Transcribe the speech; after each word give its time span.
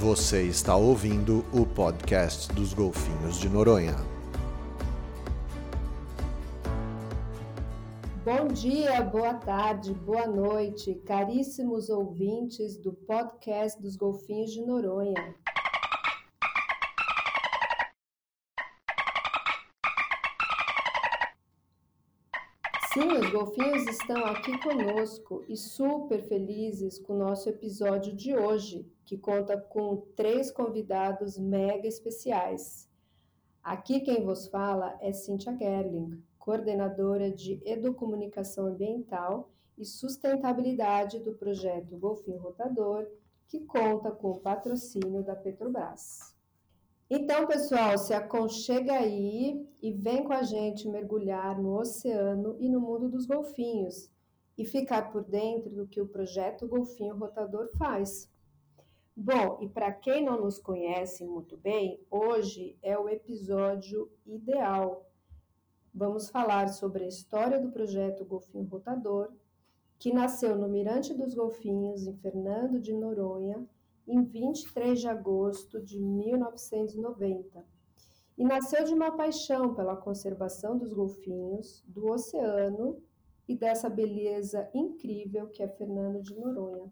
Você 0.00 0.42
está 0.42 0.74
ouvindo 0.74 1.44
o 1.52 1.64
podcast 1.64 2.52
dos 2.52 2.74
Golfinhos 2.74 3.38
de 3.38 3.48
Noronha. 3.48 3.94
Bom 8.24 8.48
dia, 8.48 9.00
boa 9.02 9.34
tarde, 9.34 9.94
boa 9.94 10.26
noite, 10.26 10.96
caríssimos 11.06 11.90
ouvintes 11.90 12.76
do 12.76 12.92
podcast 12.92 13.80
dos 13.80 13.94
Golfinhos 13.94 14.50
de 14.52 14.66
Noronha. 14.66 15.36
Sim, 22.92 23.12
os 23.12 23.30
golfinhos 23.30 23.86
estão 23.86 24.24
aqui 24.26 24.58
conosco 24.58 25.44
e 25.48 25.56
super 25.56 26.20
felizes 26.28 26.98
com 26.98 27.14
o 27.14 27.18
nosso 27.18 27.48
episódio 27.48 28.12
de 28.14 28.36
hoje, 28.36 28.92
que 29.04 29.18
conta 29.18 29.56
com 29.56 29.96
três 30.16 30.50
convidados 30.50 31.38
mega 31.38 31.86
especiais. 31.86 32.88
Aqui 33.62 34.00
quem 34.00 34.24
vos 34.24 34.46
fala 34.48 34.96
é 35.00 35.12
Cíntia 35.12 35.56
Gerling, 35.56 36.22
coordenadora 36.38 37.30
de 37.30 37.60
Educomunicação 37.64 38.66
Ambiental 38.66 39.50
e 39.78 39.84
Sustentabilidade 39.84 41.18
do 41.18 41.32
projeto 41.32 41.96
Golfinho 41.96 42.38
Rotador, 42.38 43.06
que 43.48 43.60
conta 43.60 44.10
com 44.10 44.32
o 44.32 44.40
patrocínio 44.40 45.22
da 45.22 45.34
Petrobras. 45.34 46.34
Então, 47.08 47.46
pessoal, 47.46 47.96
se 47.98 48.14
aconchega 48.14 48.94
aí 48.94 49.66
e 49.80 49.92
vem 49.92 50.24
com 50.24 50.32
a 50.32 50.42
gente 50.42 50.88
mergulhar 50.88 51.60
no 51.60 51.78
oceano 51.78 52.56
e 52.58 52.68
no 52.68 52.80
mundo 52.80 53.08
dos 53.08 53.26
golfinhos 53.26 54.10
e 54.56 54.64
ficar 54.64 55.10
por 55.12 55.22
dentro 55.24 55.70
do 55.70 55.86
que 55.86 56.00
o 56.00 56.08
projeto 56.08 56.66
Golfinho 56.66 57.16
Rotador 57.16 57.68
faz. 57.76 58.30
Bom, 59.16 59.58
e 59.60 59.68
para 59.68 59.92
quem 59.92 60.24
não 60.24 60.40
nos 60.40 60.58
conhece 60.58 61.24
muito 61.24 61.56
bem, 61.56 62.00
hoje 62.10 62.76
é 62.82 62.98
o 62.98 63.08
episódio 63.08 64.10
ideal. 64.26 65.08
Vamos 65.94 66.28
falar 66.28 66.68
sobre 66.68 67.04
a 67.04 67.08
história 67.08 67.60
do 67.60 67.70
projeto 67.70 68.24
Golfinho 68.24 68.64
Rotador, 68.64 69.32
que 69.98 70.12
nasceu 70.12 70.56
no 70.56 70.68
Mirante 70.68 71.14
dos 71.14 71.32
Golfinhos, 71.32 72.06
em 72.06 72.16
Fernando 72.16 72.80
de 72.80 72.92
Noronha, 72.92 73.64
em 74.06 74.22
23 74.22 75.00
de 75.00 75.08
agosto 75.08 75.80
de 75.80 76.00
1990 76.00 77.64
e 78.36 78.44
nasceu 78.44 78.84
de 78.84 78.92
uma 78.92 79.12
paixão 79.12 79.74
pela 79.74 79.96
conservação 79.96 80.76
dos 80.76 80.92
golfinhos, 80.92 81.84
do 81.86 82.10
oceano 82.10 83.00
e 83.46 83.56
dessa 83.56 83.88
beleza 83.88 84.68
incrível 84.74 85.48
que 85.48 85.62
é 85.62 85.68
Fernando 85.68 86.20
de 86.20 86.34
Noronha. 86.34 86.90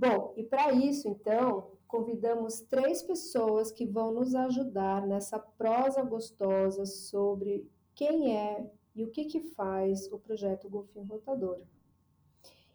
Bom, 0.00 0.32
e 0.34 0.42
para 0.42 0.72
isso, 0.72 1.06
então, 1.06 1.72
convidamos 1.86 2.62
três 2.62 3.02
pessoas 3.02 3.70
que 3.70 3.84
vão 3.84 4.14
nos 4.14 4.34
ajudar 4.34 5.06
nessa 5.06 5.38
prosa 5.38 6.02
gostosa 6.02 6.86
sobre 6.86 7.68
quem 7.94 8.34
é 8.34 8.66
e 8.96 9.04
o 9.04 9.10
que, 9.10 9.26
que 9.26 9.40
faz 9.40 10.10
o 10.10 10.18
projeto 10.18 10.70
Golfinho 10.70 11.04
Rotador. 11.04 11.60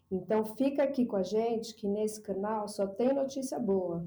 Então 0.08 0.44
fica 0.44 0.84
aqui 0.84 1.04
com 1.04 1.16
a 1.16 1.24
gente 1.24 1.74
que 1.74 1.88
nesse 1.88 2.22
canal 2.22 2.68
só 2.68 2.86
tem 2.86 3.12
notícia 3.12 3.58
boa. 3.58 4.06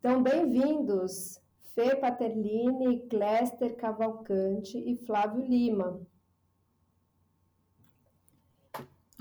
Então, 0.00 0.20
bem-vindos, 0.20 1.40
Fê 1.72 1.94
Paterlini, 1.94 3.06
Cléster 3.08 3.76
Cavalcante 3.76 4.76
e 4.76 4.96
Flávio 4.96 5.44
Lima. 5.44 6.04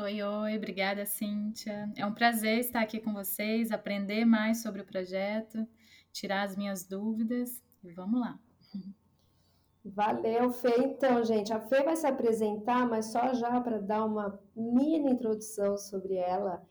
Oi, 0.03 0.19
oi, 0.23 0.57
obrigada, 0.57 1.05
Cíntia. 1.05 1.87
É 1.95 2.03
um 2.03 2.11
prazer 2.11 2.57
estar 2.57 2.81
aqui 2.81 2.99
com 2.99 3.13
vocês, 3.13 3.71
aprender 3.71 4.25
mais 4.25 4.63
sobre 4.63 4.81
o 4.81 4.85
projeto, 4.85 5.67
tirar 6.11 6.41
as 6.41 6.57
minhas 6.57 6.83
dúvidas 6.83 7.61
e 7.83 7.91
vamos 7.91 8.19
lá. 8.19 8.39
Valeu, 9.85 10.49
Fê. 10.49 10.73
Então, 10.79 11.23
gente, 11.23 11.53
a 11.53 11.59
Fê 11.59 11.83
vai 11.83 11.95
se 11.95 12.07
apresentar, 12.07 12.87
mas 12.89 13.11
só 13.11 13.31
já 13.35 13.61
para 13.61 13.77
dar 13.77 14.03
uma 14.03 14.39
mini 14.55 15.11
introdução 15.11 15.77
sobre 15.77 16.15
ela. 16.15 16.65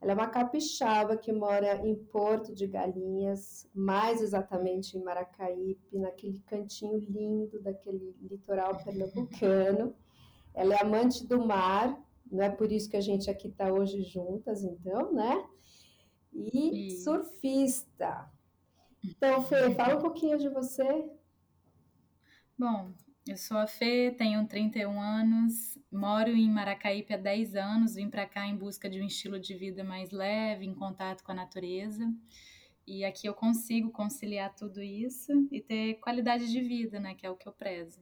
Ela 0.00 0.10
é 0.10 0.14
uma 0.16 0.28
capixaba 0.28 1.16
que 1.16 1.32
mora 1.32 1.76
em 1.86 1.94
Porto 1.94 2.52
de 2.52 2.66
Galinhas, 2.66 3.70
mais 3.72 4.20
exatamente 4.20 4.98
em 4.98 5.04
Maracaípe, 5.04 5.96
naquele 5.96 6.40
cantinho 6.40 6.98
lindo 6.98 7.62
daquele 7.62 8.16
litoral 8.20 8.76
pernambucano. 8.82 9.94
Ela 10.52 10.74
é 10.74 10.82
amante 10.82 11.24
do 11.24 11.46
mar, 11.46 11.96
não 12.34 12.42
é 12.42 12.50
por 12.50 12.72
isso 12.72 12.90
que 12.90 12.96
a 12.96 13.00
gente 13.00 13.30
aqui 13.30 13.48
está 13.48 13.72
hoje 13.72 14.02
juntas, 14.02 14.64
então, 14.64 15.12
né? 15.12 15.46
E, 16.32 16.90
surfista. 17.02 18.28
Então, 19.04 19.42
Fê, 19.44 19.72
fala 19.74 19.96
um 19.96 20.00
pouquinho 20.00 20.36
de 20.36 20.48
você. 20.48 21.08
Bom, 22.58 22.92
eu 23.28 23.36
sou 23.36 23.56
a 23.56 23.68
Fê, 23.68 24.10
tenho 24.10 24.46
31 24.48 25.00
anos, 25.00 25.78
moro 25.92 26.30
em 26.30 26.50
Maracaípe 26.50 27.14
há 27.14 27.16
10 27.16 27.54
anos, 27.54 27.94
vim 27.94 28.10
para 28.10 28.26
cá 28.26 28.44
em 28.46 28.56
busca 28.56 28.90
de 28.90 29.00
um 29.00 29.06
estilo 29.06 29.38
de 29.38 29.54
vida 29.54 29.84
mais 29.84 30.10
leve, 30.10 30.66
em 30.66 30.74
contato 30.74 31.22
com 31.22 31.30
a 31.30 31.36
natureza. 31.36 32.12
E 32.84 33.04
aqui 33.04 33.28
eu 33.28 33.34
consigo 33.34 33.92
conciliar 33.92 34.54
tudo 34.54 34.82
isso 34.82 35.32
e 35.52 35.60
ter 35.60 35.94
qualidade 36.00 36.50
de 36.50 36.60
vida, 36.60 36.98
né, 36.98 37.14
que 37.14 37.24
é 37.24 37.30
o 37.30 37.36
que 37.36 37.48
eu 37.48 37.52
prezo. 37.52 38.00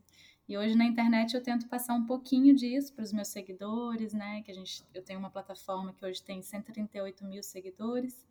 E 0.53 0.59
hoje 0.59 0.77
na 0.77 0.85
internet 0.85 1.33
eu 1.33 1.43
tento 1.43 1.67
passar 1.67 1.95
um 1.95 2.05
pouquinho 2.05 2.55
disso 2.55 2.93
para 2.93 3.03
os 3.03 3.11
meus 3.11 3.29
seguidores, 3.29 4.13
né, 4.13 4.43
que 4.43 4.51
a 4.51 4.55
gente, 4.55 4.85
eu 4.93 5.03
tenho 5.03 5.19
uma 5.19 5.31
plataforma 5.31 5.95
que 5.95 6.05
hoje 6.05 6.23
tem 6.23 6.43
138 6.43 7.25
mil 7.25 7.43
seguidores, 7.43 8.23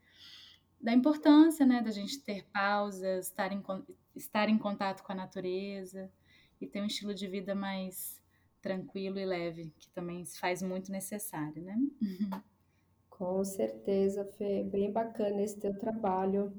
da 0.80 0.94
importância, 0.94 1.66
né, 1.66 1.82
da 1.82 1.90
gente 1.90 2.20
ter 2.20 2.46
pausas, 2.54 3.26
estar 3.26 3.52
em, 3.52 3.64
estar 4.16 4.50
em 4.50 4.58
contato 4.60 5.02
com 5.02 5.12
a 5.14 5.16
natureza 5.16 6.12
e 6.62 6.68
ter 6.68 6.80
um 6.80 6.86
estilo 6.86 7.16
de 7.16 7.28
vida 7.28 7.56
mais 7.56 8.22
tranquilo 8.62 9.18
e 9.18 9.26
leve, 9.26 9.74
que 9.80 9.90
também 9.90 10.24
se 10.24 10.38
faz 10.40 10.62
muito 10.62 10.92
necessário, 10.92 11.64
né? 11.64 11.76
Com 13.10 13.44
certeza, 13.44 14.26
Fê, 14.38 14.64
bem 14.64 14.92
bacana 14.92 15.42
esse 15.42 15.60
teu 15.60 15.76
trabalho. 15.76 16.54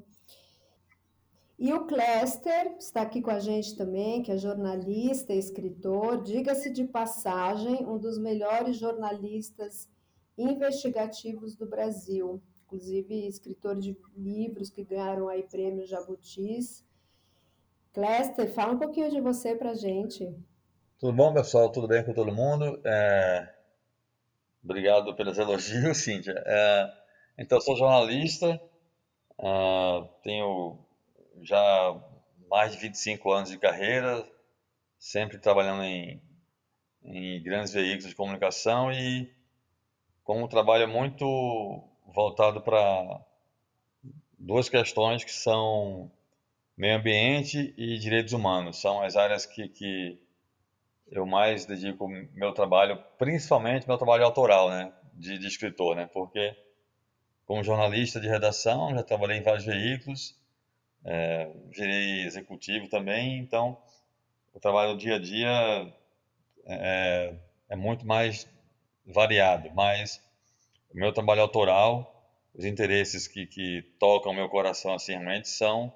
E 1.59 1.73
o 1.73 1.87
Cléster 1.87 2.75
está 2.79 3.03
aqui 3.03 3.23
com 3.23 3.31
a 3.31 3.39
gente 3.39 3.77
também, 3.77 4.23
que 4.23 4.33
é 4.33 4.37
jornalista 4.37 5.33
e 5.33 5.39
escritor, 5.39 6.23
diga-se 6.23 6.71
de 6.71 6.85
passagem, 6.85 7.87
um 7.87 7.99
dos 7.99 8.19
melhores 8.19 8.77
jornalistas 8.77 9.89
investigativos 10.37 11.55
do 11.55 11.67
Brasil, 11.67 12.43
inclusive 12.65 13.27
escritor 13.27 13.77
de 13.77 13.97
livros 14.17 14.71
que 14.71 14.83
ganharam 14.83 15.29
aí 15.29 15.43
prêmios 15.43 15.89
Jabutis 15.89 16.85
Cléster, 17.93 18.51
fala 18.55 18.73
um 18.73 18.79
pouquinho 18.79 19.11
de 19.11 19.21
você 19.21 19.55
para 19.55 19.75
gente. 19.75 20.35
Tudo 20.99 21.13
bom, 21.13 21.35
pessoal? 21.35 21.71
Tudo 21.71 21.87
bem 21.87 22.03
com 22.03 22.15
todo 22.15 22.33
mundo? 22.33 22.81
É... 22.87 23.55
Obrigado 24.65 25.15
pelos 25.15 25.37
elogios, 25.37 25.99
Cíntia. 25.99 26.35
É... 26.47 26.91
Então, 27.39 27.61
sou 27.61 27.77
jornalista, 27.77 28.61
uh, 29.39 30.09
tenho 30.23 30.79
já 31.41 32.01
mais 32.49 32.73
de 32.73 32.79
25 32.79 33.33
anos 33.33 33.51
de 33.51 33.59
carreira, 33.59 34.29
sempre 34.99 35.39
trabalhando 35.39 35.83
em, 35.83 36.21
em 37.03 37.43
grandes 37.43 37.73
veículos 37.73 38.11
de 38.11 38.15
comunicação 38.15 38.93
e 38.93 39.33
com 40.23 40.43
um 40.43 40.49
trabalho 40.49 40.87
muito 40.87 41.83
voltado 42.07 42.61
para 42.61 43.21
duas 44.39 44.69
questões 44.69 45.25
que 45.25 45.33
são 45.33 46.11
meio 46.77 46.97
ambiente 46.97 47.73
e 47.77 47.99
direitos 47.99 48.33
humanos. 48.33 48.81
São 48.81 49.03
as 49.03 49.17
áreas 49.17 49.47
que, 49.47 49.69
que 49.69 50.19
eu 51.11 51.27
mais 51.27 51.65
dedico 51.65 52.09
meu 52.09 52.53
trabalho, 52.53 52.99
principalmente 53.19 53.87
meu 53.87 53.99
trabalho 53.99 54.25
autoral, 54.25 54.71
né, 54.71 54.93
de, 55.15 55.39
de 55.39 55.47
escritor, 55.47 55.97
né, 55.97 56.09
porque 56.13 56.57
como 57.45 57.63
jornalista 57.63 58.21
de 58.21 58.29
redação 58.29 58.95
já 58.95 59.03
trabalhei 59.03 59.39
em 59.39 59.43
vários 59.43 59.65
veículos, 59.65 60.35
é, 61.05 61.51
executivo 62.25 62.89
também, 62.89 63.39
então 63.39 63.77
o 64.55 64.61
trabalho 64.61 64.93
do 64.93 64.99
dia 64.99 65.17
a 65.17 65.19
dia 65.19 65.95
é, 66.67 67.35
é 67.71 67.77
muito 67.77 68.07
mais 68.07 68.49
variado, 69.07 69.71
mas 69.75 70.21
o 70.93 70.97
meu 70.97 71.13
trabalho 71.13 71.43
autoral, 71.43 72.31
os 72.55 72.65
interesses 72.65 73.27
que, 73.27 73.47
que 73.47 73.83
tocam 73.99 74.33
meu 74.33 74.49
coração 74.49 74.95
assim 74.95 75.13
realmente 75.13 75.49
são 75.49 75.93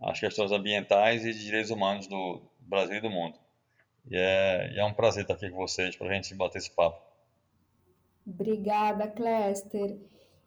as 0.00 0.18
questões 0.18 0.52
ambientais 0.52 1.24
e 1.24 1.32
de 1.32 1.44
direitos 1.44 1.70
humanos 1.70 2.06
do 2.06 2.40
Brasil 2.60 2.96
e 2.96 3.00
do 3.00 3.10
mundo. 3.10 3.38
E 4.10 4.16
é, 4.16 4.72
e 4.72 4.78
é 4.78 4.84
um 4.84 4.94
prazer 4.94 5.22
estar 5.22 5.34
aqui 5.34 5.50
com 5.50 5.56
vocês 5.56 5.96
para 5.96 6.08
a 6.08 6.14
gente 6.14 6.34
bater 6.34 6.58
esse 6.58 6.70
papo. 6.70 7.00
Obrigada, 8.26 9.08
Cléster. 9.08 9.98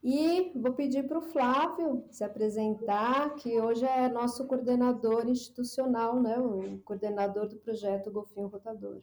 E 0.03 0.51
vou 0.55 0.73
pedir 0.73 1.07
para 1.07 1.19
o 1.19 1.21
Flávio 1.21 2.03
se 2.09 2.23
apresentar, 2.23 3.35
que 3.35 3.61
hoje 3.61 3.85
é 3.85 4.09
nosso 4.09 4.47
coordenador 4.47 5.27
institucional, 5.27 6.19
né? 6.19 6.39
o 6.39 6.79
coordenador 6.79 7.47
do 7.47 7.57
projeto 7.57 8.11
Golfinho 8.11 8.47
Rotador. 8.47 9.01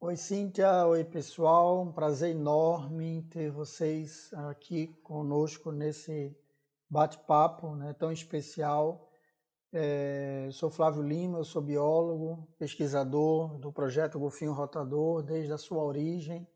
Oi, 0.00 0.16
Cíntia. 0.16 0.86
Oi, 0.86 1.04
pessoal. 1.04 1.82
Um 1.82 1.92
prazer 1.92 2.30
enorme 2.30 3.26
ter 3.30 3.50
vocês 3.50 4.30
aqui 4.48 4.88
conosco 5.02 5.70
nesse 5.70 6.34
bate-papo 6.88 7.76
né, 7.76 7.92
tão 7.92 8.10
especial. 8.10 9.12
É, 9.70 10.48
sou 10.50 10.70
Flávio 10.70 11.02
Lima, 11.02 11.38
eu 11.38 11.44
sou 11.44 11.62
biólogo, 11.62 12.48
pesquisador 12.58 13.58
do 13.58 13.70
projeto 13.70 14.18
Golfinho 14.18 14.52
Rotador 14.52 15.22
desde 15.22 15.52
a 15.52 15.56
sua 15.56 15.82
origem, 15.82 16.46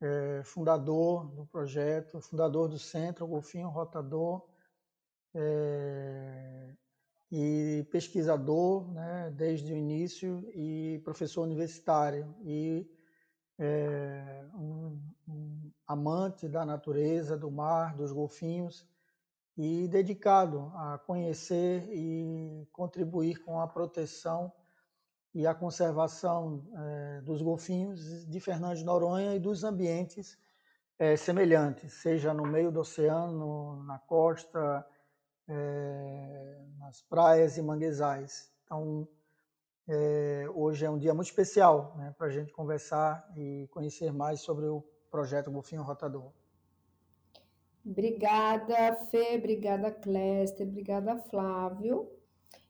é, 0.00 0.42
fundador 0.44 1.26
do 1.26 1.46
projeto, 1.46 2.20
fundador 2.20 2.68
do 2.68 2.78
Centro 2.78 3.26
Golfinho 3.26 3.68
Rotador 3.68 4.46
é, 5.34 6.74
e 7.30 7.86
pesquisador 7.90 8.90
né, 8.92 9.30
desde 9.36 9.72
o 9.72 9.76
início 9.76 10.48
e 10.54 11.00
professor 11.04 11.42
universitário. 11.42 12.34
E 12.42 12.90
é, 13.58 14.44
um, 14.54 14.98
um 15.28 15.70
amante 15.86 16.48
da 16.48 16.64
natureza, 16.64 17.36
do 17.36 17.50
mar, 17.50 17.94
dos 17.94 18.10
golfinhos 18.10 18.88
e 19.56 19.86
dedicado 19.88 20.72
a 20.74 20.98
conhecer 20.98 21.86
e 21.92 22.66
contribuir 22.72 23.44
com 23.44 23.60
a 23.60 23.68
proteção 23.68 24.50
e 25.34 25.46
a 25.46 25.54
conservação 25.54 26.64
é, 26.74 27.20
dos 27.22 27.40
golfinhos 27.40 28.26
de 28.26 28.40
Fernando 28.40 28.76
de 28.76 28.84
Noronha 28.84 29.34
e 29.34 29.38
dos 29.38 29.62
ambientes 29.62 30.36
é, 30.98 31.16
semelhantes, 31.16 31.92
seja 31.94 32.34
no 32.34 32.44
meio 32.44 32.70
do 32.70 32.80
oceano, 32.80 33.82
na 33.84 33.98
costa, 33.98 34.84
é, 35.48 36.58
nas 36.78 37.00
praias 37.02 37.56
e 37.56 37.62
manguezais. 37.62 38.52
Então, 38.64 39.08
hoje 40.54 40.84
é 40.84 40.90
um 40.90 40.98
dia 40.98 41.12
muito 41.12 41.26
especial 41.26 41.96
né, 41.96 42.14
para 42.16 42.28
a 42.28 42.30
gente 42.30 42.52
conversar 42.52 43.28
e 43.36 43.66
conhecer 43.72 44.12
mais 44.12 44.40
sobre 44.40 44.66
o 44.66 44.84
projeto 45.10 45.50
Golfinho 45.50 45.82
Rotador. 45.82 46.30
Obrigada, 47.84 48.94
Fê, 49.10 49.36
obrigada, 49.36 49.90
Cléster, 49.90 50.66
obrigada, 50.66 51.16
Flávio. 51.16 52.08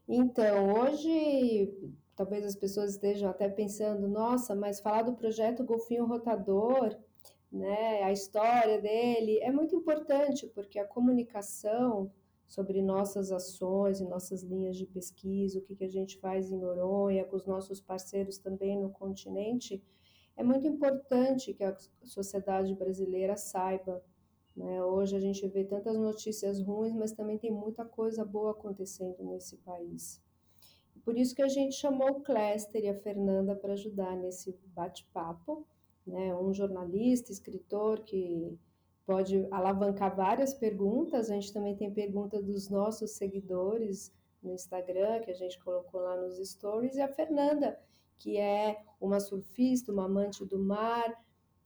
Então, 0.09 0.73
hoje, 0.73 1.95
talvez 2.17 2.45
as 2.45 2.57
pessoas 2.57 2.93
estejam 2.93 3.31
até 3.31 3.49
pensando, 3.49 4.09
nossa, 4.09 4.55
mas 4.55 4.81
falar 4.81 5.03
do 5.03 5.15
projeto 5.15 5.65
Golfinho 5.65 6.07
Rotador, 6.07 6.97
né, 7.51 8.03
a 8.03 8.13
história 8.13 8.81
dele, 8.81 9.39
é 9.41 9.51
muito 9.51 9.75
importante, 9.75 10.47
porque 10.49 10.79
a 10.79 10.87
comunicação 10.87 12.13
sobre 12.47 12.83
nossas 12.83 13.31
ações 13.31 14.01
e 14.01 14.05
nossas 14.05 14.43
linhas 14.43 14.77
de 14.77 14.85
pesquisa, 14.85 15.59
o 15.59 15.63
que, 15.63 15.77
que 15.77 15.85
a 15.85 15.89
gente 15.89 16.19
faz 16.19 16.51
em 16.51 16.59
Noronha, 16.59 17.25
com 17.25 17.37
os 17.37 17.47
nossos 17.47 17.81
parceiros 17.81 18.39
também 18.39 18.77
no 18.77 18.91
continente, 18.91 19.81
é 20.37 20.43
muito 20.43 20.67
importante 20.67 21.55
que 21.55 21.63
a 21.63 21.77
sociedade 22.03 22.75
brasileira 22.75 23.37
saiba. 23.37 24.03
Né? 24.57 24.83
Hoje 24.83 25.15
a 25.15 25.21
gente 25.21 25.47
vê 25.47 25.65
tantas 25.65 25.97
notícias 25.97 26.61
ruins, 26.61 26.95
mas 26.95 27.13
também 27.13 27.39
tem 27.39 27.53
muita 27.53 27.85
coisa 27.85 28.25
boa 28.25 28.51
acontecendo 28.51 29.23
nesse 29.23 29.57
país. 29.59 30.21
Por 31.05 31.19
isso 31.19 31.35
que 31.35 31.43
a 31.43 31.49
gente 31.49 31.75
chamou 31.75 32.11
o 32.11 32.21
Cléster 32.21 32.85
e 32.85 32.89
a 32.89 32.95
Fernanda 32.95 33.55
para 33.55 33.73
ajudar 33.73 34.17
nesse 34.17 34.57
bate-papo. 34.75 35.67
Né? 36.07 36.35
Um 36.35 36.53
jornalista, 36.53 37.33
escritor 37.33 38.01
que 38.01 38.59
pode 39.07 39.47
alavancar 39.51 40.15
várias 40.15 40.55
perguntas. 40.55 41.31
A 41.31 41.35
gente 41.35 41.53
também 41.53 41.77
tem 41.77 41.93
pergunta 41.93 42.41
dos 42.41 42.69
nossos 42.69 43.13
seguidores 43.13 44.13
no 44.43 44.53
Instagram, 44.53 45.21
que 45.21 45.31
a 45.31 45.35
gente 45.35 45.59
colocou 45.59 46.01
lá 46.01 46.17
nos 46.17 46.39
stories, 46.39 46.97
e 46.97 47.01
a 47.01 47.09
Fernanda, 47.09 47.79
que 48.17 48.39
é 48.39 48.83
uma 49.01 49.21
surfista, 49.21 49.93
uma 49.93 50.05
amante 50.05 50.45
do 50.45 50.59
mar, 50.59 51.15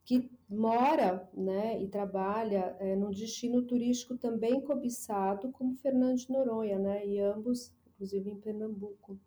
que 0.04 0.30
mora 0.48 1.28
né, 1.32 1.80
e 1.82 1.88
trabalha 1.88 2.76
é, 2.78 2.94
num 2.94 3.10
destino 3.10 3.62
turístico 3.62 4.16
também 4.16 4.60
cobiçado, 4.60 5.50
como 5.52 5.74
Fernando 5.76 6.16
de 6.16 6.30
Noronha, 6.30 6.78
né, 6.78 7.06
e 7.06 7.18
ambos, 7.20 7.72
inclusive 8.04 8.30
em 8.30 8.40
Pernambuco. 8.40 9.18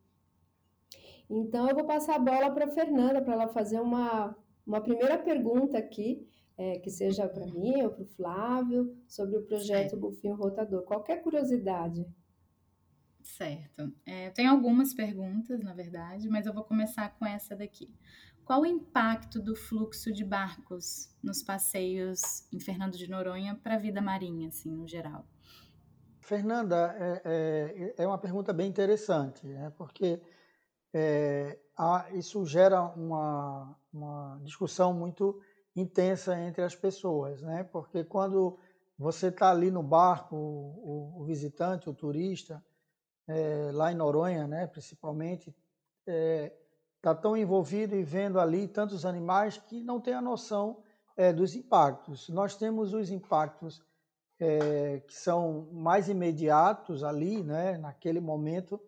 Então, 1.30 1.68
eu 1.68 1.76
vou 1.76 1.86
passar 1.86 2.16
a 2.16 2.20
bola 2.20 2.52
para 2.52 2.66
a 2.66 2.72
Fernanda, 2.72 3.22
para 3.22 3.34
ela 3.34 3.48
fazer 3.50 3.82
uma, 3.82 4.36
uma 4.66 4.80
primeira 4.80 5.18
pergunta 5.18 5.78
aqui, 5.78 6.26
é, 6.58 6.80
que 6.80 6.90
seja 6.90 7.28
para 7.28 7.46
mim 7.46 7.82
ou 7.82 7.90
para 7.90 8.04
o 8.04 8.08
Flávio, 8.08 8.96
sobre 9.08 9.36
o 9.36 9.44
projeto 9.44 9.92
Sim. 9.92 10.00
Golfinho 10.00 10.36
Rotador. 10.36 10.84
Qualquer 10.84 11.22
curiosidade. 11.22 12.06
Certo. 13.24 13.94
É, 14.06 14.28
eu 14.28 14.34
tenho 14.34 14.52
algumas 14.52 14.94
perguntas, 14.94 15.62
na 15.62 15.74
verdade, 15.74 16.30
mas 16.30 16.46
eu 16.46 16.54
vou 16.54 16.64
começar 16.64 17.10
com 17.18 17.26
essa 17.26 17.56
daqui. 17.56 17.94
Qual 18.46 18.62
o 18.62 18.66
impacto 18.66 19.42
do 19.42 19.54
fluxo 19.54 20.14
de 20.14 20.24
barcos 20.24 21.14
nos 21.22 21.44
passeios 21.44 22.48
em 22.54 22.60
Fernando 22.62 22.96
de 22.98 23.10
Noronha 23.10 23.60
para 23.62 23.76
a 23.76 23.80
vida 23.80 24.02
marinha, 24.02 24.48
assim, 24.48 24.72
no 24.72 24.88
geral? 24.88 25.28
Fernanda, 26.28 26.94
é, 27.00 27.22
é, 27.24 28.04
é 28.04 28.06
uma 28.06 28.18
pergunta 28.18 28.52
bem 28.52 28.68
interessante, 28.68 29.48
né? 29.48 29.72
porque 29.78 30.22
é, 30.94 31.58
há, 31.78 32.06
isso 32.12 32.46
gera 32.46 32.82
uma, 32.82 33.74
uma 33.94 34.38
discussão 34.44 34.94
muito 34.94 35.40
intensa 35.74 36.38
entre 36.38 36.64
as 36.64 36.76
pessoas, 36.76 37.42
né? 37.42 37.64
Porque 37.64 38.04
quando 38.04 38.60
você 39.00 39.28
está 39.28 39.52
ali 39.52 39.72
no 39.72 39.82
barco, 39.82 40.36
o, 40.36 41.22
o, 41.22 41.24
visitante, 41.24 41.90
o 41.90 41.94
turista, 41.94 42.62
é, 43.26 43.70
lá 43.72 43.94
em 43.94 43.96
Noronha, 43.96 44.46
né, 44.48 44.68
principalmente, 44.68 45.52
está 45.52 46.12
é, 46.12 46.54
tá 47.02 47.16
tão 47.16 47.38
envolvido 47.38 47.96
e 47.96 48.04
vendo 48.04 48.38
ali 48.38 48.68
tantos 48.68 49.06
animais 49.06 49.58
que 49.58 49.82
não 49.82 50.02
tem 50.02 50.14
a 50.14 50.22
noção 50.22 50.84
é, 51.16 51.32
dos 51.32 51.56
impactos. 51.56 52.28
Nós 52.28 52.58
temos 52.58 52.94
os 52.94 53.12
impactos 53.12 53.82
é, 54.40 55.02
que 55.08 55.14
são 55.14 55.68
mais 55.72 56.10
imediatos 56.10 57.04
ali, 57.04 57.44
né, 57.44 57.78
naquele 57.78 58.20
momento, 58.20 58.80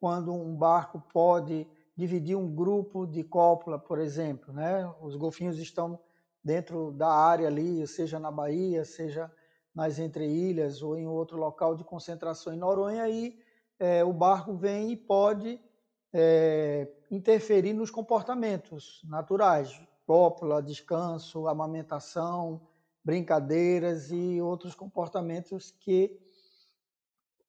quando 0.00 0.32
um 0.32 0.56
barco 0.56 1.02
pode 1.12 1.66
dividir 1.96 2.36
um 2.36 2.52
grupo 2.52 3.06
de 3.06 3.22
cópula, 3.22 3.78
por 3.78 3.98
exemplo, 3.98 4.52
né? 4.52 4.92
Os 5.00 5.14
golfinhos 5.14 5.58
estão 5.58 5.98
dentro 6.42 6.90
da 6.90 7.08
área 7.08 7.46
ali, 7.46 7.86
seja 7.86 8.18
na 8.18 8.30
Bahia, 8.30 8.84
seja 8.84 9.32
nas 9.74 9.98
entreilhas 9.98 10.82
ou 10.82 10.96
em 10.96 11.06
outro 11.06 11.38
local 11.38 11.74
de 11.74 11.84
concentração 11.84 12.52
em 12.52 12.56
Noronha, 12.58 13.08
e 13.08 13.38
é, 13.78 14.04
o 14.04 14.12
barco 14.12 14.54
vem 14.54 14.90
e 14.90 14.96
pode 14.96 15.60
é, 16.12 16.88
interferir 17.10 17.72
nos 17.72 17.90
comportamentos 17.90 19.00
naturais, 19.04 19.80
cópula, 20.06 20.62
descanso, 20.62 21.48
amamentação, 21.48 22.60
brincadeiras 23.04 24.10
e 24.10 24.40
outros 24.40 24.74
comportamentos 24.74 25.70
que 25.70 26.18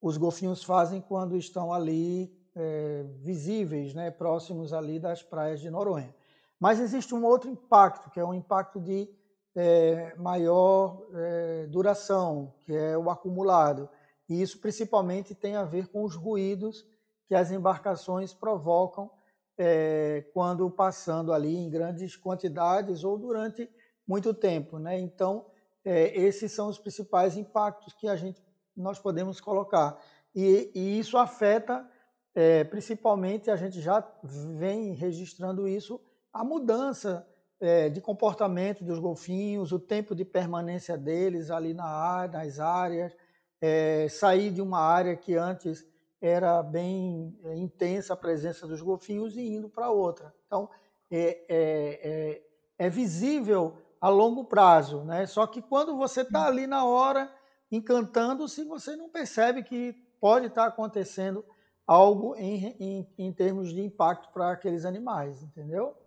os 0.02 0.18
golfinhos 0.18 0.64
fazem 0.64 1.02
quando 1.02 1.38
estão 1.38 1.72
ali 1.72 2.32
é, 2.56 3.04
visíveis, 3.22 3.94
né, 3.94 4.12
próximos 4.12 4.74
ali 4.74 5.00
das 5.00 5.24
praias 5.24 5.60
de 5.60 5.70
Noronha. 5.70 6.14
Mas 6.60 6.80
existe 6.80 7.14
um 7.16 7.24
outro 7.24 7.50
impacto, 7.50 8.10
que 8.10 8.20
é 8.20 8.26
um 8.26 8.34
impacto 8.34 8.80
de 8.80 9.10
é, 9.56 10.14
maior 10.18 11.08
é, 11.14 11.68
duração, 11.68 12.54
que 12.66 12.74
é 12.76 12.98
o 12.98 13.10
acumulado. 13.10 13.90
E 14.28 14.42
isso 14.42 14.60
principalmente 14.60 15.34
tem 15.34 15.56
a 15.56 15.64
ver 15.64 15.88
com 15.88 16.04
os 16.04 16.16
ruídos 16.16 16.86
que 17.28 17.36
as 17.36 17.52
embarcações 17.52 18.34
provocam 18.34 19.10
é, 19.58 20.26
quando 20.34 20.70
passando 20.70 21.34
ali 21.34 21.56
em 21.56 21.70
grandes 21.70 22.16
quantidades 22.16 23.04
ou 23.04 23.18
durante 23.18 23.70
muito 24.08 24.34
tempo. 24.34 24.78
Né? 24.80 25.00
Então, 25.00 25.46
é, 25.84 26.18
esses 26.18 26.52
são 26.52 26.70
os 26.70 26.78
principais 26.78 27.38
impactos 27.38 27.94
que 27.94 28.08
a 28.08 28.16
gente, 28.16 28.42
nós 28.76 29.00
podemos 29.00 29.40
colocar. 29.40 29.98
E, 30.34 30.72
e 30.74 31.00
isso 31.00 31.18
afeta, 31.18 31.88
é, 32.34 32.64
principalmente, 32.64 33.50
a 33.50 33.56
gente 33.56 33.82
já 33.82 34.06
vem 34.24 34.94
registrando 34.94 35.68
isso 35.68 36.02
a 36.34 36.44
mudança 36.44 37.26
é, 37.60 37.90
de 37.90 38.02
comportamento 38.02 38.84
dos 38.84 39.00
golfinhos, 39.00 39.72
o 39.72 39.80
tempo 39.80 40.14
de 40.14 40.26
permanência 40.26 40.98
deles 40.98 41.50
ali 41.50 41.74
na, 41.74 42.28
nas 42.28 42.60
áreas, 42.60 43.16
é, 43.62 44.08
sair 44.10 44.52
de 44.52 44.62
uma 44.62 44.80
área 44.80 45.16
que 45.16 45.36
antes 45.36 45.86
era 46.22 46.62
bem 46.62 47.38
é, 47.44 47.56
intensa 47.56 48.14
a 48.14 48.18
presença 48.18 48.68
dos 48.68 48.82
golfinhos 48.82 49.38
e 49.38 49.42
indo 49.42 49.70
para 49.70 49.90
outra. 49.90 50.34
Então, 50.46 50.70
é, 51.12 51.46
é, 51.48 51.50
é, 51.50 52.42
é, 52.78 52.90
visível 52.90 53.78
a 54.06 54.10
longo 54.10 54.44
prazo, 54.44 55.04
né? 55.04 55.26
Só 55.26 55.48
que 55.48 55.64
quando 55.64 55.98
você 55.98 56.22
está 56.22 56.46
ali 56.46 56.68
na 56.68 56.86
hora, 56.86 57.28
encantando-se, 57.72 58.64
você 58.64 58.96
não 58.96 59.10
percebe 59.10 59.64
que 59.64 59.94
pode 60.22 60.46
estar 60.46 60.62
tá 60.62 60.68
acontecendo 60.68 61.44
algo 61.88 62.36
em, 62.36 62.76
em, 62.80 63.08
em 63.18 63.34
termos 63.34 63.74
de 63.74 63.82
impacto 63.82 64.32
para 64.32 64.52
aqueles 64.52 64.86
animais, 64.86 65.42
entendeu? 65.42 65.98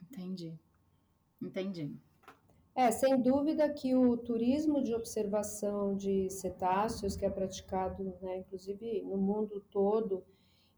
Entendi. 0.00 0.58
Entendi. 1.42 1.94
É, 2.74 2.90
sem 2.90 3.20
dúvida 3.20 3.68
que 3.68 3.94
o 3.94 4.16
turismo 4.16 4.82
de 4.82 4.94
observação 4.94 5.94
de 5.94 6.30
cetáceos, 6.30 7.16
que 7.16 7.26
é 7.26 7.30
praticado, 7.30 8.16
né, 8.22 8.38
inclusive 8.38 9.02
no 9.02 9.18
mundo 9.18 9.62
todo, 9.70 10.24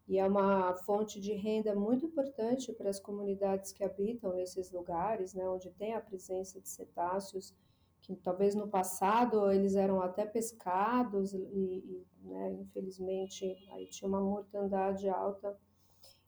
e 0.09 0.17
é 0.17 0.25
uma 0.25 0.73
fonte 0.73 1.21
de 1.21 1.33
renda 1.33 1.75
muito 1.75 2.07
importante 2.07 2.73
para 2.73 2.89
as 2.89 2.99
comunidades 2.99 3.71
que 3.71 3.83
habitam 3.83 4.33
nesses 4.33 4.71
lugares, 4.71 5.35
né, 5.35 5.47
onde 5.47 5.69
tem 5.69 5.93
a 5.93 6.01
presença 6.01 6.59
de 6.59 6.67
cetáceos, 6.67 7.55
que 8.01 8.15
talvez 8.15 8.55
no 8.55 8.67
passado 8.67 9.51
eles 9.51 9.75
eram 9.75 10.01
até 10.01 10.25
pescados 10.25 11.31
e, 11.33 11.37
e 11.37 12.07
né, 12.23 12.53
infelizmente 12.53 13.55
aí 13.71 13.87
tinha 13.87 14.07
uma 14.07 14.19
mortandade 14.19 15.07
alta. 15.07 15.55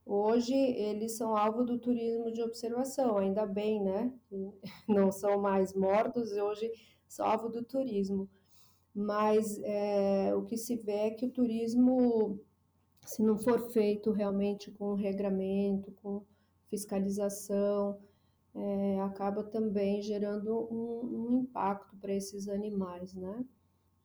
Hoje 0.06 0.54
eles 0.54 1.18
são 1.18 1.36
alvo 1.36 1.64
do 1.64 1.80
turismo 1.80 2.32
de 2.32 2.44
observação, 2.44 3.18
ainda 3.18 3.48
bem, 3.48 3.82
né? 3.82 4.14
Não 4.88 5.12
são 5.12 5.40
mais 5.40 5.74
mortos, 5.74 6.32
hoje 6.32 6.72
são 7.08 7.26
alvo 7.26 7.50
do 7.50 7.64
turismo. 7.64 8.30
Mas 8.94 9.60
é, 9.64 10.36
o 10.36 10.44
que 10.44 10.58
se 10.58 10.76
vê 10.76 11.08
é 11.08 11.12
que 11.12 11.26
o 11.26 11.32
turismo, 11.32 12.40
se 13.06 13.22
não 13.24 13.38
for 13.38 13.72
feito 13.72 14.12
realmente 14.12 14.72
com 14.72 14.94
regramento, 14.94 15.92
com 16.02 16.24
fiscalização, 16.70 18.00
é, 18.54 19.00
acaba 19.02 19.44
também 19.44 20.02
gerando 20.02 20.68
um, 20.72 21.30
um 21.30 21.40
impacto 21.42 21.96
para 21.98 22.14
esses 22.14 22.48
animais, 22.48 23.14
né? 23.14 23.46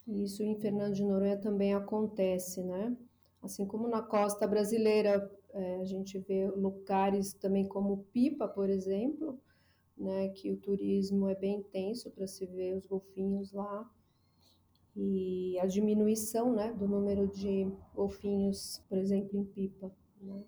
E 0.07 0.25
isso 0.25 0.43
em 0.43 0.59
Fernando 0.61 0.95
de 0.95 1.05
Noronha 1.05 1.37
também 1.37 1.75
acontece, 1.75 2.63
né? 2.63 2.97
Assim 3.43 3.67
como 3.67 3.89
na 3.89 4.03
costa 4.03 4.47
brasileira, 4.47 5.31
é, 5.53 5.77
a 5.77 5.85
gente 5.85 6.19
vê 6.19 6.49
lugares 6.49 7.33
também 7.33 7.67
como 7.67 8.05
Pipa, 8.13 8.47
por 8.49 8.71
exemplo, 8.71 9.39
né? 9.97 10.29
Que 10.29 10.53
o 10.53 10.57
turismo 10.57 11.29
é 11.29 11.35
bem 11.35 11.59
intenso 11.59 12.11
para 12.11 12.27
se 12.27 12.47
ver 12.47 12.77
os 12.77 12.87
golfinhos 12.87 13.53
lá. 13.53 13.91
E 14.97 15.59
a 15.61 15.67
diminuição, 15.67 16.55
né? 16.55 16.73
Do 16.73 16.89
número 16.89 17.29
de 17.29 17.71
golfinhos, 17.95 18.83
por 18.89 18.97
exemplo, 18.97 19.39
em 19.39 19.45
Pipa, 19.45 19.93
né? 20.21 20.43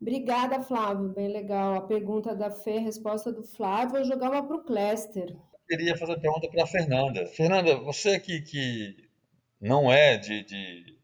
Obrigada, 0.00 0.60
Flávio. 0.62 1.08
Bem 1.08 1.28
legal. 1.28 1.74
A 1.74 1.80
pergunta 1.82 2.34
da 2.34 2.50
Fê, 2.50 2.78
a 2.78 2.80
resposta 2.80 3.32
do 3.32 3.42
Flávio, 3.42 3.98
eu 3.98 4.04
jogava 4.04 4.42
para 4.42 4.56
o 4.56 4.64
Cléster. 4.64 5.36
Queria 5.68 5.96
fazer 5.96 6.14
a 6.14 6.20
pergunta 6.20 6.48
para 6.48 6.62
a 6.62 6.66
Fernanda. 6.66 7.26
Fernanda, 7.26 7.76
você 7.76 8.18
que, 8.18 8.40
que 8.40 9.08
não 9.60 9.92
é 9.92 10.16
de, 10.16 10.44
de, 10.44 10.98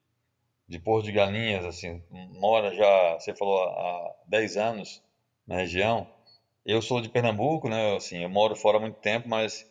de 0.67 0.79
Porto 0.79 1.05
de 1.05 1.13
Galinhas, 1.13 1.65
assim, 1.65 2.03
mora 2.11 2.75
já, 2.75 3.15
você 3.15 3.35
falou, 3.35 3.63
há 3.63 4.15
10 4.29 4.57
anos 4.57 5.03
na 5.47 5.57
região. 5.57 6.09
Eu 6.65 6.81
sou 6.81 7.01
de 7.01 7.11
Pernambuco, 7.11 7.69
né? 7.69 7.97
Assim, 7.97 8.23
eu 8.23 8.31
moro 8.31 8.57
fora 8.57 8.79
há 8.79 8.81
muito 8.81 8.99
tempo, 9.01 9.29
mas 9.29 9.71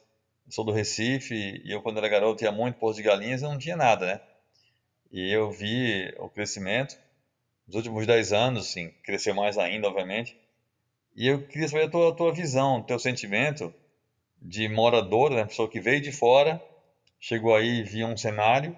sou 0.50 0.66
do 0.66 0.72
Recife 0.72 1.62
e 1.64 1.72
eu, 1.72 1.82
quando 1.82 1.98
era 1.98 2.08
garoto, 2.08 2.44
ia 2.44 2.52
muito 2.52 2.78
Porto 2.78 2.96
de 2.98 3.04
Galinhas 3.04 3.42
e 3.42 3.46
não 3.46 3.58
tinha 3.58 3.76
nada, 3.76 4.06
né? 4.06 4.22
E 5.12 5.32
eu 5.32 5.52
vi 5.52 6.14
o 6.18 6.30
crescimento 6.30 6.98
nos 7.68 7.76
últimos 7.76 8.06
10 8.06 8.34
anos, 8.34 8.68
assim, 8.68 8.90
cresceu 9.04 9.34
mais 9.34 9.58
ainda, 9.58 9.88
obviamente. 9.88 10.38
E 11.16 11.28
eu 11.28 11.48
queria 11.48 11.68
saber 11.68 11.86
a 11.86 11.90
tua, 11.90 12.10
a 12.10 12.16
tua 12.16 12.34
visão, 12.34 12.80
o 12.80 12.84
teu 12.84 12.98
sentimento 13.00 13.74
de 14.42 14.68
moradora, 14.68 15.36
né, 15.36 15.46
pessoa 15.46 15.70
que 15.70 15.80
veio 15.80 16.02
de 16.02 16.12
fora, 16.12 16.62
chegou 17.20 17.56
aí 17.56 17.80
e 17.80 17.84
viu 17.84 18.08
um 18.08 18.18
cenário, 18.18 18.78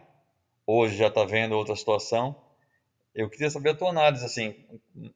hoje 0.68 0.98
já 0.98 1.08
está 1.08 1.24
vendo 1.26 1.56
outra 1.58 1.76
situação. 1.76 2.36
Eu 3.14 3.30
queria 3.30 3.50
saber 3.50 3.72
a 3.72 3.76
tua 3.76 3.90
análise, 3.90 4.26
assim, 4.26 4.54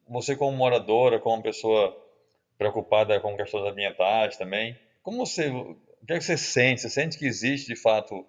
você 0.07 0.35
como 0.35 0.55
moradora, 0.55 1.19
como 1.19 1.43
pessoa 1.43 1.95
preocupada 2.57 3.19
com 3.19 3.35
questões 3.35 3.69
ambientais 3.69 4.37
também, 4.37 4.77
como 5.03 5.25
você, 5.25 5.51
o 6.01 6.05
que, 6.05 6.13
é 6.13 6.17
que 6.17 6.23
você 6.23 6.37
sente? 6.37 6.81
Você 6.81 6.89
sente 6.89 7.17
que 7.17 7.25
existe, 7.25 7.67
de 7.67 7.75
fato, 7.75 8.25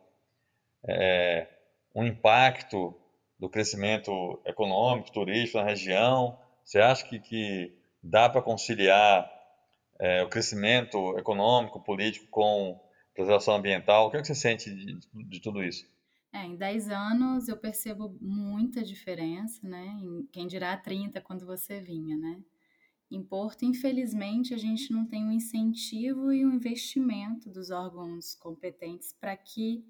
é, 0.87 1.47
um 1.95 2.05
impacto 2.05 2.95
do 3.39 3.49
crescimento 3.49 4.41
econômico, 4.45 5.13
turístico 5.13 5.59
na 5.59 5.65
região? 5.65 6.39
Você 6.65 6.79
acha 6.79 7.07
que, 7.07 7.19
que 7.19 7.75
dá 8.03 8.29
para 8.29 8.43
conciliar 8.43 9.31
é, 9.99 10.23
o 10.23 10.29
crescimento 10.29 11.19
econômico, 11.19 11.81
político 11.81 12.27
com 12.31 12.81
preservação 13.15 13.55
ambiental? 13.55 14.07
O 14.07 14.11
que, 14.11 14.17
é 14.17 14.21
que 14.21 14.27
você 14.27 14.35
sente 14.35 14.75
de, 14.75 14.99
de 15.13 15.41
tudo 15.41 15.63
isso? 15.63 15.87
É, 16.33 16.45
em 16.45 16.57
10 16.57 16.91
anos 16.91 17.49
eu 17.49 17.57
percebo 17.57 18.17
muita 18.21 18.85
diferença, 18.85 19.67
né? 19.67 19.87
Em, 20.01 20.27
quem 20.33 20.47
dirá 20.47 20.77
30 20.77 21.21
quando 21.21 21.45
você 21.45 21.81
vinha, 21.81 22.17
né? 22.17 22.41
Em 23.11 23.23
Porto, 23.23 23.65
infelizmente, 23.65 24.55
a 24.55 24.59
gente 24.59 24.93
não 24.93 25.05
tem 25.05 25.25
um 25.25 25.33
incentivo 25.33 26.33
e 26.33 26.47
um 26.47 26.53
investimento 26.53 27.51
dos 27.51 27.71
órgãos 27.71 28.37
competentes 28.37 29.13
para 29.13 29.37
que 29.37 29.85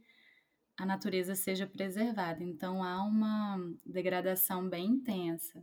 a 0.79 0.87
natureza 0.87 1.35
seja 1.35 1.67
preservada. 1.67 2.43
Então 2.43 2.83
há 2.83 3.05
uma 3.05 3.59
degradação 3.85 4.67
bem 4.67 4.87
intensa. 4.87 5.63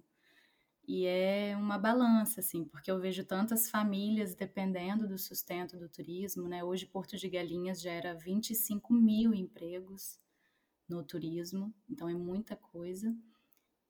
E 0.87 1.05
é 1.05 1.57
uma 1.57 1.77
balança, 1.77 2.39
assim, 2.39 2.63
porque 2.63 2.89
eu 2.89 2.99
vejo 2.99 3.25
tantas 3.25 3.69
famílias 3.69 4.35
dependendo 4.35 5.07
do 5.07 5.17
sustento 5.17 5.77
do 5.77 5.89
turismo, 5.89 6.47
né? 6.47 6.63
Hoje 6.63 6.85
Porto 6.85 7.17
de 7.17 7.27
Galinhas 7.27 7.81
gera 7.81 8.13
25 8.15 8.93
mil 8.93 9.33
empregos 9.33 10.17
no 10.87 11.03
turismo, 11.03 11.73
então 11.89 12.07
é 12.07 12.13
muita 12.13 12.55
coisa. 12.55 13.13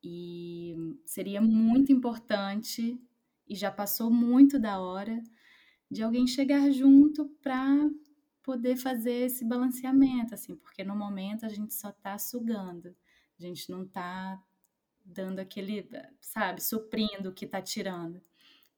E 0.01 0.75
seria 1.05 1.39
muito 1.39 1.91
importante, 1.91 2.99
e 3.47 3.55
já 3.55 3.71
passou 3.71 4.11
muito 4.11 4.59
da 4.59 4.79
hora, 4.79 5.21
de 5.89 6.03
alguém 6.03 6.27
chegar 6.27 6.69
junto 6.71 7.25
para 7.41 7.89
poder 8.43 8.77
fazer 8.77 9.25
esse 9.25 9.43
balanceamento, 9.43 10.33
assim, 10.33 10.55
porque 10.55 10.83
no 10.83 10.95
momento 10.95 11.45
a 11.45 11.49
gente 11.49 11.73
só 11.73 11.89
está 11.89 12.17
sugando, 12.17 12.95
a 13.39 13.41
gente 13.41 13.69
não 13.69 13.83
está 13.83 14.41
dando 15.03 15.39
aquele, 15.39 15.87
sabe, 16.19 16.61
suprindo 16.61 17.29
o 17.29 17.33
que 17.33 17.45
está 17.45 17.61
tirando. 17.61 18.21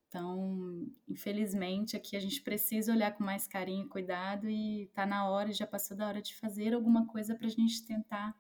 Então, 0.08 0.88
infelizmente, 1.08 1.96
aqui 1.96 2.16
a 2.16 2.20
gente 2.20 2.42
precisa 2.42 2.92
olhar 2.92 3.16
com 3.16 3.24
mais 3.24 3.46
carinho 3.46 3.86
e 3.86 3.90
cuidado 3.90 4.50
e 4.50 4.86
está 4.86 5.06
na 5.06 5.30
hora, 5.30 5.54
já 5.54 5.68
passou 5.68 5.96
da 5.96 6.08
hora 6.08 6.22
de 6.22 6.36
fazer 6.36 6.74
alguma 6.74 7.06
coisa 7.06 7.36
para 7.36 7.46
a 7.46 7.52
gente 7.52 7.86
tentar 7.86 8.36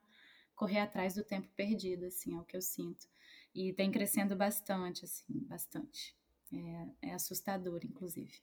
correr 0.56 0.80
atrás 0.80 1.14
do 1.14 1.24
tempo 1.24 1.48
perdido, 1.56 2.06
assim, 2.06 2.36
é 2.36 2.40
o 2.40 2.44
que 2.44 2.58
eu 2.58 2.62
sinto. 2.62 3.08
E 3.54 3.72
tem 3.72 3.92
crescendo 3.92 4.36
bastante, 4.36 5.06
assim, 5.06 5.26
bastante. 5.48 6.19
É, 6.52 7.10
é 7.10 7.14
assustador, 7.14 7.82
inclusive. 7.84 8.34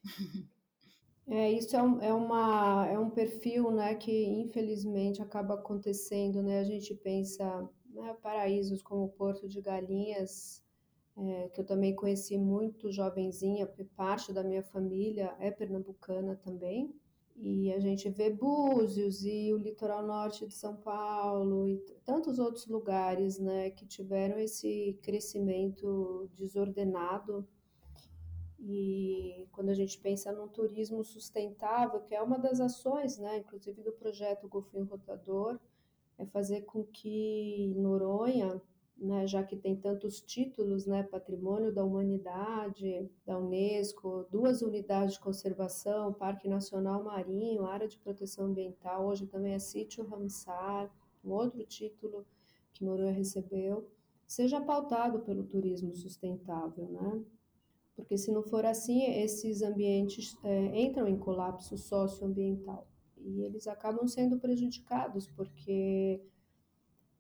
É, 1.29 1.51
isso 1.51 1.75
é 1.77 1.83
um, 1.83 2.01
é, 2.01 2.15
uma, 2.15 2.87
é 2.87 2.97
um 2.97 3.11
perfil 3.11 3.73
né, 3.73 3.97
que 3.97 4.27
infelizmente 4.27 5.21
acaba 5.21 5.55
acontecendo. 5.55 6.41
Né? 6.41 6.61
A 6.61 6.65
gente 6.65 6.95
pensa 6.95 7.69
né, 7.91 8.15
paraísos 8.23 8.81
como 8.81 9.09
Porto 9.09 9.49
de 9.49 9.61
Galinhas, 9.61 10.63
é, 11.17 11.49
que 11.49 11.61
eu 11.61 11.67
também 11.67 11.97
conheci 11.97 12.39
muito 12.39 12.93
jovenzinha, 12.93 13.67
porque 13.67 13.83
parte 13.83 14.33
da 14.33 14.45
minha 14.45 14.63
família 14.63 15.35
é 15.41 15.51
pernambucana 15.51 16.37
também. 16.37 16.95
E 17.35 17.73
a 17.73 17.81
gente 17.81 18.09
vê 18.09 18.31
Búzios 18.31 19.25
e 19.25 19.53
o 19.53 19.59
litoral 19.59 20.07
norte 20.07 20.47
de 20.47 20.55
São 20.55 20.77
Paulo 20.77 21.69
e 21.69 21.79
tantos 22.05 22.39
outros 22.39 22.67
lugares 22.67 23.39
né, 23.39 23.71
que 23.71 23.85
tiveram 23.85 24.39
esse 24.39 24.99
crescimento 25.03 26.31
desordenado 26.39 27.47
e 28.59 29.47
quando 29.53 29.69
a 29.69 29.75
gente 29.75 29.99
pensa 29.99 30.33
num 30.33 30.49
turismo 30.49 31.05
sustentável, 31.05 32.01
que 32.01 32.15
é 32.15 32.23
uma 32.23 32.39
das 32.39 32.61
ações, 32.61 33.19
né, 33.19 33.39
inclusive 33.39 33.83
do 33.83 33.93
projeto 33.93 34.49
Golfinho 34.49 34.85
Rotador, 34.85 35.59
é 36.19 36.25
fazer 36.25 36.63
com 36.63 36.83
que 36.85 37.75
Noronha, 37.77 38.61
né, 38.97 39.27
já 39.27 39.43
que 39.43 39.57
tem 39.57 39.77
tantos 39.77 40.23
títulos, 40.23 40.87
né, 40.87 41.03
Patrimônio 41.03 41.71
da 41.71 41.85
Humanidade, 41.85 43.11
da 43.27 43.39
Unesco, 43.39 44.27
duas 44.31 44.63
unidades 44.63 45.15
de 45.15 45.21
conservação, 45.21 46.15
Parque 46.15 46.49
Nacional 46.49 47.05
Marinho, 47.05 47.67
Área 47.67 47.87
de 47.87 47.99
Proteção 47.99 48.47
Ambiental, 48.47 49.07
hoje 49.07 49.27
também 49.27 49.53
é 49.53 49.59
Sítio 49.59 50.07
Ramsar, 50.07 50.91
um 51.23 51.33
outro 51.33 51.63
título 51.65 52.25
que 52.73 52.85
Noronha 52.85 53.13
recebeu, 53.13 53.87
seja 54.27 54.61
pautado 54.61 55.21
pelo 55.21 55.45
turismo 55.45 55.95
sustentável, 55.95 56.89
né? 56.89 57.23
Porque 57.97 58.19
se 58.19 58.31
não 58.31 58.43
for 58.43 58.65
assim, 58.67 59.03
esses 59.23 59.63
ambientes 59.63 60.37
é, 60.45 60.81
entram 60.81 61.09
em 61.09 61.19
colapso 61.19 61.77
socioambiental 61.79 62.87
e 63.17 63.43
eles 63.43 63.67
acabam 63.67 64.07
sendo 64.07 64.39
prejudicados, 64.39 65.27
porque 65.27 66.23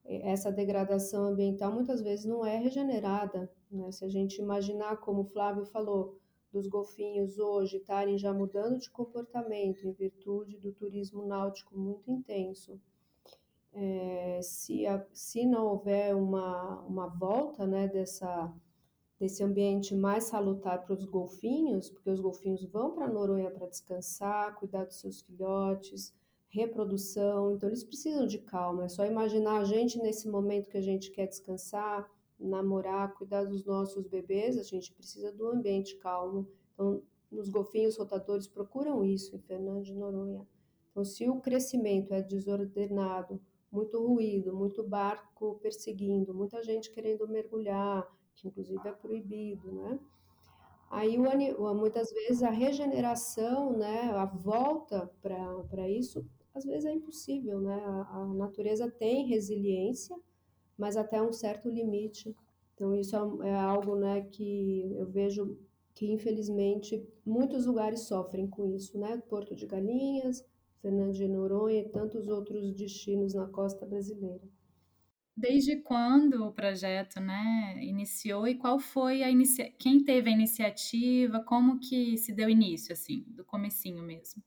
essa 0.04 0.52
degradação 0.52 1.24
ambiental 1.24 1.72
muitas 1.72 2.00
vezes 2.00 2.26
não 2.26 2.46
é 2.46 2.56
regenerada. 2.56 3.50
Né? 3.70 3.90
Se 3.90 4.04
a 4.04 4.08
gente 4.08 4.40
imaginar, 4.40 4.98
como 4.98 5.22
o 5.22 5.24
Flávio 5.24 5.64
falou, 5.64 6.20
dos 6.52 6.68
golfinhos 6.68 7.38
hoje 7.38 7.78
estarem 7.78 8.16
já 8.16 8.32
mudando 8.32 8.78
de 8.78 8.90
comportamento 8.90 9.84
em 9.84 9.92
virtude 9.92 10.58
do 10.58 10.72
turismo 10.72 11.26
náutico 11.26 11.76
muito 11.76 12.10
intenso, 12.10 12.80
é, 13.72 14.40
se, 14.42 14.86
a, 14.86 15.04
se 15.12 15.44
não 15.44 15.66
houver 15.66 16.14
uma, 16.14 16.80
uma 16.82 17.08
volta 17.08 17.66
né, 17.66 17.88
dessa 17.88 18.50
desse 19.18 19.42
ambiente 19.42 19.94
mais 19.94 20.24
salutar 20.24 20.84
para 20.84 20.94
os 20.94 21.04
golfinhos, 21.04 21.88
porque 21.88 22.10
os 22.10 22.20
golfinhos 22.20 22.64
vão 22.64 22.92
para 22.92 23.08
Noronha 23.08 23.50
para 23.50 23.66
descansar, 23.66 24.54
cuidar 24.56 24.84
dos 24.84 25.00
seus 25.00 25.22
filhotes, 25.22 26.14
reprodução, 26.48 27.52
então 27.52 27.68
eles 27.68 27.84
precisam 27.84 28.26
de 28.26 28.38
calma. 28.38 28.84
É 28.84 28.88
só 28.88 29.04
imaginar 29.04 29.60
a 29.60 29.64
gente 29.64 29.98
nesse 29.98 30.28
momento 30.28 30.68
que 30.68 30.78
a 30.78 30.82
gente 30.82 31.10
quer 31.10 31.26
descansar, 31.26 32.10
namorar, 32.38 33.14
cuidar 33.14 33.44
dos 33.44 33.64
nossos 33.64 34.06
bebês, 34.06 34.58
a 34.58 34.62
gente 34.62 34.92
precisa 34.92 35.32
do 35.32 35.48
ambiente 35.48 35.96
calmo. 35.96 36.46
Então, 36.74 37.02
os 37.30 37.48
golfinhos 37.48 37.96
rotadores 37.96 38.46
procuram 38.46 39.04
isso 39.04 39.34
em 39.34 39.40
Fernando 39.40 39.82
de 39.82 39.94
Noronha. 39.94 40.46
Então, 40.90 41.04
se 41.04 41.28
o 41.28 41.40
crescimento 41.40 42.12
é 42.14 42.22
desordenado, 42.22 43.40
muito 43.70 43.98
ruído, 44.02 44.54
muito 44.54 44.82
barco 44.82 45.58
perseguindo, 45.60 46.32
muita 46.32 46.62
gente 46.62 46.90
querendo 46.90 47.28
mergulhar, 47.28 48.06
que 48.36 48.48
inclusive 48.48 48.86
é 48.86 48.92
proibido, 48.92 49.72
né? 49.72 49.98
Aí, 50.90 51.18
o, 51.18 51.74
muitas 51.74 52.12
vezes, 52.12 52.42
a 52.42 52.50
regeneração, 52.50 53.76
né, 53.76 54.10
a 54.12 54.24
volta 54.24 55.10
para 55.20 55.88
isso, 55.90 56.24
às 56.54 56.64
vezes 56.64 56.84
é 56.84 56.92
impossível, 56.92 57.60
né? 57.60 57.74
A, 57.74 58.20
a, 58.20 58.26
natureza 58.26 58.88
tem 58.90 59.26
resiliência, 59.26 60.16
mas 60.78 60.96
até 60.96 61.20
um 61.20 61.32
certo 61.32 61.68
limite. 61.68 62.36
Então, 62.74 62.94
isso 62.94 63.16
é, 63.42 63.48
é 63.48 63.54
algo, 63.54 63.96
né, 63.96 64.22
que 64.22 64.92
eu 64.96 65.06
vejo 65.06 65.58
que, 65.94 66.06
infelizmente, 66.12 67.02
muitos 67.24 67.66
lugares 67.66 68.00
sofrem 68.00 68.46
com 68.46 68.66
isso, 68.66 68.98
né? 68.98 69.20
Porto 69.28 69.56
de 69.56 69.66
Galinhas, 69.66 70.44
Fernando 70.80 71.12
de 71.12 71.26
Noronha 71.26 71.80
e 71.80 71.88
tantos 71.88 72.28
outros 72.28 72.72
destinos 72.72 73.34
na 73.34 73.46
costa 73.46 73.84
brasileira. 73.86 74.42
Desde 75.36 75.76
quando 75.76 76.46
o 76.46 76.52
projeto, 76.52 77.20
né, 77.20 77.76
iniciou 77.82 78.48
e 78.48 78.54
qual 78.54 78.78
foi 78.78 79.22
a 79.22 79.30
inicia... 79.30 79.70
quem 79.78 80.02
teve 80.02 80.30
a 80.30 80.32
iniciativa, 80.32 81.44
como 81.44 81.78
que 81.78 82.16
se 82.16 82.32
deu 82.32 82.48
início 82.48 82.94
assim, 82.94 83.22
do 83.28 83.44
comecinho 83.44 84.02
mesmo? 84.02 84.42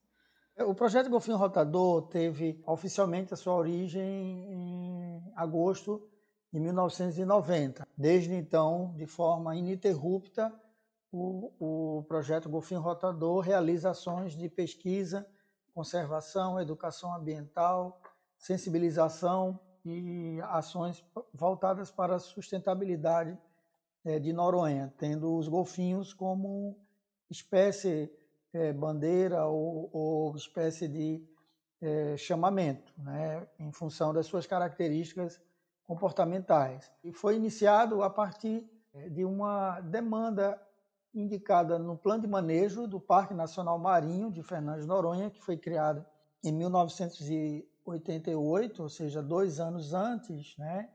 O 0.58 0.74
projeto 0.74 1.10
Golfinho 1.10 1.38
Rotador 1.38 2.08
teve 2.08 2.60
oficialmente 2.66 3.34
a 3.34 3.38
sua 3.38 3.54
origem 3.54 4.04
em 4.04 5.32
agosto 5.36 6.10
de 6.52 6.60
1990. 6.60 7.88
Desde 7.96 8.34
então, 8.34 8.94
de 8.98 9.06
forma 9.06 9.56
ininterrupta, 9.56 10.52
o, 11.12 11.54
o 11.60 12.04
projeto 12.04 12.50
Golfinho 12.50 12.82
Rotador 12.82 13.42
realiza 13.42 13.92
ações 13.92 14.36
de 14.36 14.50
pesquisa, 14.50 15.26
conservação, 15.72 16.60
educação 16.60 17.14
ambiental, 17.14 18.02
sensibilização 18.38 19.60
e 19.86 20.40
ações 20.42 21.04
voltadas 21.34 21.92
para 21.92 22.16
a 22.16 22.20
sustentabilidade 22.20 23.38
é, 24.04 24.20
de 24.20 24.34
Noronha, 24.34 24.94
tendo 24.98 25.36
os 25.36 25.48
golfinhos 25.48 26.14
como 26.14 26.78
espécie 27.30 28.12
é, 28.54 28.74
bandeira 28.74 29.46
ou, 29.46 29.90
ou, 29.92 30.36
espécie 30.36 30.88
de 30.88 31.24
é, 31.82 32.18
chamamento, 32.18 32.94
né, 32.98 33.48
em 33.60 33.72
função 33.72 34.14
das 34.14 34.26
suas 34.26 34.46
características 34.46 35.40
comportamentais. 35.86 36.92
E 37.04 37.12
foi 37.12 37.36
iniciado 37.36 38.04
a 38.04 38.10
partir 38.10 38.70
de 39.12 39.24
uma 39.24 39.80
demanda 39.82 40.60
indicada 41.14 41.80
no 41.80 41.98
plano 41.98 42.22
de 42.22 42.28
manejo 42.28 42.88
do 42.88 43.00
Parque 43.00 43.34
Nacional 43.34 43.80
Marinho 43.80 44.32
de 44.32 44.44
Fernandes 44.44 44.86
Noronha, 44.86 45.30
que 45.30 45.42
foi 45.42 45.58
criado 45.58 46.06
em 46.44 46.52
1900 46.52 47.30
88, 47.86 48.84
ou 48.84 48.90
seja, 48.90 49.22
dois 49.22 49.60
anos 49.60 49.94
antes, 49.94 50.58
né? 50.58 50.90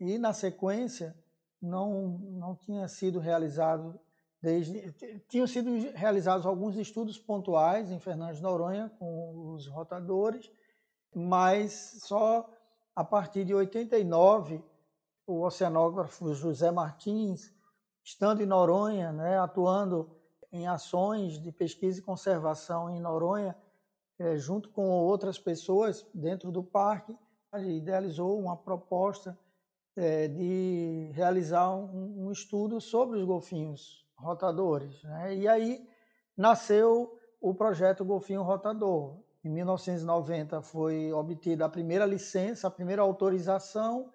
E 0.00 0.18
na 0.18 0.32
sequência 0.32 1.16
não 1.60 2.18
não 2.30 2.54
tinha 2.54 2.86
sido 2.86 3.18
realizado 3.18 3.98
desde 4.40 4.92
tinham 5.28 5.46
sido 5.46 5.70
realizados 5.94 6.46
alguns 6.46 6.76
estudos 6.76 7.18
pontuais 7.18 7.90
em 7.90 7.98
Fernandes 7.98 8.40
Noronha 8.40 8.90
com 8.98 9.52
os 9.54 9.66
rotadores, 9.66 10.50
mas 11.14 11.98
só 12.02 12.48
a 12.94 13.04
partir 13.04 13.44
de 13.44 13.54
89 13.54 14.62
o 15.26 15.44
oceanógrafo 15.44 16.32
José 16.32 16.70
Martins, 16.70 17.52
estando 18.02 18.42
em 18.42 18.46
Noronha, 18.46 19.12
né, 19.12 19.38
atuando 19.38 20.10
em 20.50 20.66
ações 20.66 21.38
de 21.38 21.52
pesquisa 21.52 21.98
e 21.98 22.02
conservação 22.02 22.88
em 22.88 22.98
Noronha, 22.98 23.54
é, 24.18 24.36
junto 24.36 24.68
com 24.70 24.88
outras 24.88 25.38
pessoas 25.38 26.06
dentro 26.12 26.50
do 26.50 26.62
parque, 26.62 27.16
idealizou 27.56 28.38
uma 28.38 28.56
proposta 28.56 29.38
é, 29.96 30.28
de 30.28 31.10
realizar 31.12 31.74
um, 31.74 32.26
um, 32.26 32.32
estudo 32.32 32.80
sobre 32.80 33.18
os 33.18 33.24
golfinhos 33.24 34.06
rotadores. 34.16 35.02
Né? 35.02 35.36
E 35.36 35.48
aí 35.48 35.88
nasceu 36.36 37.18
o 37.40 37.54
projeto 37.54 38.04
Golfinho 38.04 38.42
Rotador. 38.42 39.18
Em 39.44 39.50
1990 39.50 40.60
foi 40.62 41.12
obtida 41.12 41.64
a 41.64 41.68
primeira 41.68 42.04
licença, 42.04 42.68
a 42.68 42.70
primeira 42.70 43.02
autorização, 43.02 44.12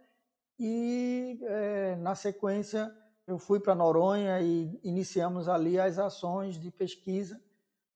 e 0.59 1.39
é, 1.43 1.95
na 1.95 2.13
sequência 2.13 2.93
eu 3.25 3.37
fui 3.37 3.59
para 3.59 3.73
Noronha 3.73 4.39
e 4.41 4.79
iniciamos 4.83 5.47
ali 5.47 5.79
as 5.79 5.97
ações 5.97 6.59
de 6.59 6.69
pesquisa, 6.69 7.41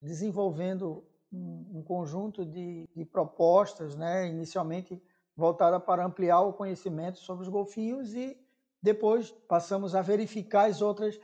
desenvolvendo 0.02 1.06
um, 1.32 1.84
conjunto 1.86 2.46
de, 2.46 2.88
de, 2.96 3.06
propostas, 3.06 3.96
né, 3.96 4.28
inicialmente 4.28 5.02
voltada 5.36 5.80
para 5.80 6.06
ampliar 6.06 6.42
o 6.42 6.54
conhecimento 6.54 7.20
sobre 7.20 7.44
os 7.44 7.50
golfinhos 7.50 8.14
e 8.14 8.38
depois 8.82 9.32
passamos 9.48 9.96
a 9.96 10.02
verificar 10.02 10.70
as 10.70 10.82
outras 10.82 11.20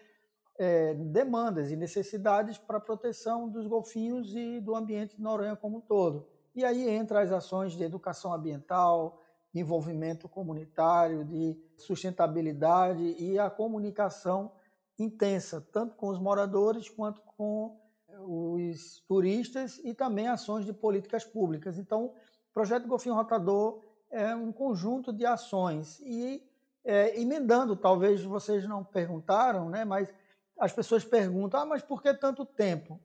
é, 0.57 0.93
demandas 0.93 1.71
e 1.71 1.75
necessidades 1.75 2.57
para 2.57 2.77
a 2.77 2.81
proteção 2.81 3.49
dos 3.49 3.65
golfinhos 3.65 4.35
e 4.35 4.59
do 4.59 4.75
ambiente 4.75 5.15
de 5.15 5.21
Noronha 5.21 5.55
como 5.55 5.77
um 5.77 5.81
todo. 5.81 6.27
E 6.55 6.63
aí 6.63 6.87
entra 6.87 7.21
as 7.21 7.31
ações 7.31 7.73
de 7.73 7.83
educação 7.83 8.33
ambiental, 8.33 9.21
envolvimento 9.53 10.27
comunitário, 10.27 11.23
de 11.25 11.57
sustentabilidade 11.77 13.15
e 13.19 13.39
a 13.39 13.49
comunicação 13.49 14.51
intensa, 14.97 15.61
tanto 15.71 15.95
com 15.95 16.09
os 16.09 16.19
moradores 16.19 16.89
quanto 16.89 17.21
com 17.21 17.79
os 18.19 18.99
turistas 19.07 19.79
e 19.83 19.93
também 19.93 20.27
ações 20.27 20.65
de 20.65 20.73
políticas 20.73 21.23
públicas. 21.23 21.77
Então, 21.77 22.05
o 22.05 22.13
projeto 22.53 22.87
Golfinho 22.87 23.15
Rotador 23.15 23.81
é 24.09 24.35
um 24.35 24.51
conjunto 24.51 25.11
de 25.11 25.25
ações 25.25 25.99
e 26.01 26.41
é, 26.83 27.19
emendando, 27.19 27.75
talvez 27.75 28.23
vocês 28.23 28.67
não 28.67 28.83
perguntaram, 28.83 29.69
né, 29.69 29.85
mas 29.85 30.13
as 30.59 30.71
pessoas 30.71 31.03
perguntam, 31.03 31.61
ah, 31.61 31.65
mas 31.65 31.81
por 31.81 32.01
que 32.01 32.13
tanto 32.13 32.45
tempo? 32.45 32.99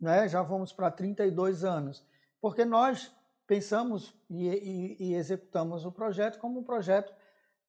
Né? 0.00 0.28
Já 0.28 0.42
vamos 0.42 0.72
para 0.72 0.90
32 0.90 1.64
anos. 1.64 2.04
Porque 2.40 2.64
nós 2.64 3.14
pensamos 3.46 4.14
e, 4.28 4.48
e, 4.48 4.96
e 4.98 5.14
executamos 5.14 5.84
o 5.84 5.92
projeto 5.92 6.38
como 6.38 6.60
um 6.60 6.64
projeto 6.64 7.14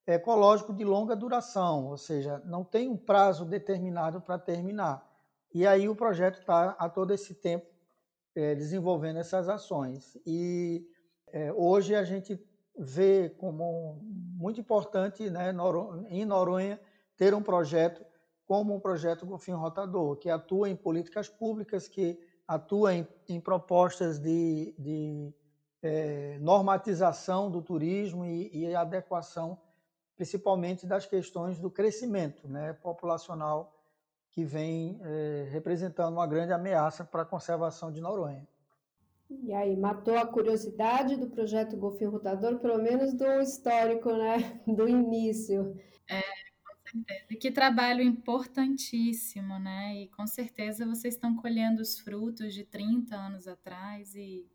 ecológico 0.06 0.74
de 0.74 0.84
longa 0.84 1.16
duração, 1.16 1.88
ou 1.88 1.98
seja, 1.98 2.42
não 2.46 2.64
tem 2.64 2.90
um 2.90 2.98
prazo 2.98 3.46
determinado 3.46 4.20
para 4.20 4.38
terminar. 4.38 5.13
E 5.54 5.68
aí 5.68 5.88
o 5.88 5.96
projeto 5.96 6.40
está 6.40 6.72
a 6.80 6.90
todo 6.90 7.14
esse 7.14 7.36
tempo 7.36 7.68
é, 8.36 8.56
desenvolvendo 8.56 9.20
essas 9.20 9.48
ações. 9.48 10.18
E 10.26 10.88
é, 11.32 11.54
hoje 11.54 11.94
a 11.96 12.04
gente 12.04 12.40
vê 12.78 13.30
como 13.38 14.00
muito 14.02 14.60
importante 14.60 15.30
né, 15.30 15.54
em 16.10 16.26
Noronha 16.26 16.80
ter 17.16 17.34
um 17.34 17.44
projeto 17.44 18.04
como 18.46 18.76
um 18.76 18.80
projeto 18.80 19.26
Golfinho 19.26 19.58
Rotador, 19.58 20.18
que 20.18 20.30
atua 20.30 20.70
em 20.70 20.76
políticas 20.76 21.30
públicas, 21.30 21.88
que 21.88 22.20
atua 22.48 22.94
em, 22.94 23.08
em 23.30 23.40
propostas 23.40 24.20
de, 24.20 24.76
de 24.78 25.34
é, 25.82 26.38
normatização 26.40 27.50
do 27.50 27.62
turismo 27.62 28.26
e, 28.26 28.50
e, 28.54 28.76
adequação, 28.76 29.58
principalmente 30.16 30.86
das 30.86 31.06
questões 31.06 31.58
do 31.58 31.72
crescimento 31.72 32.48
né, 32.48 32.74
populacional 32.74 33.74
que 34.34 34.44
vem 34.44 35.00
é, 35.04 35.48
representando 35.52 36.14
uma 36.14 36.26
grande 36.26 36.52
ameaça 36.52 37.06
para 37.06 37.22
a 37.22 37.26
conservação 37.26 37.92
de 37.92 38.02
Noronha. 38.02 38.48
E 39.30 39.54
aí, 39.54 39.78
matou 39.78 40.18
a 40.18 40.26
curiosidade 40.26 41.16
do 41.16 41.30
projeto 41.30 41.78
Golfinho 41.78 42.10
Rotador, 42.10 42.60
pelo 42.60 42.82
menos 42.82 43.14
do 43.14 43.26
histórico, 43.42 44.12
né? 44.12 44.60
Do 44.68 44.88
início. 44.88 45.80
É, 46.10 46.22
com 46.22 46.76
certeza. 46.84 47.40
Que 47.40 47.52
trabalho 47.52 48.02
importantíssimo, 48.02 49.60
né? 49.60 49.96
E 49.96 50.08
com 50.10 50.26
certeza 50.26 50.86
vocês 50.86 51.14
estão 51.14 51.36
colhendo 51.36 51.82
os 51.82 52.00
frutos 52.00 52.54
de 52.54 52.64
30 52.64 53.16
anos 53.16 53.48
atrás 53.48 54.16
e 54.16 54.48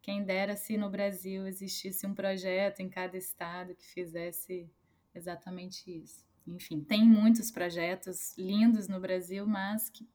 quem 0.00 0.24
dera 0.24 0.56
se 0.56 0.76
no 0.76 0.90
Brasil 0.90 1.46
existisse 1.46 2.06
um 2.06 2.14
projeto 2.14 2.80
em 2.80 2.88
cada 2.88 3.16
estado 3.16 3.74
que 3.74 3.86
fizesse 3.86 4.70
exatamente 5.14 5.90
isso 5.90 6.33
enfim, 6.46 6.80
tem 6.80 7.04
muitos 7.04 7.50
projetos 7.50 8.36
lindos 8.36 8.88
no 8.88 9.00
Brasil, 9.00 9.46
mas 9.46 9.88
que, 9.88 10.06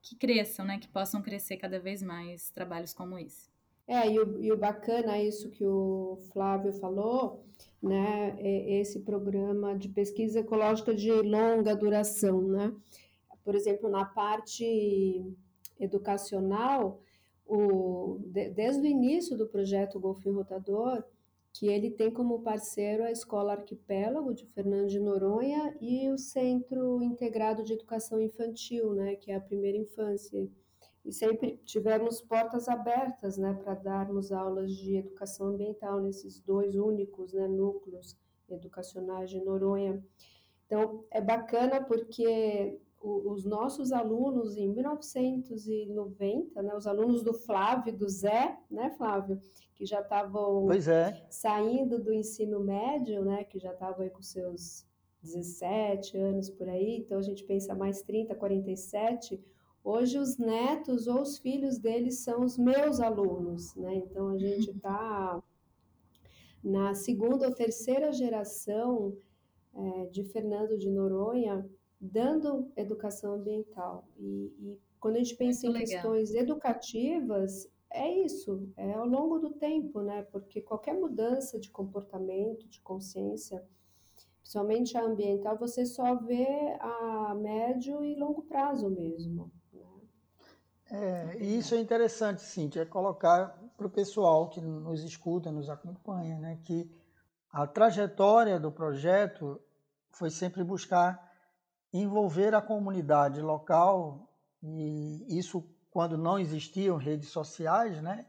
que 0.00 0.16
cresçam, 0.16 0.64
né? 0.64 0.78
Que 0.78 0.88
possam 0.88 1.22
crescer 1.22 1.56
cada 1.56 1.78
vez 1.78 2.02
mais 2.02 2.50
trabalhos 2.50 2.92
como 2.92 3.18
esse. 3.18 3.50
É, 3.86 4.10
e 4.10 4.18
o, 4.18 4.42
e 4.42 4.52
o 4.52 4.56
bacana 4.56 5.16
é 5.16 5.26
isso 5.26 5.50
que 5.50 5.64
o 5.64 6.18
Flávio 6.32 6.72
falou, 6.74 7.44
né? 7.82 8.36
É 8.38 8.80
esse 8.80 9.00
programa 9.00 9.76
de 9.76 9.88
pesquisa 9.88 10.40
ecológica 10.40 10.94
de 10.94 11.10
longa 11.10 11.74
duração, 11.74 12.42
né? 12.42 12.72
Por 13.44 13.54
exemplo, 13.54 13.88
na 13.88 14.04
parte 14.04 15.24
educacional, 15.80 17.00
o, 17.44 18.20
desde 18.54 18.82
o 18.82 18.86
início 18.86 19.36
do 19.36 19.48
projeto 19.48 19.98
Golfinho 19.98 20.36
Rotador, 20.36 21.02
que 21.52 21.68
ele 21.68 21.90
tem 21.90 22.10
como 22.10 22.42
parceiro 22.42 23.04
a 23.04 23.10
Escola 23.10 23.52
Arquipélago 23.52 24.32
de 24.32 24.46
Fernando 24.46 24.88
de 24.88 24.98
Noronha 24.98 25.76
e 25.80 26.08
o 26.10 26.16
Centro 26.16 27.02
Integrado 27.02 27.62
de 27.62 27.74
Educação 27.74 28.20
Infantil, 28.20 28.94
né, 28.94 29.16
que 29.16 29.30
é 29.30 29.36
a 29.36 29.40
primeira 29.40 29.76
infância. 29.76 30.48
e 31.04 31.12
sempre 31.12 31.58
tivemos 31.64 32.22
portas 32.22 32.68
abertas 32.68 33.36
né, 33.36 33.52
para 33.54 33.74
darmos 33.74 34.30
aulas 34.32 34.72
de 34.72 34.96
educação 34.96 35.48
ambiental 35.48 36.00
nesses 36.00 36.40
dois 36.40 36.76
únicos 36.76 37.32
né, 37.32 37.48
núcleos 37.48 38.16
educacionais 38.48 39.28
de 39.28 39.40
Noronha. 39.40 40.02
Então, 40.66 41.04
é 41.10 41.20
bacana 41.20 41.82
porque 41.84 42.80
os 43.02 43.44
nossos 43.44 43.92
alunos 43.92 44.56
em 44.56 44.68
1990, 44.68 46.62
né, 46.62 46.74
os 46.74 46.86
alunos 46.86 47.22
do 47.22 47.34
Flávio, 47.34 47.96
do 47.96 48.08
Zé, 48.08 48.56
né, 48.70 48.90
Flávio, 48.90 49.40
que 49.74 49.84
já 49.84 50.00
estavam 50.00 50.70
é. 50.72 51.26
saindo 51.28 52.00
do 52.02 52.12
ensino 52.12 52.60
médio, 52.60 53.24
né, 53.24 53.42
que 53.44 53.58
já 53.58 53.72
estavam 53.72 54.08
com 54.08 54.22
seus 54.22 54.86
17 55.22 56.16
anos 56.16 56.48
por 56.50 56.68
aí, 56.68 56.98
então 56.98 57.18
a 57.18 57.22
gente 57.22 57.44
pensa 57.44 57.74
mais 57.74 58.02
30, 58.02 58.34
47, 58.34 59.42
Hoje 59.84 60.16
os 60.16 60.38
netos 60.38 61.08
ou 61.08 61.22
os 61.22 61.38
filhos 61.38 61.76
deles 61.76 62.20
são 62.20 62.44
os 62.44 62.56
meus 62.56 63.00
alunos, 63.00 63.74
né? 63.74 63.96
Então 63.96 64.28
a 64.28 64.38
gente 64.38 64.70
está 64.70 65.42
na 66.62 66.94
segunda 66.94 67.48
ou 67.48 67.54
terceira 67.54 68.12
geração 68.12 69.16
é, 69.74 70.06
de 70.06 70.22
Fernando 70.22 70.78
de 70.78 70.88
Noronha 70.88 71.68
dando 72.02 72.72
educação 72.76 73.34
ambiental. 73.34 74.08
E, 74.18 74.52
e 74.58 74.80
quando 74.98 75.16
a 75.16 75.18
gente 75.18 75.36
pensa 75.36 75.66
Muito 75.66 75.76
em 75.76 75.84
legal. 75.84 76.02
questões 76.02 76.34
educativas, 76.34 77.70
é 77.90 78.10
isso, 78.24 78.68
é 78.76 78.94
ao 78.94 79.06
longo 79.06 79.38
do 79.38 79.50
tempo, 79.50 80.02
né? 80.02 80.22
Porque 80.32 80.60
qualquer 80.60 80.94
mudança 80.94 81.60
de 81.60 81.70
comportamento, 81.70 82.66
de 82.68 82.80
consciência, 82.80 83.64
principalmente 84.40 84.96
a 84.96 85.04
ambiental, 85.04 85.56
você 85.56 85.86
só 85.86 86.16
vê 86.16 86.76
a 86.80 87.34
médio 87.34 88.02
e 88.02 88.16
longo 88.16 88.42
prazo 88.42 88.90
mesmo. 88.90 89.50
É, 90.90 91.38
e 91.38 91.58
isso 91.58 91.74
é 91.74 91.80
interessante, 91.80 92.42
Cíntia, 92.42 92.82
é 92.82 92.84
colocar 92.84 93.58
para 93.78 93.86
o 93.86 93.90
pessoal 93.90 94.50
que 94.50 94.60
nos 94.60 95.02
escuta, 95.02 95.50
nos 95.50 95.70
acompanha, 95.70 96.38
né, 96.38 96.58
que 96.62 96.90
a 97.50 97.66
trajetória 97.66 98.60
do 98.60 98.70
projeto 98.70 99.58
foi 100.10 100.28
sempre 100.28 100.62
buscar 100.62 101.31
envolver 101.92 102.54
a 102.54 102.62
comunidade 102.62 103.40
local, 103.40 104.28
e 104.62 105.38
isso 105.38 105.64
quando 105.90 106.16
não 106.16 106.38
existiam 106.38 106.96
redes 106.96 107.28
sociais, 107.28 108.00
né? 108.00 108.26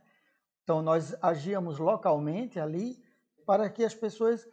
Então 0.64 0.82
nós 0.82 1.16
agíamos 1.22 1.80
localmente 1.80 2.60
ali 2.60 3.02
para 3.46 3.70
que 3.70 3.84
as 3.84 3.94
pessoas 3.94 4.48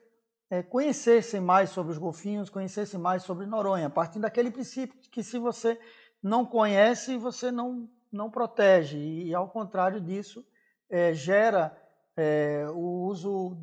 é, 0.49 0.63
conhecessem 0.63 1.41
mais 1.41 1.71
sobre 1.71 1.93
os 1.93 1.99
golfinhos, 1.99 2.51
conhecessem 2.51 2.99
mais 2.99 3.23
sobre 3.23 3.47
Noronha, 3.47 3.87
a 3.87 3.91
partir 3.91 4.19
daquele 4.19 4.51
princípio 4.51 4.99
que 5.11 5.23
se 5.23 5.39
você 5.39 5.79
não 6.23 6.45
conhece, 6.45 7.17
você 7.17 7.51
não 7.51 7.89
não 8.13 8.31
protege 8.31 8.99
e, 8.99 9.35
ao 9.35 9.49
contrário 9.49 10.01
disso, 10.01 10.45
é, 10.89 11.15
gera 11.15 11.77
é, 12.17 12.67
o 12.71 13.05
uso 13.05 13.57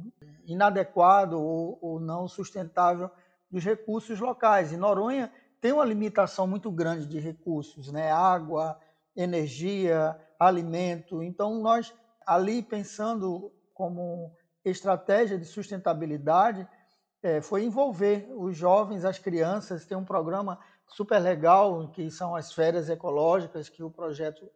inadequado 0.46 1.40
ou, 1.40 1.78
ou, 1.82 2.00
não 2.00 2.28
sustentável 2.28 3.12
dos 3.50 3.64
recursos 3.64 4.20
locais. 4.20 4.72
E 4.72 4.78
Noronha 4.78 5.32
tem 5.60 5.72
uma 5.72 5.86
limitação 5.86 6.48
muito 6.48 6.72
grande 6.72 7.08
de 7.08 7.20
recursos, 7.20 7.92
né? 7.92 8.12
água, 8.12 8.80
energia, 9.16 10.20
alimento. 10.40 11.24
Então, 11.24 11.62
nós 11.62 11.94
ali 12.26 12.62
pensando 12.62 13.52
como 13.74 14.36
estratégia 14.66 15.38
de 15.38 15.46
sustentabilidade, 15.46 16.68
é, 17.24 17.42
foi 17.42 17.64
envolver 17.64 18.30
os 18.36 18.56
jovens, 18.56 19.06
as 19.06 19.18
crianças, 19.18 19.86
tem 19.86 19.98
um 19.98 20.04
programa 20.04 20.60
super 20.88 21.20
legal, 21.20 21.90
que 21.90 22.10
são 22.12 22.36
as 22.36 22.52
férias 22.52 22.90
ecológicas 22.90 23.70
que 23.70 23.84
o 23.84 23.90
projeto 23.90 24.50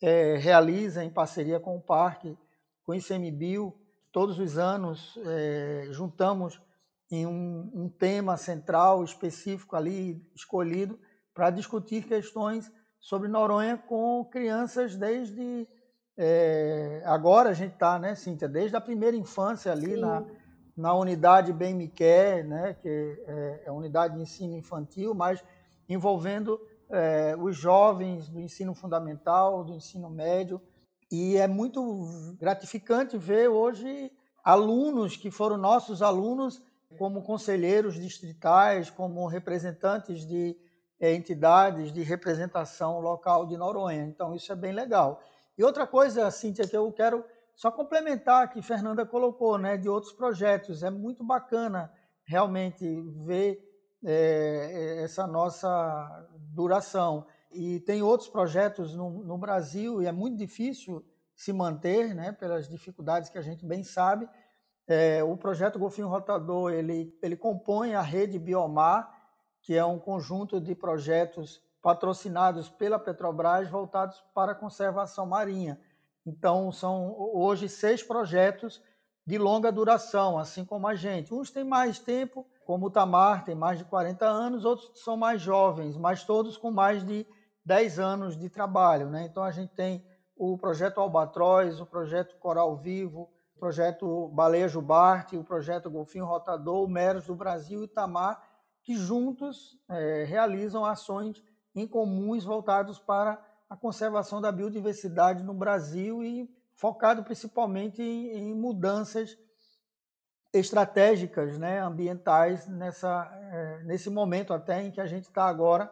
é, 0.00 0.36
realiza 0.36 1.04
em 1.04 1.10
parceria 1.10 1.60
com 1.60 1.76
o 1.76 1.80
parque, 1.80 2.36
com 2.84 2.92
o 2.92 2.94
ICMBio. 2.94 3.74
Todos 4.12 4.38
os 4.38 4.56
anos 4.56 5.18
é, 5.26 5.88
juntamos 5.90 6.60
em 7.10 7.26
um, 7.26 7.70
um, 7.74 7.88
tema 7.88 8.36
central 8.36 9.04
específico 9.04 9.76
ali 9.76 10.24
escolhido 10.34 10.98
para 11.32 11.50
discutir 11.50 12.04
questões 12.04 12.70
sobre 12.98 13.28
Noronha 13.28 13.76
com 13.76 14.24
crianças 14.24 14.96
desde 14.96 15.68
é, 16.18 17.02
agora 17.04 17.50
a 17.50 17.52
gente 17.52 17.74
está, 17.74 17.98
né, 17.98 18.14
Cíntia, 18.14 18.48
desde 18.48 18.74
a 18.74 18.80
primeira 18.80 19.16
infância 19.16 19.70
ali 19.70 19.96
na, 19.96 20.24
na 20.74 20.94
unidade 20.94 21.52
Bem 21.52 21.74
Me 21.74 21.88
Quer, 21.88 22.42
né, 22.42 22.74
que 22.74 22.88
é, 22.88 23.62
é 23.66 23.68
a 23.68 23.72
unidade 23.72 24.14
de 24.14 24.22
ensino 24.22 24.56
infantil, 24.56 25.14
mas 25.14 25.44
envolvendo 25.86 26.58
é, 26.88 27.36
os 27.38 27.56
jovens 27.56 28.28
do 28.28 28.40
ensino 28.40 28.74
fundamental, 28.74 29.62
do 29.62 29.74
ensino 29.74 30.08
médio. 30.08 30.60
E 31.10 31.36
é 31.36 31.46
muito 31.46 32.34
gratificante 32.38 33.18
ver 33.18 33.48
hoje 33.48 34.10
alunos 34.42 35.16
que 35.16 35.30
foram 35.30 35.56
nossos 35.56 36.02
alunos 36.02 36.62
como 36.98 37.22
conselheiros 37.22 37.94
distritais, 37.94 38.90
como 38.90 39.26
representantes 39.26 40.26
de 40.26 40.56
é, 41.00 41.14
entidades 41.14 41.92
de 41.92 42.02
representação 42.02 43.00
local 43.00 43.46
de 43.46 43.56
Noronha. 43.56 44.04
Então, 44.04 44.34
isso 44.34 44.52
é 44.52 44.56
bem 44.56 44.72
legal. 44.72 45.20
E 45.58 45.64
outra 45.64 45.86
coisa, 45.86 46.30
Cíntia, 46.30 46.66
que 46.66 46.76
eu 46.76 46.90
quero 46.92 47.24
só 47.54 47.70
complementar 47.70 48.50
que 48.50 48.60
Fernanda 48.60 49.06
colocou, 49.06 49.58
né, 49.58 49.76
de 49.76 49.88
outros 49.88 50.12
projetos. 50.12 50.82
É 50.82 50.90
muito 50.90 51.24
bacana 51.24 51.90
realmente 52.24 52.84
ver 53.24 53.58
é, 54.04 55.02
essa 55.02 55.26
nossa 55.26 56.28
duração. 56.54 57.26
E 57.50 57.80
tem 57.80 58.02
outros 58.02 58.28
projetos 58.28 58.94
no, 58.94 59.24
no, 59.24 59.38
Brasil 59.38 60.02
e 60.02 60.06
é 60.06 60.12
muito 60.12 60.36
difícil 60.36 61.04
se 61.34 61.52
manter, 61.52 62.14
né, 62.14 62.32
pelas 62.32 62.68
dificuldades 62.68 63.30
que 63.30 63.38
a 63.38 63.42
gente 63.42 63.64
bem 63.64 63.82
sabe. 63.82 64.28
É, 64.88 65.22
o 65.24 65.36
projeto 65.36 65.78
Golfinho 65.78 66.08
Rotador 66.08 66.72
ele, 66.72 67.16
ele 67.20 67.36
compõe 67.36 67.94
a 67.94 68.02
rede 68.02 68.38
Biomar, 68.38 69.12
que 69.60 69.74
é 69.74 69.84
um 69.84 69.98
conjunto 69.98 70.60
de 70.60 70.74
projetos 70.74 71.60
patrocinados 71.82 72.68
pela 72.68 72.98
Petrobras 72.98 73.68
voltados 73.68 74.22
para 74.34 74.52
a 74.52 74.54
conservação 74.54 75.26
marinha. 75.26 75.80
Então, 76.24 76.70
são 76.72 77.14
hoje 77.16 77.68
seis 77.68 78.02
projetos 78.02 78.82
de 79.26 79.38
longa 79.38 79.72
duração, 79.72 80.38
assim 80.38 80.64
como 80.64 80.86
a 80.86 80.94
gente. 80.94 81.34
Uns 81.34 81.50
têm 81.50 81.64
mais 81.64 81.98
tempo, 81.98 82.46
como 82.64 82.86
o 82.86 82.90
Tamar, 82.90 83.44
tem 83.44 83.54
mais 83.54 83.78
de 83.78 83.84
40 83.84 84.24
anos, 84.24 84.64
outros 84.64 84.90
são 85.02 85.16
mais 85.16 85.42
jovens, 85.42 85.96
mas 85.96 86.24
todos 86.24 86.56
com 86.56 86.70
mais 86.70 87.04
de 87.04 87.26
10 87.64 87.98
anos 87.98 88.36
de 88.36 88.48
trabalho. 88.48 89.08
Né? 89.08 89.24
Então, 89.24 89.42
a 89.42 89.50
gente 89.50 89.72
tem 89.74 90.04
o 90.36 90.56
projeto 90.56 91.00
Albatroz, 91.00 91.80
o 91.80 91.86
projeto 91.86 92.36
Coral 92.36 92.76
Vivo, 92.76 93.28
o 93.56 93.58
projeto 93.58 94.28
Baleia 94.28 94.68
Jubarte, 94.68 95.36
o 95.36 95.42
projeto 95.42 95.90
Golfinho 95.90 96.26
Rotador, 96.26 96.84
o 96.84 96.88
Meros 96.88 97.26
do 97.26 97.34
Brasil 97.34 97.82
e 97.82 97.88
Tamar, 97.88 98.42
que 98.82 98.94
juntos 98.94 99.78
é, 99.88 100.24
realizam 100.24 100.84
ações 100.84 101.42
em 101.74 101.86
comuns 101.86 102.44
voltados 102.44 102.98
para 102.98 103.42
a 103.68 103.74
conservação 103.74 104.42
da 104.42 104.52
biodiversidade 104.52 105.42
no 105.42 105.54
Brasil 105.54 106.22
e 106.22 106.48
focado 106.74 107.24
principalmente 107.24 108.02
em, 108.02 108.50
em 108.50 108.54
mudanças 108.54 109.38
estratégicas 110.52 111.58
né, 111.58 111.80
ambientais 111.80 112.66
nessa, 112.68 113.26
é, 113.52 113.82
nesse 113.84 114.10
momento 114.10 114.52
até 114.52 114.82
em 114.82 114.90
que 114.90 115.00
a 115.00 115.06
gente 115.06 115.24
está 115.24 115.46
agora, 115.46 115.90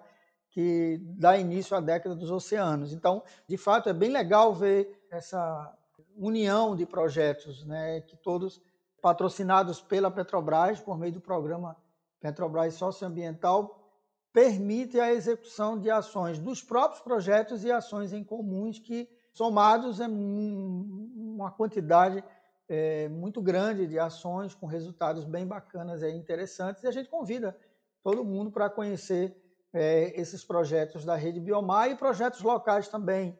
que 0.50 1.00
dá 1.02 1.36
início 1.38 1.74
à 1.74 1.80
década 1.80 2.14
dos 2.14 2.30
oceanos. 2.30 2.92
Então, 2.92 3.22
de 3.48 3.56
fato, 3.56 3.88
é 3.88 3.92
bem 3.94 4.10
legal 4.10 4.54
ver 4.54 5.02
essa 5.10 5.74
união 6.16 6.76
de 6.76 6.86
projetos, 6.86 7.64
né, 7.64 8.00
que 8.00 8.16
todos 8.16 8.60
patrocinados 9.00 9.80
pela 9.80 10.10
Petrobras, 10.10 10.80
por 10.80 10.98
meio 10.98 11.12
do 11.12 11.20
programa 11.20 11.76
Petrobras 12.20 12.74
Socioambiental, 12.74 13.84
permite 14.32 14.98
a 14.98 15.12
execução 15.12 15.78
de 15.78 15.90
ações 15.90 16.38
dos 16.38 16.62
próprios 16.62 17.02
projetos 17.02 17.64
e 17.64 17.70
ações 17.70 18.12
em 18.12 18.24
comuns 18.24 18.78
que 18.78 19.08
somados 19.32 20.00
é 20.00 20.06
uma 20.08 21.50
quantidade 21.50 22.24
é, 22.68 23.08
muito 23.08 23.42
grande 23.42 23.86
de 23.86 23.98
ações 23.98 24.54
com 24.54 24.66
resultados 24.66 25.24
bem 25.24 25.46
bacanas 25.46 26.02
e 26.02 26.10
interessantes. 26.10 26.82
E 26.82 26.86
a 26.86 26.90
gente 26.90 27.08
convida 27.08 27.56
todo 28.02 28.24
mundo 28.24 28.50
para 28.50 28.70
conhecer 28.70 29.36
é, 29.72 30.18
esses 30.20 30.44
projetos 30.44 31.04
da 31.04 31.16
Rede 31.16 31.40
Biomar 31.40 31.90
e 31.90 31.96
projetos 31.96 32.40
locais 32.42 32.88
também, 32.88 33.38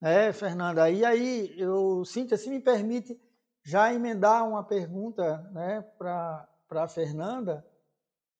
né, 0.00 0.32
Fernanda? 0.32 0.90
E 0.90 1.04
aí, 1.04 1.54
eu, 1.58 2.04
Cíntia, 2.04 2.36
se 2.36 2.48
me 2.48 2.60
permite 2.60 3.20
já 3.62 3.92
emendar 3.92 4.48
uma 4.48 4.64
pergunta 4.64 5.38
né, 5.52 5.82
para 5.98 6.48
a 6.70 6.88
Fernanda, 6.88 7.66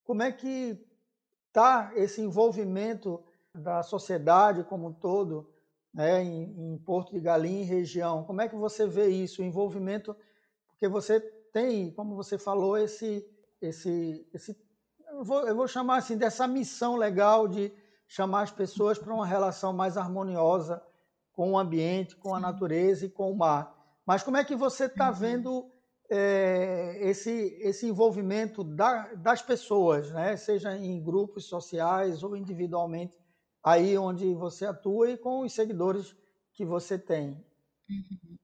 como 0.04 0.22
é 0.22 0.32
que 0.32 0.78
está 1.48 1.92
esse 1.94 2.20
envolvimento 2.20 3.22
da 3.54 3.82
sociedade 3.82 4.64
como 4.64 4.88
um 4.88 4.92
todo 4.92 5.52
né, 5.92 6.22
em, 6.22 6.74
em, 6.74 6.78
Porto 6.78 7.12
de 7.12 7.20
Galinha 7.20 7.62
e 7.62 7.64
região. 7.64 8.24
Como 8.24 8.40
é 8.40 8.48
que 8.48 8.54
você 8.54 8.86
vê 8.86 9.08
isso, 9.08 9.42
o 9.42 9.44
envolvimento? 9.44 10.16
Porque 10.68 10.88
você 10.88 11.20
tem, 11.52 11.90
como 11.92 12.14
você 12.14 12.38
falou, 12.38 12.78
esse, 12.78 13.26
esse, 13.60 14.26
esse 14.32 14.56
eu, 15.08 15.24
vou, 15.24 15.46
eu 15.46 15.56
vou 15.56 15.66
chamar 15.66 15.96
assim 15.96 16.16
dessa 16.16 16.46
missão 16.46 16.96
legal 16.96 17.48
de 17.48 17.72
chamar 18.06 18.42
as 18.42 18.52
pessoas 18.52 18.98
para 18.98 19.12
uma 19.12 19.26
relação 19.26 19.72
mais 19.72 19.96
harmoniosa 19.96 20.82
com 21.40 21.53
o 21.53 21.59
ambiente, 21.59 22.16
com 22.16 22.35
a 22.35 22.38
natureza 22.38 23.07
e 23.07 23.09
com 23.09 23.33
o 23.33 23.35
mar. 23.35 23.74
Mas 24.05 24.22
como 24.22 24.37
é 24.37 24.44
que 24.44 24.55
você 24.55 24.85
está 24.85 25.09
uhum. 25.09 25.14
vendo 25.14 25.72
é, 26.11 26.98
esse, 27.00 27.31
esse 27.62 27.87
envolvimento 27.87 28.62
da, 28.62 29.14
das 29.14 29.40
pessoas, 29.40 30.11
né? 30.11 30.37
seja 30.37 30.76
em 30.76 31.03
grupos 31.03 31.46
sociais 31.46 32.22
ou 32.22 32.37
individualmente, 32.37 33.14
aí 33.64 33.96
onde 33.96 34.35
você 34.35 34.66
atua 34.66 35.12
e 35.12 35.16
com 35.16 35.40
os 35.40 35.55
seguidores 35.55 36.14
que 36.53 36.62
você 36.62 36.98
tem? 36.98 37.42
Uhum. 37.88 38.37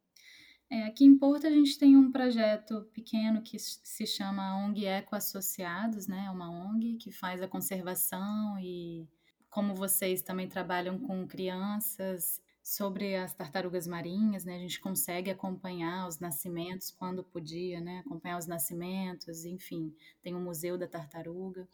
É, 0.71 0.85
aqui 0.85 1.05
em 1.05 1.19
Porto 1.19 1.47
a 1.47 1.51
gente 1.51 1.79
tem 1.79 1.99
um 1.99 2.11
projeto 2.11 2.81
pequeno 2.95 3.43
que 3.43 3.59
se 3.59 4.07
chama 4.07 4.57
ONG 4.65 4.87
Eco 4.87 5.15
Associados, 5.15 6.07
né? 6.07 6.25
É 6.29 6.31
uma 6.31 6.51
ONG 6.51 6.97
que 6.97 7.13
faz 7.13 7.43
a 7.43 7.47
conservação 7.47 8.59
e 8.59 9.07
como 9.51 9.75
vocês 9.75 10.23
também 10.23 10.49
trabalham 10.49 10.99
com 10.99 11.27
crianças 11.27 12.41
sobre 12.66 13.14
as 13.14 13.33
tartarugas 13.33 13.87
marinhas, 13.87 14.44
né? 14.44 14.57
A 14.57 14.59
gente 14.59 14.81
consegue 14.81 15.31
acompanhar 15.31 16.09
os 16.09 16.18
nascimentos 16.18 16.90
quando 16.90 17.22
podia, 17.22 17.81
né? 17.81 18.00
Acompanhar 18.05 18.38
os 18.38 18.48
nascimentos, 18.48 19.44
enfim, 19.44 19.94
tem 20.20 20.35
o 20.35 20.40
Museu 20.40 20.76
da 20.76 20.88
Tartaruga. 20.88 21.68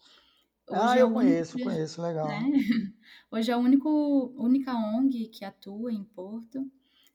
Hoje 0.68 0.80
ah, 0.82 0.98
eu 0.98 1.08
é 1.08 1.12
conheço, 1.14 1.56
único, 1.56 1.70
conheço, 1.70 2.02
legal. 2.02 2.28
Né? 2.28 2.42
Hoje 3.30 3.50
é 3.50 3.54
a 3.54 3.58
único, 3.58 4.34
única 4.36 4.74
ONG 4.74 5.28
que 5.28 5.46
atua 5.46 5.90
em 5.90 6.04
Porto. 6.04 6.70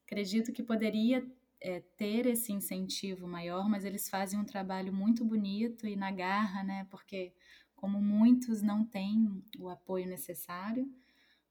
Acredito 0.08 0.52
que 0.52 0.64
poderia 0.64 1.24
é, 1.62 1.82
ter 1.96 2.26
esse 2.26 2.52
incentivo 2.52 3.28
maior, 3.28 3.70
mas 3.70 3.86
eles 3.86 4.10
fazem 4.10 4.40
um 4.40 4.44
trabalho 4.44 4.92
muito 4.92 5.24
bonito 5.24 5.86
e 5.86 5.96
na 5.96 6.10
garra, 6.10 6.64
né? 6.64 6.88
Porque 6.90 7.32
como 7.76 8.02
muitos 8.02 8.64
não 8.64 8.84
têm 8.84 9.40
o 9.60 9.70
apoio 9.70 10.08
necessário, 10.08 10.92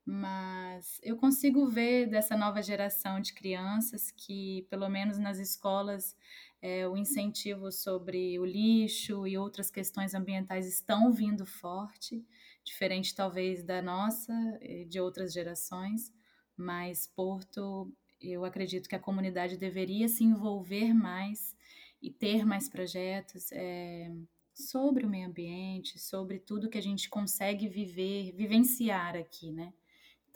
mas 0.07 1.01
eu 1.03 1.17
consigo 1.17 1.67
ver 1.67 2.07
dessa 2.07 2.37
nova 2.37 2.63
geração 2.63 3.21
de 3.21 3.35
crianças 3.35 4.13
que, 4.13 4.65
pelo 4.71 4.89
menos 4.89 5.19
nas 5.19 5.39
escolas, 5.39 6.17
é, 6.63 6.87
o 6.87 6.97
incentivo 6.97 7.73
sobre 7.73 8.39
o 8.39 8.45
lixo 8.45 9.27
e 9.27 9.37
outras 9.37 9.69
questões 9.69 10.15
ambientais 10.15 10.65
estão 10.69 11.13
vindo 11.13 11.45
forte, 11.45 12.25
diferente 12.63 13.17
talvez 13.17 13.65
da 13.65 13.83
nossa 13.83 14.33
e 14.63 14.85
de 14.85 15.01
outras 15.01 15.33
gerações, 15.33 16.13
mas 16.57 17.09
Porto 17.09 17.93
eu 18.21 18.45
acredito 18.45 18.89
que 18.89 18.95
a 18.95 19.01
comunidade 19.01 19.57
deveria 19.57 20.09
se 20.09 20.23
envolver 20.23 20.95
mais 20.95 21.57
e 22.01 22.13
ter 22.13 22.47
mais 22.47 22.69
projetos 22.69 23.51
é, 23.51 24.09
sobre 24.55 25.05
o 25.05 25.09
meio 25.09 25.27
ambiente, 25.27 25.99
sobre 25.99 26.39
tudo 26.39 26.71
que 26.71 26.79
a 26.79 26.83
gente 26.83 27.09
consegue 27.09 27.69
viver, 27.69 28.33
vivenciar 28.33 29.17
aqui, 29.17 29.51
né? 29.51 29.73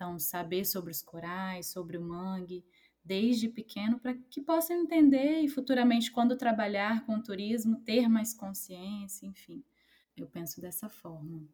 Então, 0.00 0.18
saber 0.18 0.64
sobre 0.64 0.90
os 0.90 1.02
corais, 1.02 1.66
sobre 1.66 1.98
o 1.98 2.00
mangue, 2.00 2.64
desde 3.04 3.50
pequeno, 3.50 4.00
para 4.00 4.14
que 4.14 4.40
possam 4.40 4.74
entender 4.74 5.42
e 5.42 5.48
futuramente, 5.48 6.10
quando 6.10 6.38
trabalhar 6.38 7.04
com 7.04 7.20
turismo, 7.20 7.82
ter 7.82 8.08
mais 8.08 8.32
consciência, 8.32 9.26
enfim. 9.26 9.62
Eu 10.16 10.26
penso 10.26 10.58
dessa 10.58 10.88
forma. 10.88 11.46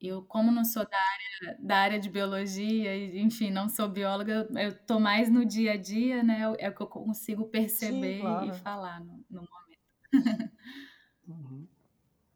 Eu, 0.00 0.22
como 0.22 0.52
não 0.52 0.64
sou 0.64 0.88
da 0.88 0.96
área, 0.96 1.58
da 1.58 1.76
área 1.78 1.98
de 1.98 2.08
biologia, 2.08 3.18
enfim, 3.18 3.50
não 3.50 3.68
sou 3.68 3.88
bióloga, 3.88 4.48
eu 4.52 4.68
estou 4.68 5.00
mais 5.00 5.28
no 5.28 5.44
dia 5.44 5.72
a 5.72 5.76
dia, 5.76 6.22
né? 6.22 6.42
É 6.60 6.68
o 6.68 6.74
que 6.76 6.80
eu 6.80 6.86
consigo 6.86 7.46
perceber 7.46 8.18
Sim, 8.18 8.20
claro. 8.20 8.50
e 8.50 8.52
falar 8.52 9.00
no, 9.00 9.24
no 9.28 9.40
momento. 9.40 10.52
Uhum. 11.26 11.66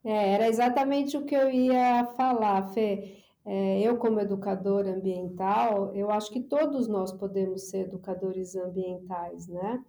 É, 0.03 0.33
era 0.33 0.47
exatamente 0.49 1.15
o 1.15 1.25
que 1.25 1.35
eu 1.35 1.49
ia 1.49 2.03
falar, 2.17 2.73
Fê. 2.73 3.18
É, 3.45 3.81
eu, 3.81 3.97
como 3.97 4.19
educadora 4.19 4.93
ambiental, 4.93 5.93
eu 5.95 6.11
acho 6.11 6.31
que 6.31 6.41
todos 6.41 6.87
nós 6.87 7.11
podemos 7.11 7.69
ser 7.69 7.85
educadores 7.87 8.55
ambientais, 8.55 9.47
né? 9.47 9.83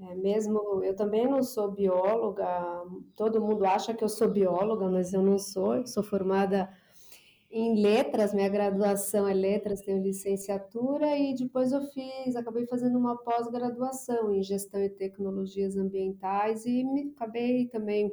É, 0.00 0.14
mesmo 0.14 0.82
eu 0.84 0.94
também 0.94 1.26
não 1.28 1.42
sou 1.42 1.72
bióloga, 1.72 2.46
todo 3.16 3.40
mundo 3.40 3.64
acha 3.64 3.92
que 3.92 4.04
eu 4.04 4.08
sou 4.08 4.28
bióloga, 4.28 4.88
mas 4.88 5.12
eu 5.12 5.22
não 5.22 5.38
sou, 5.38 5.76
eu 5.76 5.86
sou 5.86 6.02
formada 6.04 6.70
em 7.50 7.80
letras, 7.80 8.34
minha 8.34 8.48
graduação 8.48 9.26
é 9.26 9.34
letras, 9.34 9.80
tenho 9.80 10.02
licenciatura 10.02 11.16
e 11.16 11.34
depois 11.34 11.72
eu 11.72 11.82
fiz, 11.82 12.36
acabei 12.36 12.66
fazendo 12.66 12.98
uma 12.98 13.16
pós-graduação 13.16 14.34
em 14.34 14.42
gestão 14.42 14.80
e 14.82 14.90
tecnologias 14.90 15.76
ambientais 15.76 16.66
e 16.66 16.84
me, 16.84 17.12
acabei 17.16 17.66
também 17.68 18.12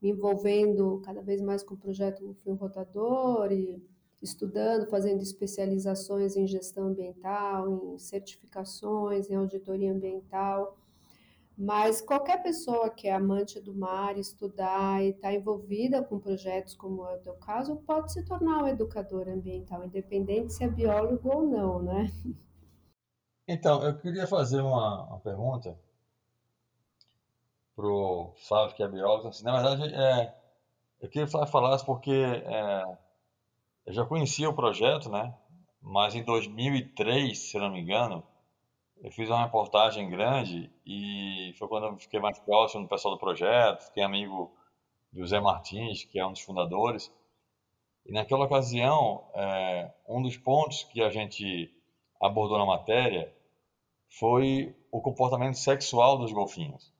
me 0.00 0.10
envolvendo 0.10 1.00
cada 1.04 1.22
vez 1.22 1.40
mais 1.40 1.62
com 1.62 1.74
o 1.74 1.78
projeto 1.78 2.36
Fio 2.42 2.54
Rotador 2.54 3.50
e 3.50 3.82
estudando, 4.26 4.90
fazendo 4.90 5.22
especializações 5.22 6.36
em 6.36 6.46
gestão 6.46 6.88
ambiental, 6.88 7.70
em 7.70 7.98
certificações, 7.98 9.30
em 9.30 9.34
auditoria 9.34 9.92
ambiental. 9.92 10.76
Mas 11.56 12.02
qualquer 12.02 12.42
pessoa 12.42 12.90
que 12.90 13.08
é 13.08 13.14
amante 13.14 13.58
do 13.58 13.74
mar, 13.74 14.18
estudar 14.18 15.02
e 15.02 15.10
está 15.10 15.32
envolvida 15.32 16.02
com 16.02 16.18
projetos 16.18 16.74
como 16.74 17.06
é 17.06 17.14
o 17.14 17.20
teu 17.20 17.34
caso, 17.34 17.76
pode 17.76 18.12
se 18.12 18.22
tornar 18.24 18.64
um 18.64 18.68
educador 18.68 19.26
ambiental, 19.28 19.82
independente 19.84 20.52
se 20.52 20.64
é 20.64 20.68
biólogo 20.68 21.30
ou 21.34 21.46
não, 21.46 21.82
né? 21.82 22.12
Então, 23.48 23.82
eu 23.82 23.96
queria 23.96 24.26
fazer 24.26 24.60
uma, 24.60 25.04
uma 25.04 25.20
pergunta 25.20 25.78
para 27.74 27.86
o 27.86 28.34
Flávio, 28.48 28.74
que 28.74 28.82
é 28.82 28.88
biólogo. 28.88 29.28
Assim, 29.28 29.44
na 29.44 29.52
verdade, 29.52 29.94
é, 29.94 30.34
eu 31.00 31.08
queria 31.08 31.24
que 31.24 31.28
o 31.28 31.32
Flávio 31.32 31.52
falasse 31.52 31.86
porque 31.86 32.12
é, 32.12 32.98
eu 33.86 33.92
já 33.92 34.04
conhecia 34.04 34.50
o 34.50 34.54
projeto, 34.54 35.08
né? 35.08 35.34
Mas 35.80 36.14
em 36.14 36.24
2003, 36.24 37.38
se 37.38 37.58
não 37.58 37.70
me 37.70 37.80
engano, 37.80 38.22
eu 39.00 39.10
fiz 39.12 39.28
uma 39.28 39.44
reportagem 39.44 40.10
grande 40.10 40.70
e 40.84 41.54
foi 41.58 41.68
quando 41.68 41.86
eu 41.86 41.96
fiquei 41.98 42.18
mais 42.18 42.38
próximo 42.40 42.82
do 42.82 42.88
pessoal 42.88 43.14
do 43.14 43.20
projeto, 43.20 43.84
fiquei 43.84 44.02
amigo 44.02 44.52
do 45.12 45.26
Zé 45.26 45.40
Martins, 45.40 46.04
que 46.04 46.18
é 46.18 46.26
um 46.26 46.32
dos 46.32 46.40
fundadores. 46.40 47.12
E 48.04 48.12
naquela 48.12 48.44
ocasião, 48.44 49.24
é, 49.34 49.92
um 50.08 50.20
dos 50.20 50.36
pontos 50.36 50.82
que 50.84 51.02
a 51.02 51.10
gente 51.10 51.70
abordou 52.20 52.58
na 52.58 52.66
matéria 52.66 53.32
foi 54.18 54.74
o 54.90 55.00
comportamento 55.00 55.56
sexual 55.56 56.18
dos 56.18 56.32
golfinhos. 56.32 56.92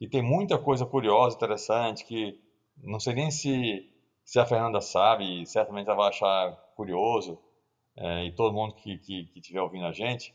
E 0.00 0.08
tem 0.08 0.22
muita 0.22 0.58
coisa 0.58 0.84
curiosa, 0.84 1.36
interessante, 1.36 2.04
que 2.04 2.40
não 2.76 3.00
sei 3.00 3.14
nem 3.14 3.30
se, 3.30 3.90
se 4.28 4.38
a 4.38 4.44
Fernanda 4.44 4.78
sabe, 4.82 5.46
certamente 5.46 5.86
ela 5.86 5.96
vai 5.96 6.08
achar 6.10 6.52
curioso, 6.76 7.38
é, 7.96 8.26
e 8.26 8.32
todo 8.32 8.52
mundo 8.52 8.74
que 8.74 9.00
estiver 9.34 9.62
ouvindo 9.62 9.86
a 9.86 9.92
gente, 9.92 10.34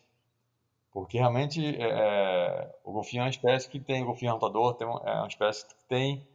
porque 0.91 1.19
realmente 1.19 1.63
é, 1.63 1.89
é, 1.89 2.75
o 2.83 2.91
golfinho 2.91 3.21
é 3.21 3.25
uma 3.25 3.29
espécie 3.29 3.69
que 3.69 3.79
tem, 3.79 4.01
o 4.01 4.07
golfinho 4.07 4.31
rotador 4.31 4.73
tem, 4.73 4.87
é 4.87 5.13
uma 5.13 5.27
espécie 5.27 5.67
que 5.67 5.75
tem 5.87 6.27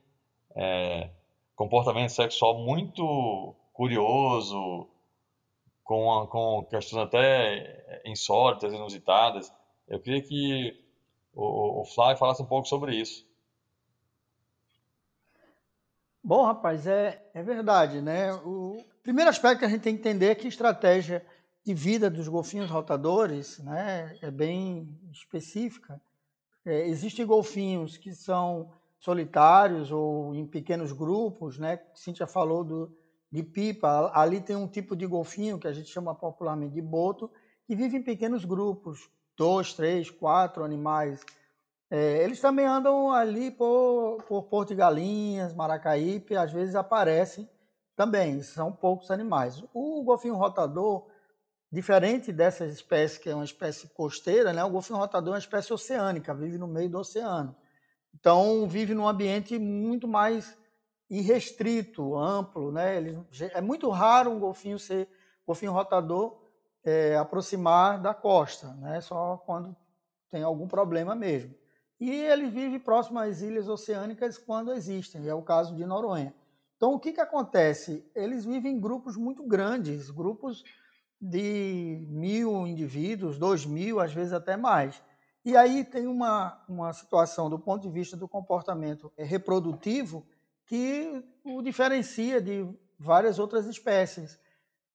é, 0.54 1.10
comportamento 1.56 2.10
sexual 2.10 2.60
muito 2.60 3.56
curioso, 3.72 4.88
com, 5.82 6.28
com 6.28 6.64
questões 6.70 7.06
até 7.06 8.02
insólitas, 8.06 8.72
inusitadas. 8.72 9.52
Eu 9.88 9.98
queria 9.98 10.22
que 10.22 10.80
o, 11.34 11.80
o 11.80 11.84
Flávio 11.84 12.18
falasse 12.18 12.40
um 12.40 12.46
pouco 12.46 12.68
sobre 12.68 12.94
isso. 12.94 13.26
Bom, 16.28 16.44
rapaz, 16.44 16.86
é, 16.86 17.26
é 17.32 17.42
verdade, 17.42 18.02
né? 18.02 18.34
O 18.44 18.84
primeiro 19.02 19.30
aspecto 19.30 19.60
que 19.60 19.64
a 19.64 19.68
gente 19.70 19.80
tem 19.80 19.94
que 19.94 20.00
entender 20.00 20.26
é 20.26 20.34
que 20.34 20.46
estratégia 20.46 21.24
de 21.64 21.72
vida 21.72 22.10
dos 22.10 22.28
golfinhos 22.28 22.68
rotadores 22.68 23.58
né, 23.60 24.14
é 24.20 24.30
bem 24.30 24.94
específica. 25.10 25.98
É, 26.66 26.86
existem 26.86 27.24
golfinhos 27.24 27.96
que 27.96 28.14
são 28.14 28.70
solitários 28.98 29.90
ou 29.90 30.34
em 30.34 30.46
pequenos 30.46 30.92
grupos, 30.92 31.58
né? 31.58 31.80
Cíntia 31.94 32.26
falou 32.26 32.62
do, 32.62 32.94
de 33.32 33.42
pipa. 33.42 34.10
Ali 34.12 34.42
tem 34.42 34.54
um 34.54 34.68
tipo 34.68 34.94
de 34.94 35.06
golfinho 35.06 35.58
que 35.58 35.66
a 35.66 35.72
gente 35.72 35.88
chama 35.88 36.14
popularmente 36.14 36.74
de 36.74 36.82
boto, 36.82 37.30
que 37.66 37.74
vive 37.74 37.96
em 37.96 38.02
pequenos 38.02 38.44
grupos, 38.44 39.08
dois, 39.34 39.72
três, 39.72 40.10
quatro 40.10 40.62
animais. 40.62 41.24
É, 41.90 42.22
eles 42.22 42.40
também 42.40 42.66
andam 42.66 43.10
ali 43.10 43.50
por, 43.50 44.22
por 44.28 44.42
Porto 44.44 44.68
de 44.68 44.74
Galinhas, 44.74 45.54
Maracaípe, 45.54 46.36
às 46.36 46.52
vezes 46.52 46.74
aparecem 46.74 47.48
também, 47.96 48.42
são 48.42 48.72
poucos 48.72 49.10
animais. 49.10 49.62
O 49.72 50.02
golfinho 50.04 50.36
rotador 50.36 51.06
Diferente 51.70 52.32
dessas 52.32 52.72
espécies, 52.72 53.18
que 53.18 53.28
é 53.28 53.34
uma 53.34 53.44
espécie 53.44 53.88
costeira, 53.88 54.54
né, 54.54 54.64
o 54.64 54.70
golfinho 54.70 54.98
rotador 54.98 55.34
é 55.34 55.34
uma 55.34 55.38
espécie 55.38 55.70
oceânica, 55.70 56.34
vive 56.34 56.56
no 56.56 56.66
meio 56.66 56.88
do 56.88 56.98
oceano. 56.98 57.54
Então, 58.14 58.66
vive 58.66 58.94
num 58.94 59.06
ambiente 59.06 59.58
muito 59.58 60.08
mais 60.08 60.56
irrestrito, 61.10 62.16
amplo. 62.16 62.72
Né? 62.72 62.96
Ele, 62.96 63.18
é 63.52 63.60
muito 63.60 63.90
raro 63.90 64.30
um 64.30 64.40
golfinho 64.40 64.78
ser 64.78 65.06
golfinho 65.46 65.72
rotador 65.72 66.40
é, 66.82 67.16
aproximar 67.16 68.00
da 68.00 68.14
costa, 68.14 68.72
né? 68.76 69.02
só 69.02 69.36
quando 69.44 69.76
tem 70.30 70.42
algum 70.42 70.66
problema 70.66 71.14
mesmo. 71.14 71.54
E 72.00 72.10
ele 72.10 72.46
vive 72.46 72.78
próximo 72.78 73.18
às 73.18 73.40
ilhas 73.40 73.68
oceânicas 73.68 74.38
quando 74.38 74.72
existem, 74.72 75.26
é 75.26 75.34
o 75.34 75.42
caso 75.42 75.74
de 75.74 75.84
Noronha. 75.84 76.32
Então, 76.76 76.94
o 76.94 77.00
que, 77.00 77.12
que 77.12 77.20
acontece? 77.20 78.08
Eles 78.14 78.44
vivem 78.44 78.76
em 78.76 78.80
grupos 78.80 79.16
muito 79.16 79.42
grandes, 79.42 80.10
grupos 80.10 80.62
de 81.20 82.06
mil 82.08 82.66
indivíduos, 82.66 83.36
dois 83.36 83.66
mil, 83.66 83.98
às 83.98 84.12
vezes 84.12 84.32
até 84.32 84.56
mais. 84.56 85.02
E 85.44 85.56
aí 85.56 85.84
tem 85.84 86.06
uma, 86.06 86.62
uma 86.68 86.92
situação 86.92 87.50
do 87.50 87.58
ponto 87.58 87.82
de 87.82 87.90
vista 87.90 88.16
do 88.16 88.28
comportamento 88.28 89.12
reprodutivo 89.16 90.24
que 90.66 91.24
o 91.42 91.62
diferencia 91.62 92.40
de 92.40 92.68
várias 92.98 93.38
outras 93.38 93.66
espécies, 93.66 94.38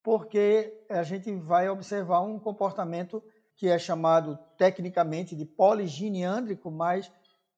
porque 0.01 0.85
a 0.89 1.03
gente 1.03 1.33
vai 1.35 1.67
observar 1.69 2.21
um 2.21 2.39
comportamento 2.39 3.21
que 3.55 3.67
é 3.67 3.77
chamado 3.77 4.37
tecnicamente 4.57 5.35
de 5.35 5.45
poliginiândrico, 5.45 6.71
mas 6.71 7.11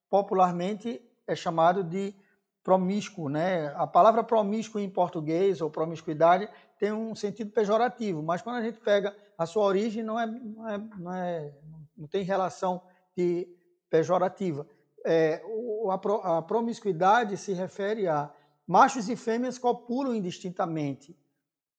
popularmente 0.09 1.01
é 1.27 1.35
chamado 1.35 1.83
de 1.83 2.13
promíscuo. 2.63 3.29
Né? 3.29 3.67
A 3.75 3.87
palavra 3.87 4.23
promíscuo 4.23 4.81
em 4.81 4.89
português, 4.89 5.61
ou 5.61 5.69
promiscuidade, 5.69 6.49
tem 6.79 6.91
um 6.91 7.15
sentido 7.15 7.51
pejorativo, 7.51 8.21
mas 8.21 8.41
quando 8.41 8.57
a 8.57 8.61
gente 8.61 8.79
pega 8.79 9.15
a 9.37 9.45
sua 9.45 9.63
origem, 9.63 10.03
não, 10.03 10.19
é, 10.19 10.25
não, 10.25 10.69
é, 10.69 10.77
não, 10.77 11.13
é, 11.13 11.53
não 11.97 12.07
tem 12.07 12.23
relação 12.23 12.81
de 13.15 13.47
pejorativa. 13.89 14.67
É, 15.05 15.41
a, 16.23 16.41
promiscuidade 16.41 17.37
se 17.37 17.53
refere 17.53 18.07
a 18.07 18.31
machos 18.67 19.07
e 19.07 19.15
fêmeas 19.15 19.57
copulam 19.57 20.15
indistintamente, 20.15 21.15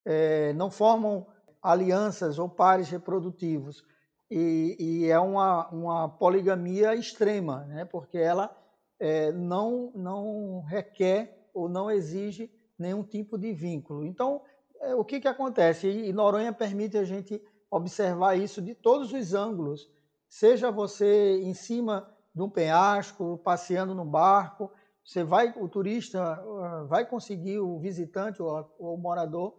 é, 0.04 0.52
não 0.52 0.70
formam 0.70 1.26
alianças 1.60 2.38
ou 2.38 2.48
pares 2.48 2.88
reprodutivos. 2.88 3.84
E, 4.30 4.76
e 4.78 5.10
é 5.10 5.18
uma, 5.18 5.68
uma, 5.68 6.08
poligamia 6.08 6.94
extrema, 6.94 7.64
né? 7.66 7.84
porque 7.84 8.18
ela 8.18 8.56
é, 8.98 9.30
não, 9.30 9.92
não 9.94 10.62
requer 10.62 11.48
ou 11.54 11.68
não 11.68 11.90
exige 11.90 12.50
nenhum 12.78 13.02
tipo 13.02 13.38
de 13.38 13.52
vínculo. 13.52 14.04
Então, 14.04 14.42
é, 14.80 14.94
o 14.94 15.04
que, 15.04 15.20
que 15.20 15.28
acontece? 15.28 15.88
E 15.88 16.12
Noronha 16.12 16.52
permite 16.52 16.98
a 16.98 17.04
gente 17.04 17.40
observar 17.70 18.36
isso 18.36 18.60
de 18.60 18.74
todos 18.74 19.12
os 19.12 19.34
ângulos, 19.34 19.90
seja 20.28 20.70
você 20.70 21.40
em 21.42 21.54
cima 21.54 22.12
de 22.34 22.42
um 22.42 22.50
penhasco, 22.50 23.38
passeando 23.38 23.94
no 23.94 24.04
barco, 24.04 24.70
você 25.04 25.22
vai, 25.22 25.54
o 25.56 25.68
turista 25.68 26.20
ah, 26.20 26.84
vai 26.88 27.06
conseguir, 27.06 27.60
o 27.60 27.78
visitante 27.78 28.42
ou 28.42 28.68
o 28.78 28.96
morador 28.96 29.56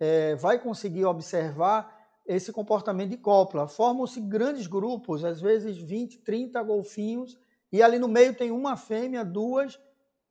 é, 0.00 0.34
vai 0.36 0.58
conseguir 0.58 1.04
observar 1.04 1.95
esse 2.26 2.52
comportamento 2.52 3.10
de 3.10 3.16
cópula. 3.16 3.68
Formam-se 3.68 4.20
grandes 4.20 4.66
grupos, 4.66 5.24
às 5.24 5.40
vezes 5.40 5.78
20, 5.78 6.18
30 6.18 6.62
golfinhos, 6.62 7.38
e 7.72 7.82
ali 7.82 7.98
no 7.98 8.08
meio 8.08 8.34
tem 8.34 8.50
uma 8.50 8.76
fêmea, 8.76 9.24
duas, 9.24 9.78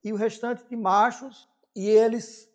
e 0.04 0.12
o 0.12 0.16
restante 0.16 0.64
de 0.68 0.76
machos, 0.76 1.48
e 1.76 1.90
eles 1.90 2.50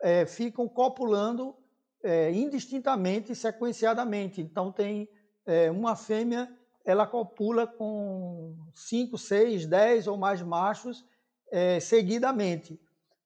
é, 0.00 0.26
ficam 0.26 0.68
copulando 0.68 1.54
é, 2.02 2.30
indistintamente, 2.32 3.34
sequenciadamente. 3.34 4.40
Então, 4.40 4.70
tem 4.70 5.08
é, 5.46 5.70
uma 5.70 5.96
fêmea, 5.96 6.52
ela 6.84 7.06
copula 7.06 7.66
com 7.66 8.56
5, 8.74 9.16
6, 9.16 9.66
10 9.66 10.06
ou 10.06 10.16
mais 10.16 10.42
machos 10.42 11.04
é, 11.50 11.78
seguidamente. 11.80 12.80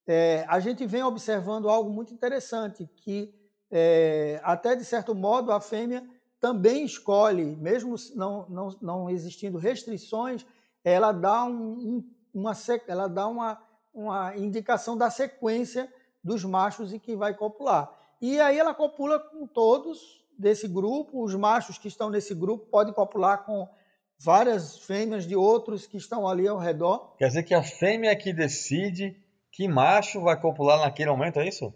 É, 0.07 0.45
a 0.49 0.61
gente 0.61 0.87
vem 0.87 1.03
observando 1.03 1.69
algo 1.69 1.91
muito 1.91 2.15
interessante, 2.15 2.89
que 2.97 3.35
é, 3.71 4.41
até 4.43 4.75
de 4.77 4.85
certo 4.85 5.15
modo 5.15 5.53
a 5.53 5.61
fêmea 5.61 6.05
também 6.41 6.85
escolhe, 6.85 7.45
mesmo 7.57 7.97
não, 8.15 8.47
não, 8.49 8.77
não 8.81 9.11
existindo 9.11 9.59
restrições, 9.59 10.47
ela 10.85 11.11
dá, 11.11 11.45
um, 11.45 12.05
uma, 12.33 12.53
ela 12.87 13.09
dá 13.09 13.27
uma, 13.27 13.61
uma 13.93 14.37
indicação 14.37 14.97
da 14.97 15.11
sequência 15.11 15.93
dos 16.23 16.45
machos 16.45 16.93
e 16.93 16.99
que 16.99 17.17
vai 17.17 17.35
copular. 17.35 17.91
E 18.21 18.41
aí 18.41 18.59
ela 18.59 18.75
copula 18.75 19.19
com 19.19 19.47
todos 19.47 20.25
desse 20.39 20.69
grupo, 20.69 21.25
os 21.25 21.35
machos 21.35 21.79
que 21.79 21.89
estão 21.89 22.11
nesse 22.11 22.35
grupo 22.35 22.67
podem 22.67 22.93
copular 22.93 23.45
com 23.45 23.69
várias 24.19 24.79
fêmeas 24.79 25.27
de 25.27 25.35
outros 25.35 25.87
que 25.87 25.97
estão 25.97 26.29
ali 26.29 26.47
ao 26.47 26.59
redor. 26.59 27.15
Quer 27.19 27.29
dizer 27.29 27.43
que 27.43 27.55
a 27.55 27.63
fêmea 27.63 28.11
é 28.11 28.17
que 28.17 28.33
decide 28.33 29.17
que 29.51 29.67
macho 29.67 30.21
vai 30.21 30.39
copular 30.41 30.79
naquele 30.81 31.11
momento, 31.11 31.41
é 31.41 31.49
isso? 31.49 31.73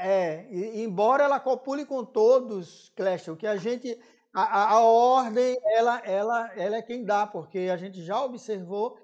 É, 0.00 0.46
e, 0.50 0.82
embora 0.82 1.24
ela 1.24 1.38
copule 1.38 1.84
com 1.84 2.04
todos, 2.04 2.90
Clécio, 2.96 3.36
que 3.36 3.46
a 3.46 3.56
gente 3.56 3.98
a, 4.32 4.74
a, 4.74 4.80
ordem 4.80 5.58
ela, 5.64 5.98
ela, 6.04 6.52
ela 6.56 6.76
é 6.76 6.82
quem 6.82 7.04
dá, 7.04 7.26
porque 7.26 7.68
a 7.70 7.76
gente 7.76 8.02
já 8.02 8.22
observou. 8.24 8.96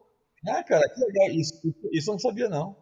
Ah, 0.48 0.62
cara, 0.62 0.88
que 0.88 1.00
legal. 1.00 1.30
Isso, 1.30 1.60
isso 1.92 2.10
eu 2.10 2.14
não 2.14 2.18
sabia, 2.18 2.48
não. 2.48 2.76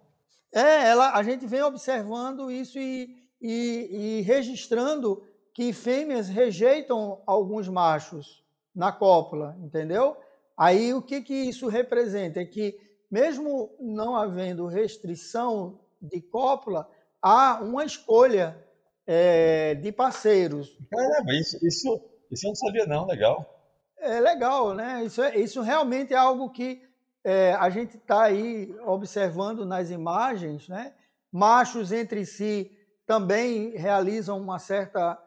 É, 0.53 0.89
ela, 0.89 1.17
a 1.17 1.23
gente 1.23 1.47
vem 1.47 1.63
observando 1.63 2.51
isso 2.51 2.79
e, 2.79 3.17
e, 3.41 4.19
e 4.19 4.21
registrando 4.21 5.23
que 5.53 5.73
fêmeas 5.73 6.29
rejeitam 6.29 7.23
alguns 7.27 7.69
machos 7.69 8.45
na 8.75 8.93
cópula, 8.93 9.57
entendeu? 9.61 10.17
Aí 10.57 10.93
o 10.93 11.03
que, 11.03 11.23
que 11.23 11.35
isso 11.35 11.69
representa? 11.69 12.41
É 12.41 12.45
que, 12.45 12.79
mesmo 13.11 13.75
não 13.81 14.15
havendo 14.15 14.67
restrição 14.67 15.81
de 16.01 16.21
cópula, 16.21 16.89
há 17.25 17.59
uma 17.63 17.85
escolha 17.87 18.55
é, 19.07 19.75
de 19.77 19.91
parceiros. 19.91 20.77
Caramba, 20.91 21.33
isso, 21.33 21.57
isso, 21.67 22.01
isso 22.31 22.47
eu 22.47 22.51
não 22.51 22.55
sabia, 22.55 22.87
não, 22.87 23.07
legal. 23.07 23.51
É 23.99 24.21
legal, 24.21 24.75
né? 24.75 25.03
Isso, 25.05 25.23
é, 25.23 25.39
isso 25.39 25.63
realmente 25.63 26.13
é 26.13 26.17
algo 26.17 26.51
que 26.51 26.83
é, 27.25 27.55
a 27.55 27.71
gente 27.71 27.97
está 27.97 28.25
aí 28.25 28.77
observando 28.85 29.65
nas 29.65 29.91
imagens, 29.91 30.69
né? 30.69 30.93
machos 31.33 31.91
entre 31.91 32.27
si 32.27 32.71
também 33.07 33.71
realizam 33.71 34.39
uma 34.39 34.59
certa 34.59 35.19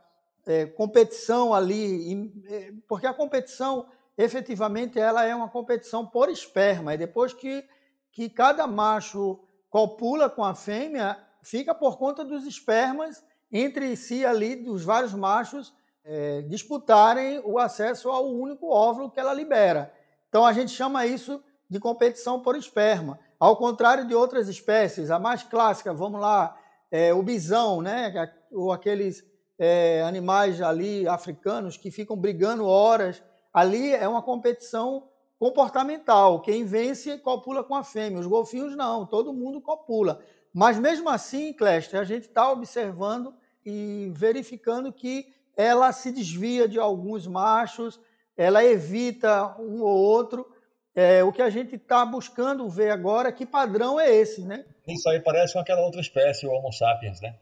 é, 0.45 0.65
competição 0.65 1.53
ali, 1.53 2.31
é, 2.47 2.71
porque 2.87 3.05
a 3.05 3.13
competição, 3.13 3.87
efetivamente, 4.17 4.97
ela 4.97 5.25
é 5.25 5.35
uma 5.35 5.49
competição 5.49 6.05
por 6.05 6.29
esperma, 6.29 6.93
e 6.93 6.97
depois 6.97 7.33
que, 7.33 7.67
que 8.11 8.29
cada 8.29 8.65
macho 8.65 9.39
copula 9.69 10.29
com 10.29 10.45
a 10.45 10.55
fêmea, 10.55 11.17
fica 11.49 11.73
por 11.73 11.97
conta 11.97 12.25
dos 12.25 12.45
espermas 12.45 13.23
entre 13.51 13.95
si 13.95 14.25
ali, 14.25 14.55
dos 14.55 14.83
vários 14.83 15.13
machos, 15.13 15.73
é, 16.03 16.41
disputarem 16.43 17.41
o 17.45 17.57
acesso 17.57 18.09
ao 18.09 18.29
único 18.29 18.69
óvulo 18.69 19.09
que 19.09 19.19
ela 19.19 19.33
libera. 19.33 19.93
Então 20.27 20.45
a 20.45 20.51
gente 20.51 20.71
chama 20.71 21.05
isso 21.05 21.41
de 21.69 21.79
competição 21.79 22.41
por 22.41 22.55
esperma. 22.55 23.17
Ao 23.39 23.55
contrário 23.55 24.05
de 24.05 24.13
outras 24.13 24.49
espécies, 24.49 25.09
a 25.09 25.19
mais 25.19 25.43
clássica, 25.43 25.93
vamos 25.93 26.19
lá, 26.19 26.57
é, 26.91 27.13
o 27.13 27.23
bisão, 27.23 27.81
né? 27.81 28.11
ou 28.51 28.71
aqueles 28.71 29.23
é, 29.57 30.01
animais 30.03 30.61
ali 30.61 31.07
africanos 31.07 31.77
que 31.77 31.91
ficam 31.91 32.17
brigando 32.17 32.65
horas, 32.65 33.23
ali 33.53 33.93
é 33.93 34.07
uma 34.07 34.21
competição 34.21 35.07
comportamental. 35.39 36.41
Quem 36.41 36.65
vence 36.65 37.17
copula 37.19 37.63
com 37.63 37.75
a 37.75 37.83
fêmea. 37.83 38.19
Os 38.19 38.27
golfinhos 38.27 38.75
não, 38.75 39.05
todo 39.05 39.33
mundo 39.33 39.61
copula. 39.61 40.19
Mas 40.57 40.79
mesmo 40.79 41.07
assim, 41.07 41.53
Cléster, 41.53 41.99
a 41.99 42.03
gente 42.03 42.23
está 42.23 42.51
observando 42.51 43.31
e 43.63 44.11
verificando 44.15 44.91
que 44.91 45.31
ela 45.55 45.91
se 45.91 46.11
desvia 46.11 46.67
de 46.67 46.79
alguns 46.79 47.27
machos, 47.27 47.99
ela 48.35 48.65
evita 48.65 49.55
um 49.59 49.83
ou 49.83 49.95
outro, 49.95 50.51
é, 50.95 51.23
o 51.23 51.31
que 51.31 51.43
a 51.43 51.51
gente 51.51 51.75
está 51.75 52.03
buscando 52.03 52.67
ver 52.67 52.89
agora, 52.89 53.31
que 53.31 53.45
padrão 53.45 53.99
é 53.99 54.09
esse, 54.09 54.41
né? 54.47 54.65
Isso 54.87 55.07
aí 55.07 55.19
parece 55.19 55.53
com 55.53 55.59
aquela 55.59 55.81
outra 55.81 56.01
espécie, 56.01 56.47
o 56.47 56.51
Homo 56.51 56.73
sapiens, 56.73 57.21
né? 57.21 57.35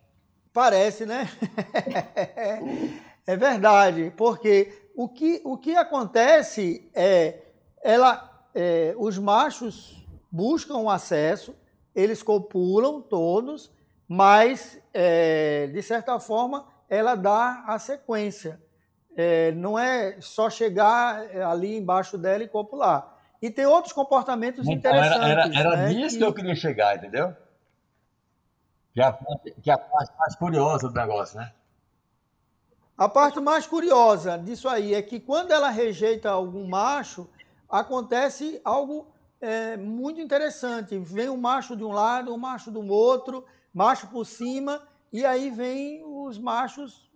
Parece, 0.51 1.05
né? 1.05 1.29
é 3.25 3.37
verdade, 3.37 4.11
porque 4.17 4.89
o 4.93 5.07
que, 5.07 5.41
o 5.45 5.57
que 5.57 5.73
acontece 5.77 6.91
é, 6.93 7.43
ela, 7.81 8.45
é, 8.53 8.93
os 8.97 9.17
machos 9.17 10.05
buscam 10.29 10.91
acesso, 10.91 11.55
eles 11.95 12.21
copulam 12.21 13.01
todos, 13.01 13.71
mas, 14.07 14.79
é, 14.93 15.67
de 15.67 15.81
certa 15.81 16.19
forma, 16.19 16.67
ela 16.89 17.15
dá 17.15 17.63
a 17.65 17.79
sequência. 17.79 18.61
É, 19.15 19.53
não 19.53 19.79
é 19.79 20.19
só 20.19 20.49
chegar 20.49 21.21
ali 21.47 21.77
embaixo 21.77 22.17
dela 22.17 22.43
e 22.43 22.47
copular. 22.47 23.15
E 23.41 23.49
tem 23.49 23.65
outros 23.65 23.93
comportamentos 23.93 24.67
então, 24.67 24.73
interessantes. 24.73 25.29
Era, 25.29 25.41
era, 25.43 25.55
era 25.55 25.77
né, 25.77 25.93
nisso 25.93 26.15
que... 26.15 26.17
que 26.17 26.23
eu 26.23 26.33
queria 26.33 26.55
chegar, 26.55 26.97
entendeu? 26.97 27.33
Que 28.93 29.01
é, 29.01 29.05
a, 29.05 29.13
que 29.61 29.69
é 29.69 29.73
a 29.73 29.77
parte 29.77 30.11
mais 30.17 30.35
curiosa 30.35 30.89
do 30.89 30.93
negócio, 30.93 31.37
né? 31.37 31.51
A 32.97 33.09
parte 33.09 33.39
mais 33.41 33.67
curiosa 33.67 34.37
disso 34.37 34.69
aí 34.69 34.93
é 34.93 35.01
que 35.01 35.19
quando 35.19 35.51
ela 35.51 35.69
rejeita 35.69 36.29
algum 36.29 36.65
macho, 36.65 37.29
acontece 37.69 38.61
algo 38.63 39.07
é, 39.45 39.77
muito 39.77 40.19
interessante. 40.19 40.97
Vem 40.97 41.29
um 41.29 41.37
macho 41.37 41.75
de 41.75 41.83
um 41.83 41.91
lado, 41.91 42.33
um 42.33 42.37
macho 42.37 42.71
do 42.71 42.85
outro, 42.87 43.45
macho 43.73 44.07
por 44.07 44.25
cima, 44.25 44.81
e 45.13 45.25
aí 45.25 45.49
vem 45.49 46.03
os 46.03 46.37
machos 46.37 47.11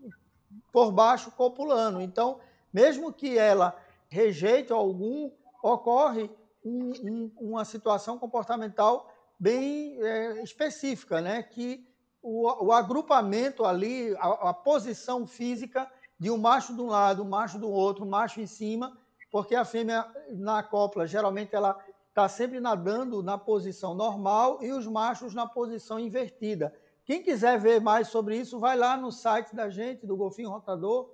por 0.72 0.92
baixo 0.92 1.32
copulando. 1.32 2.02
Então, 2.02 2.40
mesmo 2.72 3.12
que 3.12 3.38
ela 3.38 3.76
rejeite 4.08 4.72
algum, 4.72 5.32
ocorre 5.62 6.30
um, 6.64 6.92
um, 7.04 7.32
uma 7.40 7.66
situação 7.66 8.18
comportamental 8.18 9.12
bem 9.40 9.98
é, 10.02 10.44
específica, 10.44 11.22
né? 11.22 11.42
que 11.44 11.88
o, 12.22 12.68
o, 12.68 12.72
agrupamento 12.72 13.66
ali, 13.66 14.16
a, 14.18 14.50
a, 14.50 14.54
posição 14.54 15.26
física, 15.26 15.90
de 16.20 16.30
um 16.30 16.38
macho 16.38 16.76
de 16.76 16.82
um 16.82 16.88
lado, 16.88 17.24
um 17.24 17.30
macho 17.30 17.58
do 17.58 17.70
outro, 17.70 18.04
um 18.04 18.10
macho 18.10 18.42
em 18.42 18.46
cima, 18.46 18.98
porque 19.32 19.56
a 19.56 19.64
fêmea 19.64 20.06
na 20.32 20.62
cópula 20.62 21.08
geralmente 21.08 21.56
ela 21.56 21.80
está 22.20 22.28
sempre 22.28 22.60
nadando 22.60 23.24
na 23.24 23.38
posição 23.38 23.94
normal 23.94 24.62
e 24.62 24.74
os 24.74 24.86
machos 24.86 25.34
na 25.34 25.48
posição 25.48 25.98
invertida. 25.98 26.74
Quem 27.06 27.24
quiser 27.24 27.58
ver 27.58 27.80
mais 27.80 28.10
sobre 28.10 28.36
isso, 28.36 28.60
vai 28.60 28.76
lá 28.76 28.98
no 28.98 29.10
site 29.10 29.56
da 29.56 29.70
gente, 29.70 30.06
do 30.06 30.18
Golfinho 30.18 30.50
Rotador, 30.50 31.10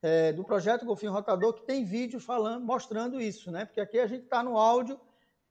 é, 0.00 0.32
do 0.32 0.44
projeto 0.44 0.86
Golfinho 0.86 1.12
Rotador, 1.12 1.54
que 1.54 1.62
tem 1.62 1.84
vídeos 1.84 2.24
falando, 2.24 2.64
mostrando 2.64 3.20
isso, 3.20 3.50
né? 3.50 3.64
Porque 3.64 3.80
aqui 3.80 3.98
a 3.98 4.06
gente 4.06 4.24
está 4.24 4.44
no 4.44 4.56
áudio 4.56 4.98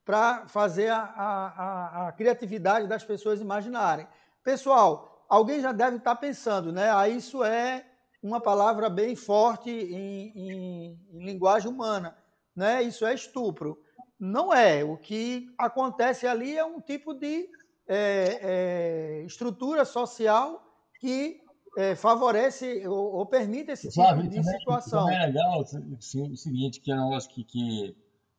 para 0.05 0.47
fazer 0.47 0.87
a, 0.89 1.01
a, 1.01 2.07
a, 2.07 2.11
criatividade 2.13 2.87
das 2.87 3.03
pessoas 3.03 3.41
imaginarem. 3.41 4.07
Pessoal, 4.41 5.25
alguém 5.27 5.59
já 5.59 5.73
deve 5.73 5.97
estar 5.97 6.15
tá 6.15 6.21
pensando, 6.21 6.71
né? 6.71 6.89
Ah, 6.89 7.09
isso 7.09 7.43
é 7.43 7.85
uma 8.21 8.39
palavra 8.39 8.89
bem 8.89 9.17
forte 9.17 9.69
em, 9.69 10.31
em, 10.33 10.99
em 11.11 11.25
linguagem 11.25 11.69
humana, 11.69 12.17
né? 12.55 12.81
Isso 12.81 13.05
é 13.05 13.13
estupro. 13.13 13.77
Não 14.23 14.53
é. 14.53 14.85
O 14.85 14.95
que 14.95 15.49
acontece 15.57 16.25
ali 16.25 16.57
é 16.57 16.63
um 16.63 16.79
tipo 16.79 17.13
de 17.13 17.49
é, 17.85 18.39
é, 18.41 19.23
estrutura 19.25 19.83
social 19.83 20.63
que 20.97 21.41
é, 21.77 21.93
favorece 21.93 22.87
ou, 22.87 23.15
ou, 23.15 23.25
permite 23.25 23.71
esse 23.71 23.89
tipo 23.89 23.95
Flávio, 23.95 24.29
de 24.29 24.37
também, 24.37 24.59
situação. 24.59 25.01
Também 25.01 25.21
é 25.21 25.25
legal 25.25 25.59
o 25.59 26.37
seguinte, 26.37 26.79
que 26.79 26.89
é 26.89 26.95
um 26.95 27.09
negócio 27.09 27.29
que, 27.31 27.43
que 27.43 27.97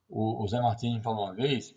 o, 0.08 0.42
o 0.42 0.48
Zé 0.48 0.58
Martins 0.58 1.02
falou 1.02 1.26
uma 1.26 1.34
vez, 1.34 1.74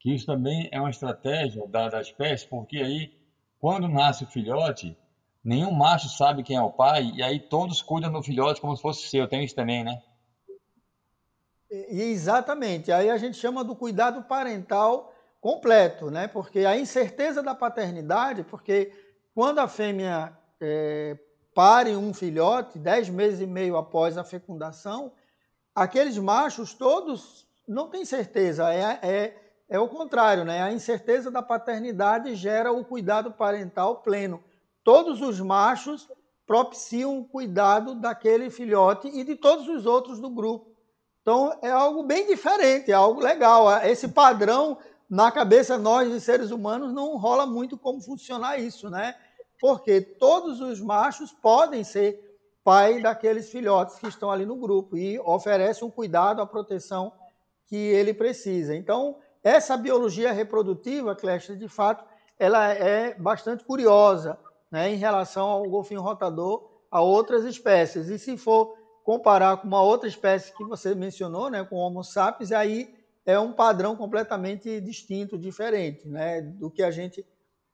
que 0.00 0.12
isso 0.12 0.26
também 0.26 0.68
é 0.72 0.80
uma 0.80 0.90
estratégia 0.90 1.64
da, 1.68 1.88
da 1.88 2.00
espécie, 2.00 2.48
porque 2.48 2.78
aí, 2.78 3.12
quando 3.60 3.86
nasce 3.86 4.24
o 4.24 4.26
filhote, 4.26 4.98
nenhum 5.44 5.70
macho 5.70 6.08
sabe 6.08 6.42
quem 6.42 6.56
é 6.56 6.60
o 6.60 6.72
pai, 6.72 7.12
e 7.14 7.22
aí 7.22 7.38
todos 7.38 7.80
cuidam 7.80 8.10
do 8.10 8.20
filhote 8.20 8.60
como 8.60 8.74
se 8.74 8.82
fosse 8.82 9.06
seu. 9.08 9.28
Tem 9.28 9.44
isso 9.44 9.54
também, 9.54 9.84
né? 9.84 10.02
E, 11.70 12.02
exatamente. 12.02 12.92
Aí 12.92 13.10
a 13.10 13.16
gente 13.16 13.36
chama 13.36 13.64
do 13.64 13.74
cuidado 13.74 14.22
parental 14.22 15.12
completo, 15.40 16.10
né? 16.10 16.28
Porque 16.28 16.60
a 16.60 16.76
incerteza 16.76 17.42
da 17.42 17.54
paternidade, 17.54 18.44
porque 18.44 18.92
quando 19.34 19.58
a 19.58 19.68
fêmea 19.68 20.36
é, 20.60 21.18
pare 21.54 21.94
um 21.94 22.14
filhote, 22.14 22.78
dez 22.78 23.08
meses 23.08 23.40
e 23.40 23.46
meio 23.46 23.76
após 23.76 24.16
a 24.16 24.24
fecundação, 24.24 25.12
aqueles 25.74 26.16
machos 26.18 26.74
todos 26.74 27.46
não 27.66 27.88
têm 27.88 28.04
certeza. 28.04 28.72
É, 28.72 28.98
é, 29.02 29.36
é 29.68 29.78
o 29.78 29.88
contrário, 29.88 30.44
né? 30.44 30.62
A 30.62 30.72
incerteza 30.72 31.30
da 31.30 31.42
paternidade 31.42 32.34
gera 32.34 32.72
o 32.72 32.84
cuidado 32.84 33.32
parental 33.32 33.96
pleno. 34.02 34.42
Todos 34.82 35.20
os 35.20 35.40
machos 35.40 36.08
propiciam 36.46 37.18
o 37.18 37.24
cuidado 37.24 37.94
daquele 37.94 38.50
filhote 38.50 39.08
e 39.08 39.24
de 39.24 39.34
todos 39.34 39.66
os 39.68 39.86
outros 39.86 40.20
do 40.20 40.28
grupo. 40.28 40.73
Então 41.24 41.58
é 41.62 41.70
algo 41.70 42.02
bem 42.02 42.26
diferente, 42.26 42.90
é 42.90 42.94
algo 42.94 43.18
legal. 43.18 43.82
Esse 43.82 44.08
padrão 44.08 44.76
na 45.08 45.32
cabeça 45.32 45.78
nós, 45.78 46.12
de 46.12 46.20
seres 46.20 46.50
humanos, 46.50 46.92
não 46.92 47.16
rola 47.16 47.46
muito 47.46 47.78
como 47.78 47.98
funcionar 48.02 48.60
isso, 48.60 48.90
né? 48.90 49.16
Porque 49.58 50.02
todos 50.02 50.60
os 50.60 50.82
machos 50.82 51.32
podem 51.32 51.82
ser 51.82 52.38
pai 52.62 53.00
daqueles 53.00 53.48
filhotes 53.48 53.98
que 53.98 54.06
estão 54.06 54.30
ali 54.30 54.44
no 54.44 54.56
grupo 54.56 54.98
e 54.98 55.18
oferece 55.20 55.82
um 55.82 55.90
cuidado, 55.90 56.42
a 56.42 56.46
proteção 56.46 57.10
que 57.68 57.76
ele 57.76 58.12
precisa. 58.12 58.76
Então, 58.76 59.16
essa 59.42 59.78
biologia 59.78 60.30
reprodutiva, 60.30 61.16
Cléster, 61.16 61.56
de 61.56 61.68
fato, 61.68 62.04
ela 62.38 62.68
é 62.68 63.14
bastante 63.14 63.64
curiosa 63.64 64.38
né, 64.70 64.92
em 64.92 64.96
relação 64.96 65.48
ao 65.48 65.62
golfinho 65.70 66.02
rotador 66.02 66.68
a 66.90 67.00
outras 67.00 67.44
espécies. 67.44 68.08
E 68.08 68.18
se 68.18 68.36
for 68.36 68.76
comparar 69.04 69.58
com 69.58 69.68
uma 69.68 69.82
outra 69.82 70.08
espécie 70.08 70.52
que 70.56 70.64
você 70.64 70.94
mencionou, 70.94 71.50
né, 71.50 71.62
com 71.62 71.76
o 71.76 71.78
Homo 71.78 72.02
sapiens, 72.02 72.50
aí 72.50 72.92
é 73.24 73.38
um 73.38 73.52
padrão 73.52 73.94
completamente 73.94 74.80
distinto, 74.80 75.38
diferente, 75.38 76.08
né, 76.08 76.40
do 76.40 76.70
que 76.70 76.82
a 76.82 76.90
gente 76.90 77.24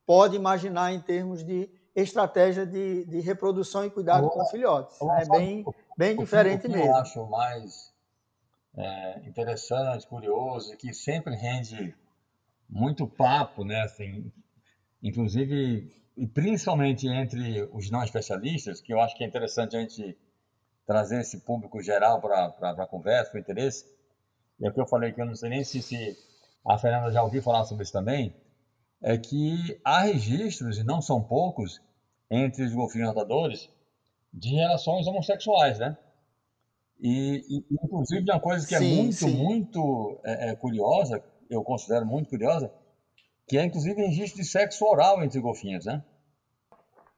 pode 0.05 0.35
imaginar 0.35 0.93
em 0.93 1.01
termos 1.01 1.45
de 1.45 1.71
estratégia 1.95 2.67
de, 2.67 3.05
de 3.05 3.21
reprodução 3.21 3.85
e 3.85 3.91
cuidado 3.91 4.29
com 4.29 4.45
filhotes. 4.47 4.99
É 5.01 5.29
bem, 5.29 5.65
bem 5.97 6.17
diferente 6.17 6.67
o 6.67 6.71
mesmo. 6.71 6.87
Eu 6.87 6.97
acho 6.97 7.27
mais 7.27 7.93
é, 8.77 9.21
interessante, 9.29 10.07
curioso, 10.09 10.77
que 10.77 10.93
sempre 10.93 11.35
rende 11.37 11.95
muito 12.69 13.07
papo, 13.07 13.65
né? 13.65 13.83
Assim, 13.83 14.33
inclusive, 15.01 15.93
e 16.17 16.27
principalmente 16.27 17.07
entre 17.07 17.69
os 17.73 17.89
não 17.91 18.03
especialistas, 18.03 18.81
que 18.81 18.93
eu 18.93 19.01
acho 19.01 19.17
que 19.17 19.23
é 19.23 19.27
interessante 19.27 19.77
a 19.77 19.81
gente 19.81 20.17
trazer 20.91 21.21
esse 21.21 21.39
público 21.39 21.81
geral 21.81 22.21
para 22.21 22.47
a 22.47 22.87
conversa, 22.87 23.31
para 23.31 23.39
o 23.39 23.41
interesse. 23.41 23.87
E 24.59 24.67
é 24.67 24.71
o 24.71 24.75
que 24.75 24.81
eu 24.81 24.89
falei 24.89 25.13
que 25.13 25.23
eu 25.23 25.27
não 25.27 25.37
sei 25.37 25.49
nem 25.49 25.63
se, 25.63 25.81
se 25.81 26.19
a 26.67 26.77
Fernanda 26.79 27.13
já 27.13 27.23
ouviu 27.23 27.41
falar 27.41 27.65
sobre 27.65 27.85
isso 27.85 27.93
também, 27.93 28.35
é 29.01 29.17
que 29.17 29.81
há 29.85 30.01
registros, 30.01 30.79
e 30.79 30.83
não 30.83 31.01
são 31.01 31.23
poucos, 31.23 31.81
entre 32.29 32.65
os 32.65 32.75
golfinhos 32.75 33.07
nadadores, 33.07 33.71
de 34.35 34.57
relações 34.57 35.07
homossexuais, 35.07 35.79
né? 35.79 35.97
E, 37.01 37.45
e 37.49 37.65
inclusive, 37.85 38.29
uma 38.29 38.41
coisa 38.41 38.67
que 38.67 38.75
é 38.75 38.79
sim, 38.79 38.93
é 38.93 38.97
muito, 38.97 39.15
sim. 39.15 39.37
muito 39.37 40.21
é, 40.25 40.51
é, 40.51 40.57
curiosa, 40.57 41.23
eu 41.49 41.63
considero 41.63 42.05
muito 42.05 42.29
curiosa, 42.29 42.69
que 43.47 43.57
é 43.57 43.65
inclusive 43.65 44.05
registro 44.05 44.43
de 44.43 44.49
sexo 44.49 44.85
oral 44.85 45.23
entre 45.23 45.39
golfinhos, 45.39 45.85
né? 45.85 46.03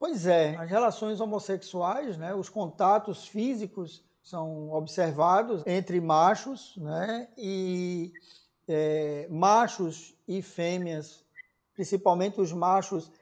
Pois 0.03 0.27
é, 0.27 0.57
as 0.57 0.69
relações 0.69 1.21
homossexuais, 1.21 2.17
né, 2.17 2.35
os 2.35 2.49
contatos 2.49 3.29
físicos 3.29 4.03
são 4.21 4.73
observados 4.73 5.63
entre 5.65 6.01
machos, 6.01 6.75
né, 6.77 7.29
e 7.39 8.13
é, 8.67 9.29
machos 9.31 10.13
e 10.27 10.43
fêmeas, 10.43 11.25
principalmente 11.73 12.41
os 12.41 12.53
machos, 12.53 13.13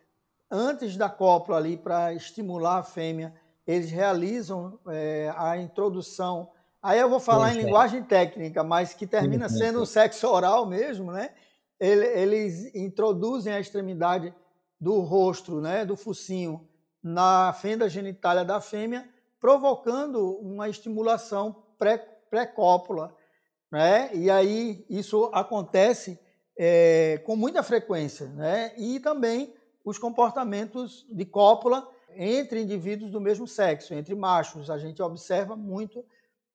antes 0.50 0.96
da 0.96 1.10
cópula 1.10 1.58
ali 1.58 1.76
para 1.76 2.14
estimular 2.14 2.78
a 2.78 2.82
fêmea, 2.82 3.34
eles 3.66 3.90
realizam 3.90 4.78
é, 4.88 5.30
a 5.36 5.58
introdução. 5.58 6.48
Aí 6.82 6.98
eu 6.98 7.10
vou 7.10 7.20
falar 7.20 7.54
em 7.54 7.58
é. 7.58 7.62
linguagem 7.62 8.02
técnica, 8.02 8.64
mas 8.64 8.94
que 8.94 9.06
termina 9.06 9.50
sendo 9.50 9.82
o 9.82 9.86
sexo 9.86 10.26
oral 10.26 10.64
mesmo, 10.64 11.12
né? 11.12 11.28
Eles 11.78 12.74
introduzem 12.74 13.52
a 13.52 13.60
extremidade 13.60 14.34
do 14.80 15.00
rosto, 15.00 15.60
né, 15.60 15.84
do 15.84 15.94
focinho, 15.94 16.66
na 17.02 17.52
fenda 17.52 17.88
genitália 17.88 18.44
da 18.44 18.60
fêmea, 18.60 19.08
provocando 19.40 20.38
uma 20.38 20.68
estimulação 20.68 21.56
pré-cópula. 21.78 23.16
Né? 23.70 24.10
E 24.14 24.30
aí 24.30 24.84
isso 24.88 25.30
acontece 25.32 26.18
é, 26.56 27.22
com 27.24 27.36
muita 27.36 27.62
frequência. 27.62 28.26
Né? 28.28 28.74
E 28.76 29.00
também 29.00 29.54
os 29.84 29.98
comportamentos 29.98 31.06
de 31.10 31.24
cópula 31.24 31.88
entre 32.16 32.60
indivíduos 32.60 33.10
do 33.10 33.20
mesmo 33.20 33.46
sexo, 33.46 33.94
entre 33.94 34.14
machos. 34.14 34.70
A 34.70 34.78
gente 34.78 35.02
observa 35.02 35.56
muito 35.56 36.04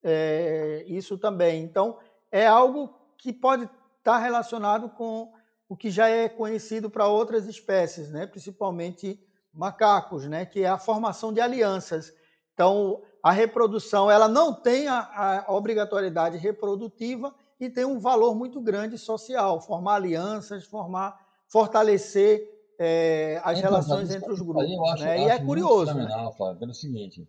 é, 0.03 0.83
isso 0.87 1.17
também. 1.17 1.63
Então, 1.63 1.97
é 2.31 2.45
algo 2.45 2.93
que 3.17 3.33
pode 3.33 3.67
estar 3.97 4.19
relacionado 4.19 4.89
com 4.89 5.33
o 5.67 5.75
que 5.75 5.89
já 5.89 6.07
é 6.07 6.29
conhecido 6.29 6.89
para 6.89 7.07
outras 7.07 7.47
espécies, 7.47 8.11
né? 8.11 8.27
principalmente 8.27 9.19
macacos, 9.55 10.27
né, 10.27 10.45
que 10.45 10.61
é 10.61 10.67
a 10.67 10.77
formação 10.77 11.33
de 11.33 11.39
alianças. 11.39 12.13
Então, 12.53 13.01
a 13.23 13.31
reprodução 13.31 14.09
ela 14.09 14.27
não 14.27 14.53
tem 14.53 14.87
a, 14.87 15.45
a 15.47 15.53
obrigatoriedade 15.53 16.37
reprodutiva 16.37 17.33
e 17.59 17.69
tem 17.69 17.85
um 17.85 17.99
valor 17.99 18.35
muito 18.35 18.61
grande 18.61 18.97
social, 18.97 19.61
formar 19.61 19.95
alianças, 19.95 20.65
formar, 20.65 21.19
fortalecer 21.47 22.47
é, 22.77 23.41
as 23.43 23.57
então, 23.57 23.71
relações 23.71 24.13
entre 24.13 24.31
os 24.31 24.41
grupos. 24.41 24.69
Eu 24.69 24.85
acho, 24.85 25.03
né? 25.03 25.21
E 25.21 25.29
é 25.29 25.39
curioso. 25.39 25.93
Né? 25.93 26.07
Flávio, 26.35 26.59
pelo 26.59 26.73
seguinte, 26.73 27.27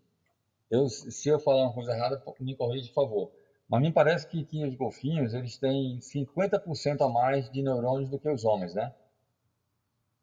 eu, 0.71 0.89
se 0.89 1.29
eu 1.29 1.39
falar 1.39 1.63
uma 1.63 1.73
coisa 1.73 1.93
errada, 1.93 2.23
me 2.41 2.57
corrija, 2.57 2.89
por 2.89 2.95
favor. 2.95 3.31
Mas 3.69 3.83
me 3.83 3.93
parece 3.93 4.29
que, 4.29 4.45
que 4.45 4.65
os 4.65 4.75
golfinhos 4.77 5.35
eles 5.35 5.57
têm 5.57 5.99
50% 5.99 7.01
a 7.01 7.09
mais 7.09 7.51
de 7.51 7.63
neurônios 7.63 8.11
do 8.11 8.19
que 8.19 8.29
os 8.29 8.45
homens, 8.45 8.75
né? 8.75 8.93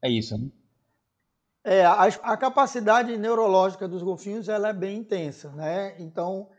É 0.02 0.10
isso, 0.10 0.38
né? 0.38 0.50
É, 1.64 1.86
a, 1.86 2.04
a, 2.04 2.36
capacidade 2.36 3.16
neurológica 3.18 3.88
dos 3.88 4.04
golfinhos 4.04 4.50
ela 4.50 4.70
é 4.70 4.74
bem 4.74 4.98
intensa, 4.98 5.50
né? 5.52 5.96
Então, 5.98 6.50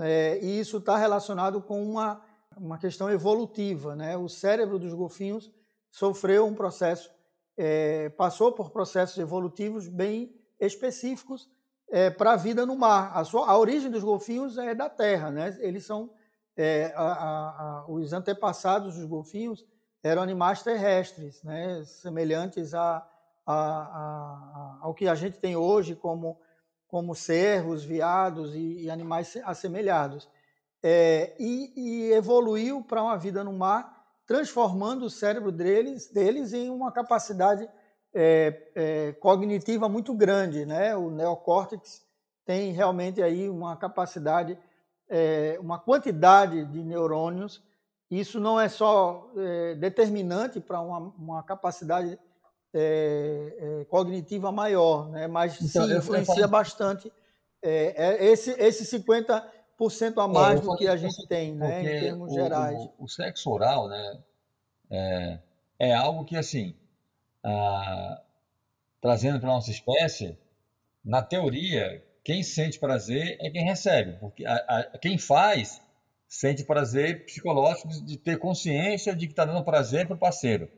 é, 0.00 0.38
e 0.42 0.58
isso 0.58 0.78
está 0.78 0.96
relacionado 0.96 1.60
com 1.60 1.82
uma, 1.82 2.24
uma 2.56 2.78
questão 2.78 3.10
evolutiva, 3.10 3.94
né? 3.94 4.16
O 4.16 4.26
cérebro 4.26 4.78
dos 4.78 4.94
golfinhos 4.94 5.52
sofreu 5.90 6.46
um 6.46 6.54
processo, 6.54 7.10
é, 7.58 8.08
passou 8.10 8.52
por 8.52 8.70
processos 8.70 9.18
evolutivos 9.18 9.86
bem 9.86 10.34
específicos 10.58 11.50
é, 11.90 12.08
para 12.08 12.32
a 12.32 12.36
vida 12.36 12.64
no 12.64 12.74
mar. 12.74 13.12
A, 13.14 13.22
sua, 13.22 13.46
a 13.46 13.58
origem 13.58 13.90
dos 13.90 14.02
golfinhos 14.02 14.56
é 14.56 14.74
da 14.74 14.88
terra, 14.88 15.30
né? 15.30 15.58
Eles 15.60 15.84
são 15.84 16.10
é, 16.56 16.90
a, 16.96 17.02
a, 17.02 17.84
os 17.86 18.14
antepassados 18.14 18.96
dos 18.96 19.04
golfinhos 19.04 19.62
eram 20.02 20.22
animais 20.22 20.62
terrestres, 20.62 21.42
né? 21.42 21.84
Semelhantes 21.84 22.72
a 22.72 23.06
a, 23.52 24.78
ao 24.80 24.94
que 24.94 25.08
a 25.08 25.14
gente 25.14 25.38
tem 25.38 25.56
hoje 25.56 25.94
como 25.94 26.38
como 26.94 27.12
cervos, 27.12 27.84
veados 27.84 28.54
e, 28.54 28.84
e 28.84 28.88
animais 28.88 29.36
assemelhados. 29.44 30.28
É, 30.80 31.34
e, 31.40 31.72
e, 31.74 32.12
evoluiu 32.12 32.84
para 32.84 33.02
uma 33.02 33.18
vida 33.18 33.42
no 33.42 33.52
mar, 33.52 34.06
transformando 34.24 35.06
o 35.06 35.10
cérebro 35.10 35.50
deles, 35.50 36.08
deles 36.12 36.52
em 36.52 36.70
uma 36.70 36.92
capacidade 36.92 37.68
é, 38.14 38.70
é, 38.76 39.12
cognitiva 39.14 39.88
muito 39.88 40.14
grande. 40.14 40.64
Né? 40.64 40.94
O 40.94 41.10
neocórtex 41.10 42.06
tem 42.46 42.70
realmente 42.70 43.20
aí 43.20 43.50
uma 43.50 43.76
capacidade, 43.76 44.56
é, 45.08 45.58
uma 45.60 45.80
quantidade 45.80 46.64
de 46.66 46.84
neurônios. 46.84 47.60
Isso 48.08 48.38
não 48.38 48.60
é 48.60 48.68
só 48.68 49.32
é, 49.36 49.74
determinante 49.74 50.60
para 50.60 50.80
uma, 50.80 50.98
uma 51.18 51.42
capacidade 51.42 52.16
é, 52.74 53.80
é, 53.80 53.84
cognitiva 53.84 54.50
maior, 54.50 55.08
né? 55.08 55.28
mas 55.28 55.60
então, 55.62 55.86
sim, 55.86 55.96
influencia 55.96 56.48
bastante 56.48 57.12
é, 57.62 57.94
é, 57.96 58.24
esse, 58.26 58.50
esse 58.58 58.98
50% 58.98 59.42
a 60.18 60.28
mais 60.28 60.60
do 60.60 60.76
que 60.76 60.86
a 60.86 60.96
gente 60.96 61.26
tem, 61.26 61.54
né, 61.54 61.80
em 61.80 62.00
termos 62.00 62.32
o, 62.32 62.34
gerais. 62.34 62.76
O, 62.76 63.04
o, 63.04 63.08
sexo 63.08 63.50
oral 63.50 63.88
né, 63.88 64.18
é, 64.90 65.38
é 65.78 65.94
algo 65.94 66.24
que, 66.24 66.36
assim, 66.36 66.74
ah, 67.42 68.20
trazendo 69.00 69.40
para 69.40 69.48
a 69.48 69.54
nossa 69.54 69.70
espécie, 69.70 70.36
na 71.02 71.22
teoria, 71.22 72.04
quem 72.22 72.42
sente 72.42 72.78
prazer 72.78 73.38
é 73.40 73.50
quem 73.50 73.64
recebe, 73.64 74.18
porque 74.18 74.44
a, 74.44 74.54
a, 74.54 74.98
quem 74.98 75.16
faz 75.16 75.80
sente 76.26 76.64
prazer 76.64 77.24
psicológico 77.24 77.88
de, 77.88 78.02
de 78.02 78.16
ter 78.16 78.38
consciência 78.38 79.14
de 79.14 79.26
que 79.26 79.32
está 79.32 79.44
dando 79.44 79.64
prazer 79.64 80.06
para 80.06 80.16
o 80.16 80.18
parceiro. 80.18 80.68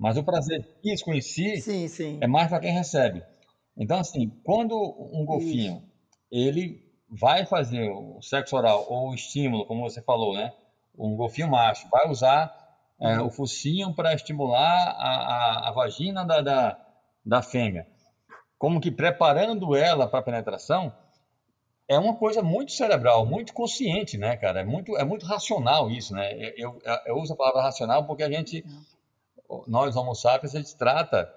Mas 0.00 0.16
o 0.16 0.24
prazer 0.24 0.66
físico 0.82 1.12
em 1.12 1.20
si 1.20 1.60
sim, 1.60 1.86
sim. 1.86 2.18
é 2.22 2.26
mais 2.26 2.48
para 2.48 2.58
quem 2.58 2.72
recebe. 2.72 3.22
Então, 3.76 3.98
assim, 3.98 4.30
quando 4.42 4.74
um 5.12 5.26
golfinho 5.26 5.76
Isso. 5.76 5.82
ele 6.32 6.82
vai 7.06 7.44
fazer 7.44 7.90
o 7.90 8.18
sexo 8.22 8.56
oral 8.56 8.86
ou 8.88 9.10
o 9.10 9.14
estímulo, 9.14 9.66
como 9.66 9.82
você 9.82 10.00
falou, 10.00 10.34
né? 10.34 10.54
Um 10.98 11.14
golfinho 11.16 11.50
macho 11.50 11.86
vai 11.90 12.08
usar 12.08 12.50
é, 12.98 13.20
o 13.20 13.30
focinho 13.30 13.94
para 13.94 14.14
estimular 14.14 14.88
a, 14.98 15.66
a, 15.66 15.68
a 15.68 15.72
vagina 15.72 16.24
da, 16.24 16.40
da, 16.40 16.78
da 17.24 17.42
fêmea, 17.42 17.86
como 18.58 18.80
que 18.80 18.90
preparando 18.90 19.76
ela 19.76 20.08
para 20.08 20.22
penetração, 20.22 20.94
é 21.86 21.98
uma 21.98 22.16
coisa 22.16 22.42
muito 22.42 22.72
cerebral, 22.72 23.26
muito 23.26 23.52
consciente, 23.52 24.16
né, 24.16 24.34
cara? 24.36 24.60
É 24.60 24.64
muito, 24.64 24.96
é 24.96 25.04
muito 25.04 25.26
racional 25.26 25.90
isso, 25.90 26.14
né? 26.14 26.32
Eu, 26.56 26.78
eu, 26.84 26.98
eu 27.04 27.16
uso 27.16 27.34
a 27.34 27.36
palavra 27.36 27.62
racional 27.62 28.06
porque 28.06 28.22
a 28.22 28.30
gente 28.30 28.64
nós, 29.66 29.96
Homo 29.96 30.14
sapiens, 30.14 30.54
a 30.54 30.58
gente 30.58 30.76
trata 30.76 31.32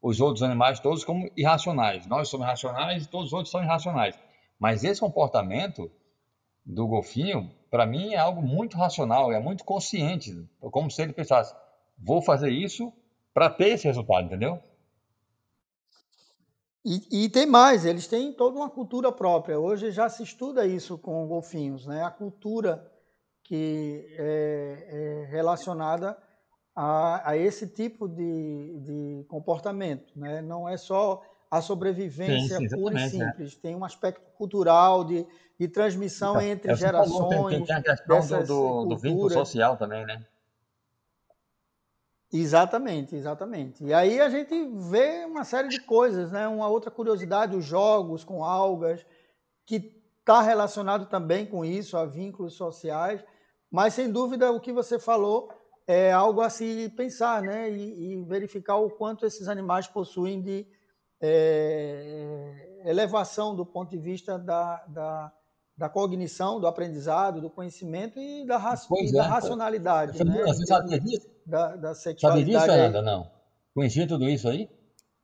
os 0.00 0.20
outros 0.20 0.42
animais 0.42 0.80
todos 0.80 1.04
como 1.04 1.30
irracionais. 1.36 2.06
Nós 2.06 2.28
somos 2.28 2.46
racionais 2.46 3.04
e 3.04 3.08
todos 3.08 3.28
os 3.28 3.32
outros 3.32 3.50
são 3.50 3.62
irracionais. 3.62 4.18
Mas 4.58 4.84
esse 4.84 5.00
comportamento 5.00 5.90
do 6.64 6.86
golfinho, 6.86 7.50
para 7.70 7.86
mim, 7.86 8.12
é 8.12 8.18
algo 8.18 8.42
muito 8.42 8.76
racional, 8.76 9.32
é 9.32 9.40
muito 9.40 9.64
consciente. 9.64 10.46
Como 10.60 10.90
se 10.90 11.02
ele 11.02 11.12
pensasse, 11.12 11.54
vou 11.98 12.22
fazer 12.22 12.50
isso 12.50 12.92
para 13.32 13.50
ter 13.50 13.70
esse 13.70 13.86
resultado, 13.86 14.26
entendeu? 14.26 14.60
E, 16.84 17.24
e, 17.24 17.28
tem 17.30 17.46
mais, 17.46 17.86
eles 17.86 18.06
têm 18.06 18.30
toda 18.30 18.58
uma 18.58 18.68
cultura 18.68 19.10
própria. 19.10 19.58
Hoje 19.58 19.90
já 19.90 20.08
se 20.10 20.22
estuda 20.22 20.66
isso 20.66 20.98
com 20.98 21.26
golfinhos, 21.26 21.86
né? 21.86 22.04
A 22.04 22.10
cultura 22.10 22.92
que 23.42 24.06
é, 24.18 24.86
é 24.88 25.30
relacionada 25.30 26.16
a, 26.74 27.30
a 27.30 27.36
esse 27.36 27.66
tipo 27.66 28.08
de, 28.08 28.78
de 28.80 29.24
comportamento. 29.28 30.12
Né? 30.16 30.42
Não 30.42 30.68
é 30.68 30.76
só 30.76 31.22
a 31.50 31.60
sobrevivência 31.60 32.58
sim, 32.58 32.68
sim, 32.68 32.76
pura 32.76 32.98
e 32.98 33.02
é. 33.04 33.08
simples, 33.08 33.56
é. 33.56 33.60
tem 33.62 33.76
um 33.76 33.84
aspecto 33.84 34.20
cultural 34.36 35.04
de, 35.04 35.24
de 35.58 35.68
transmissão 35.68 36.36
então, 36.36 36.42
entre 36.42 36.72
é 36.72 36.74
gerações. 36.74 37.16
Falou, 37.16 37.48
tem, 37.48 37.64
tem, 37.64 37.76
a 37.76 37.82
questão 37.82 38.20
do, 38.20 38.44
do, 38.44 38.84
do 38.86 38.96
vínculo 38.96 39.30
social 39.30 39.76
também, 39.76 40.04
né? 40.04 40.24
Exatamente, 42.32 43.14
exatamente. 43.14 43.84
E 43.84 43.94
aí 43.94 44.20
a 44.20 44.28
gente 44.28 44.68
vê 44.90 45.24
uma 45.24 45.44
série 45.44 45.68
de 45.68 45.78
coisas, 45.78 46.32
né? 46.32 46.48
Uma 46.48 46.66
outra 46.66 46.90
curiosidade, 46.90 47.54
os 47.54 47.64
jogos 47.64 48.24
com 48.24 48.42
algas, 48.42 49.06
que 49.64 50.02
está 50.18 50.42
relacionado 50.42 51.06
também 51.06 51.46
com 51.46 51.64
isso, 51.64 51.96
a 51.96 52.04
vínculos 52.04 52.54
sociais. 52.54 53.24
Mas 53.70 53.94
sem 53.94 54.10
dúvida 54.10 54.50
o 54.50 54.58
que 54.58 54.72
você 54.72 54.98
falou 54.98 55.52
é 55.86 56.12
algo 56.12 56.40
a 56.40 56.50
se 56.50 56.88
pensar, 56.96 57.42
né? 57.42 57.70
E, 57.70 58.14
e 58.14 58.22
verificar 58.24 58.76
o 58.76 58.90
quanto 58.90 59.26
esses 59.26 59.48
animais 59.48 59.86
possuem 59.86 60.40
de 60.42 60.66
é, 61.20 62.80
elevação 62.84 63.54
do 63.54 63.64
ponto 63.64 63.90
de 63.90 63.98
vista 63.98 64.38
da, 64.38 64.84
da, 64.88 65.32
da, 65.76 65.88
cognição, 65.88 66.60
do 66.60 66.66
aprendizado, 66.66 67.40
do 67.40 67.50
conhecimento 67.50 68.18
e 68.18 68.46
da, 68.46 68.56
ra 68.56 68.74
e 69.00 69.12
da 69.12 69.24
é, 69.24 69.26
racionalidade. 69.26 70.18
Você, 70.18 70.24
né? 70.24 70.42
Você 70.42 70.66
sabia 70.66 71.00
disso? 71.00 71.28
Da, 71.46 71.76
da 71.76 71.94
sexualidade. 71.94 72.52
Sabia 72.52 72.58
disso, 72.58 72.72
Fernanda? 72.72 73.02
Não. 73.02 73.30
Conhecia 73.74 74.06
tudo 74.06 74.28
isso 74.28 74.48
aí? 74.48 74.68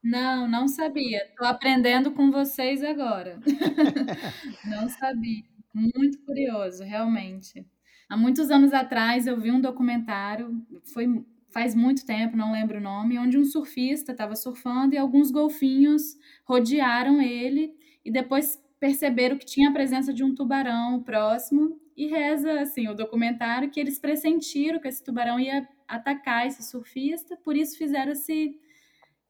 Não, 0.03 0.49
não 0.49 0.67
sabia. 0.67 1.25
Estou 1.25 1.47
aprendendo 1.47 2.13
com 2.13 2.31
vocês 2.31 2.83
agora. 2.83 3.39
não 4.65 4.89
sabia. 4.89 5.45
Muito 5.75 6.25
curioso, 6.25 6.83
realmente. 6.83 7.65
Há 8.11 8.17
muitos 8.17 8.51
anos 8.51 8.73
atrás 8.73 9.29
eu 9.29 9.41
vi 9.41 9.53
um 9.53 9.61
documentário, 9.61 10.61
foi 10.93 11.25
faz 11.53 11.77
muito 11.77 12.05
tempo, 12.05 12.37
não 12.37 12.51
lembro 12.53 12.79
o 12.79 12.81
nome, 12.81 13.19
onde 13.19 13.39
um 13.39 13.45
surfista 13.45 14.11
estava 14.11 14.35
surfando 14.35 14.95
e 14.95 14.99
alguns 14.99 15.31
golfinhos 15.31 16.17
rodearam 16.45 17.23
ele 17.23 17.73
e 18.05 18.11
depois 18.11 18.61
perceberam 18.81 19.37
que 19.39 19.47
tinha 19.47 19.69
a 19.71 19.73
presença 19.73 20.13
de 20.13 20.25
um 20.25 20.35
tubarão 20.35 21.01
próximo 21.03 21.81
e 21.97 22.09
reza 22.09 22.61
assim 22.61 22.89
o 22.89 22.95
documentário 22.95 23.71
que 23.71 23.79
eles 23.79 23.99
pressentiram 23.99 24.81
que 24.81 24.89
esse 24.89 25.05
tubarão 25.05 25.39
ia 25.39 25.69
atacar 25.87 26.47
esse 26.49 26.65
surfista, 26.65 27.37
por 27.37 27.57
isso 27.57 27.79
fizeram 27.79 28.11
esse 28.13 28.59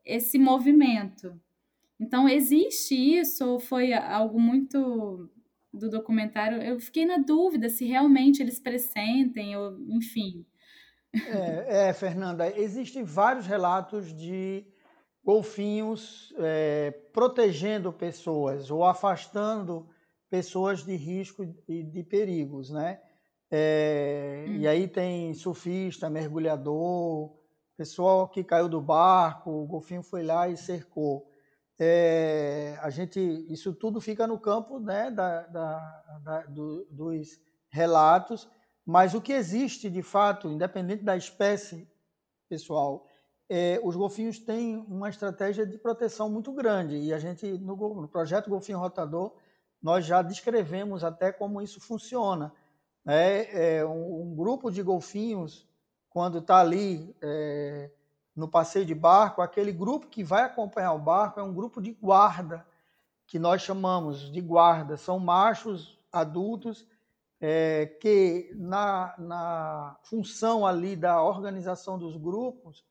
esse 0.04 0.38
movimento. 0.38 1.40
Então 2.00 2.28
existe 2.28 2.94
isso 2.94 3.46
ou 3.46 3.60
foi 3.60 3.92
algo 3.92 4.40
muito 4.40 5.30
do 5.72 5.88
documentário, 5.88 6.62
eu 6.62 6.80
fiquei 6.80 7.06
na 7.06 7.18
dúvida 7.18 7.68
se 7.68 7.86
realmente 7.86 8.42
eles 8.42 8.58
pressentem, 8.58 9.56
ou 9.56 9.78
enfim. 9.88 10.44
É, 11.14 11.88
é 11.88 11.92
Fernanda, 11.92 12.48
existem 12.58 13.04
vários 13.04 13.46
relatos 13.46 14.12
de 14.12 14.64
golfinhos 15.24 16.32
é, 16.38 16.90
protegendo 17.12 17.92
pessoas 17.92 18.70
ou 18.70 18.84
afastando 18.84 19.88
pessoas 20.28 20.84
de 20.84 20.94
risco 20.96 21.44
e 21.68 21.82
de 21.82 22.02
perigos, 22.02 22.70
né? 22.70 23.00
É, 23.50 24.44
hum. 24.48 24.56
E 24.56 24.68
aí 24.68 24.86
tem 24.86 25.34
surfista, 25.34 26.08
mergulhador, 26.08 27.32
pessoal 27.76 28.28
que 28.28 28.44
caiu 28.44 28.68
do 28.68 28.80
barco, 28.80 29.50
o 29.50 29.66
golfinho 29.66 30.02
foi 30.02 30.22
lá 30.22 30.48
e 30.48 30.56
cercou 30.56 31.29
é, 31.82 32.78
a 32.82 32.90
gente, 32.90 33.18
isso 33.48 33.72
tudo 33.72 34.02
fica 34.02 34.26
no 34.26 34.38
campo 34.38 34.78
né, 34.78 35.10
da, 35.10 35.46
da, 35.46 36.18
da, 36.22 36.40
do, 36.42 36.84
dos 36.90 37.40
relatos, 37.70 38.46
mas 38.84 39.14
o 39.14 39.20
que 39.20 39.32
existe 39.32 39.88
de 39.88 40.02
fato, 40.02 40.46
independente 40.50 41.02
da 41.02 41.16
espécie 41.16 41.88
pessoal, 42.50 43.06
é, 43.48 43.80
os 43.82 43.96
golfinhos 43.96 44.38
têm 44.38 44.76
uma 44.88 45.08
estratégia 45.08 45.64
de 45.66 45.78
proteção 45.78 46.28
muito 46.28 46.52
grande 46.52 46.96
e 46.98 47.14
a 47.14 47.18
gente 47.18 47.46
no, 47.58 47.74
no, 47.74 48.08
projeto 48.08 48.50
Golfinho 48.50 48.78
Rotador 48.78 49.34
nós 49.82 50.04
já 50.04 50.20
descrevemos 50.20 51.02
até 51.02 51.32
como 51.32 51.62
isso 51.62 51.80
funciona. 51.80 52.52
Né? 53.02 53.78
É, 53.78 53.86
um, 53.86 54.32
um, 54.32 54.36
grupo 54.36 54.70
de 54.70 54.82
golfinhos 54.82 55.66
quando 56.10 56.40
está 56.40 56.58
ali 56.58 57.16
é, 57.22 57.90
no 58.40 58.48
passeio 58.48 58.86
de 58.86 58.94
barco, 58.94 59.42
aquele 59.42 59.70
grupo 59.70 60.06
que 60.06 60.24
vai 60.24 60.42
acompanhar 60.44 60.94
o 60.94 60.98
barco 60.98 61.38
é 61.38 61.42
um 61.42 61.52
grupo 61.52 61.80
de 61.80 61.92
guarda, 61.92 62.66
que 63.26 63.38
nós 63.38 63.60
chamamos 63.60 64.32
de 64.32 64.40
guarda. 64.40 64.96
São 64.96 65.18
machos 65.18 65.98
adultos 66.10 66.88
é, 67.38 67.84
que, 68.00 68.50
na, 68.54 69.14
na 69.18 69.96
função 70.04 70.66
ali 70.66 70.96
da 70.96 71.22
organização 71.22 71.98
dos 71.98 72.16
grupos, 72.16 72.82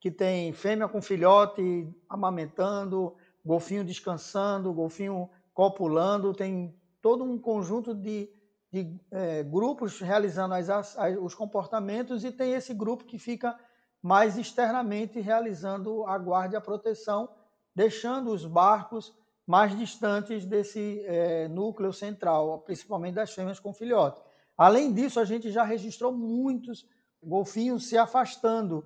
que 0.00 0.10
tem 0.10 0.52
fêmea 0.52 0.88
com 0.88 1.00
filhote 1.00 1.88
amamentando, 2.08 3.14
golfinho 3.44 3.84
descansando, 3.84 4.72
golfinho 4.72 5.30
copulando, 5.54 6.34
tem 6.34 6.74
todo 7.00 7.22
um 7.22 7.38
conjunto 7.38 7.94
de, 7.94 8.28
de 8.72 9.00
é, 9.12 9.44
grupos 9.44 10.00
realizando 10.00 10.54
as, 10.54 10.68
as, 10.68 10.96
os 11.20 11.36
comportamentos 11.36 12.24
e 12.24 12.32
tem 12.32 12.54
esse 12.54 12.74
grupo 12.74 13.04
que 13.04 13.16
fica 13.16 13.56
mas 14.02 14.38
externamente 14.38 15.20
realizando 15.20 16.04
a 16.06 16.16
guarda 16.18 16.54
e 16.54 16.58
a 16.58 16.60
proteção, 16.60 17.28
deixando 17.74 18.30
os 18.30 18.44
barcos 18.44 19.12
mais 19.46 19.76
distantes 19.76 20.44
desse 20.44 21.02
é, 21.06 21.48
núcleo 21.48 21.92
central, 21.92 22.58
principalmente 22.60 23.14
das 23.14 23.32
fêmeas 23.32 23.58
com 23.58 23.72
filhote. 23.72 24.20
Além 24.56 24.92
disso, 24.92 25.18
a 25.18 25.24
gente 25.24 25.50
já 25.50 25.64
registrou 25.64 26.12
muitos 26.12 26.86
golfinhos 27.22 27.88
se 27.88 27.96
afastando, 27.96 28.84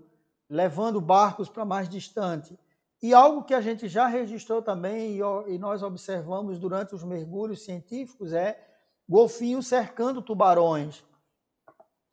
levando 0.48 1.00
barcos 1.00 1.48
para 1.48 1.64
mais 1.64 1.88
distante. 1.88 2.58
E 3.02 3.12
algo 3.12 3.42
que 3.42 3.54
a 3.54 3.60
gente 3.60 3.88
já 3.88 4.06
registrou 4.06 4.62
também 4.62 5.18
e 5.48 5.58
nós 5.58 5.82
observamos 5.82 6.58
durante 6.58 6.94
os 6.94 7.02
mergulhos 7.02 7.64
científicos 7.64 8.32
é 8.32 8.64
golfinhos 9.08 9.66
cercando 9.66 10.22
tubarões. 10.22 11.04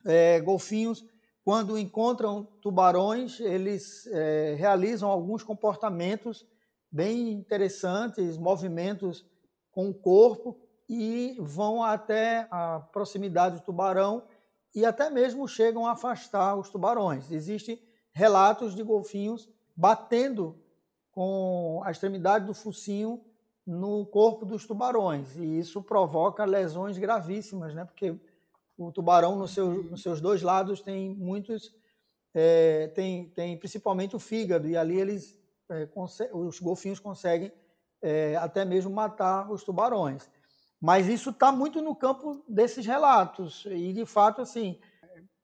É, 0.06 0.40
golfinhos, 0.40 1.06
quando 1.50 1.80
encontram 1.80 2.48
tubarões, 2.62 3.40
eles 3.40 4.06
é, 4.12 4.54
realizam 4.56 5.10
alguns 5.10 5.42
comportamentos 5.42 6.46
bem 6.92 7.32
interessantes, 7.32 8.38
movimentos 8.38 9.26
com 9.72 9.90
o 9.90 9.94
corpo 9.96 10.60
e 10.88 11.36
vão 11.40 11.84
até 11.84 12.48
a 12.52 12.82
proximidade 12.94 13.56
do 13.56 13.64
tubarão 13.64 14.22
e 14.76 14.86
até 14.86 15.10
mesmo 15.10 15.48
chegam 15.48 15.88
a 15.88 15.94
afastar 15.94 16.56
os 16.56 16.70
tubarões. 16.70 17.32
Existem 17.32 17.82
relatos 18.12 18.76
de 18.76 18.84
golfinhos 18.84 19.50
batendo 19.76 20.56
com 21.12 21.82
a 21.84 21.90
extremidade 21.90 22.46
do 22.46 22.54
focinho 22.54 23.26
no 23.66 24.06
corpo 24.06 24.46
dos 24.46 24.68
tubarões 24.68 25.36
e 25.36 25.58
isso 25.58 25.82
provoca 25.82 26.46
lesões 26.46 27.00
gravíssimas, 27.00 27.74
né? 27.74 27.86
Porque 27.86 28.16
o 28.80 28.92
tubarão 28.94 29.36
no 29.36 29.48
seu, 29.48 29.84
nos 29.84 30.02
seus 30.02 30.22
dois 30.22 30.42
lados 30.42 30.82
tem 30.82 31.14
muitos, 31.14 31.76
é, 32.34 32.88
tem, 32.96 33.30
tem 33.32 33.58
principalmente 33.58 34.16
o 34.16 34.20
fígado 34.20 34.68
e 34.70 34.78
ali 34.78 34.98
eles 34.98 35.38
é, 35.70 35.88
os 36.34 36.60
golfinhos 36.60 37.00
conseguem 37.00 37.52
é, 38.02 38.38
até 38.38 38.64
mesmo 38.64 38.90
matar 38.90 39.52
os 39.52 39.64
tubarões. 39.64 40.30
Mas 40.82 41.08
isso 41.08 41.32
está 41.32 41.52
muito 41.52 41.82
no 41.82 41.94
campo 41.94 42.42
desses 42.48 42.86
relatos 42.86 43.66
e 43.70 43.92
de 43.92 44.06
fato 44.06 44.42
assim, 44.42 44.80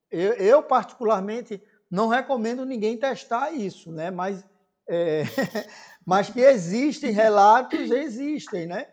eu, 0.10 0.34
eu 0.36 0.64
particularmente 0.64 1.62
não 1.92 2.08
recomendo 2.08 2.66
ninguém 2.66 2.98
testar 2.98 3.52
isso, 3.52 3.92
né? 3.92 4.10
Mas 4.10 4.46
é, 4.88 5.24
mas 6.06 6.30
que 6.30 6.40
existem 6.40 7.12
relatos, 7.12 7.92
existem, 7.92 8.66
né? 8.66 8.88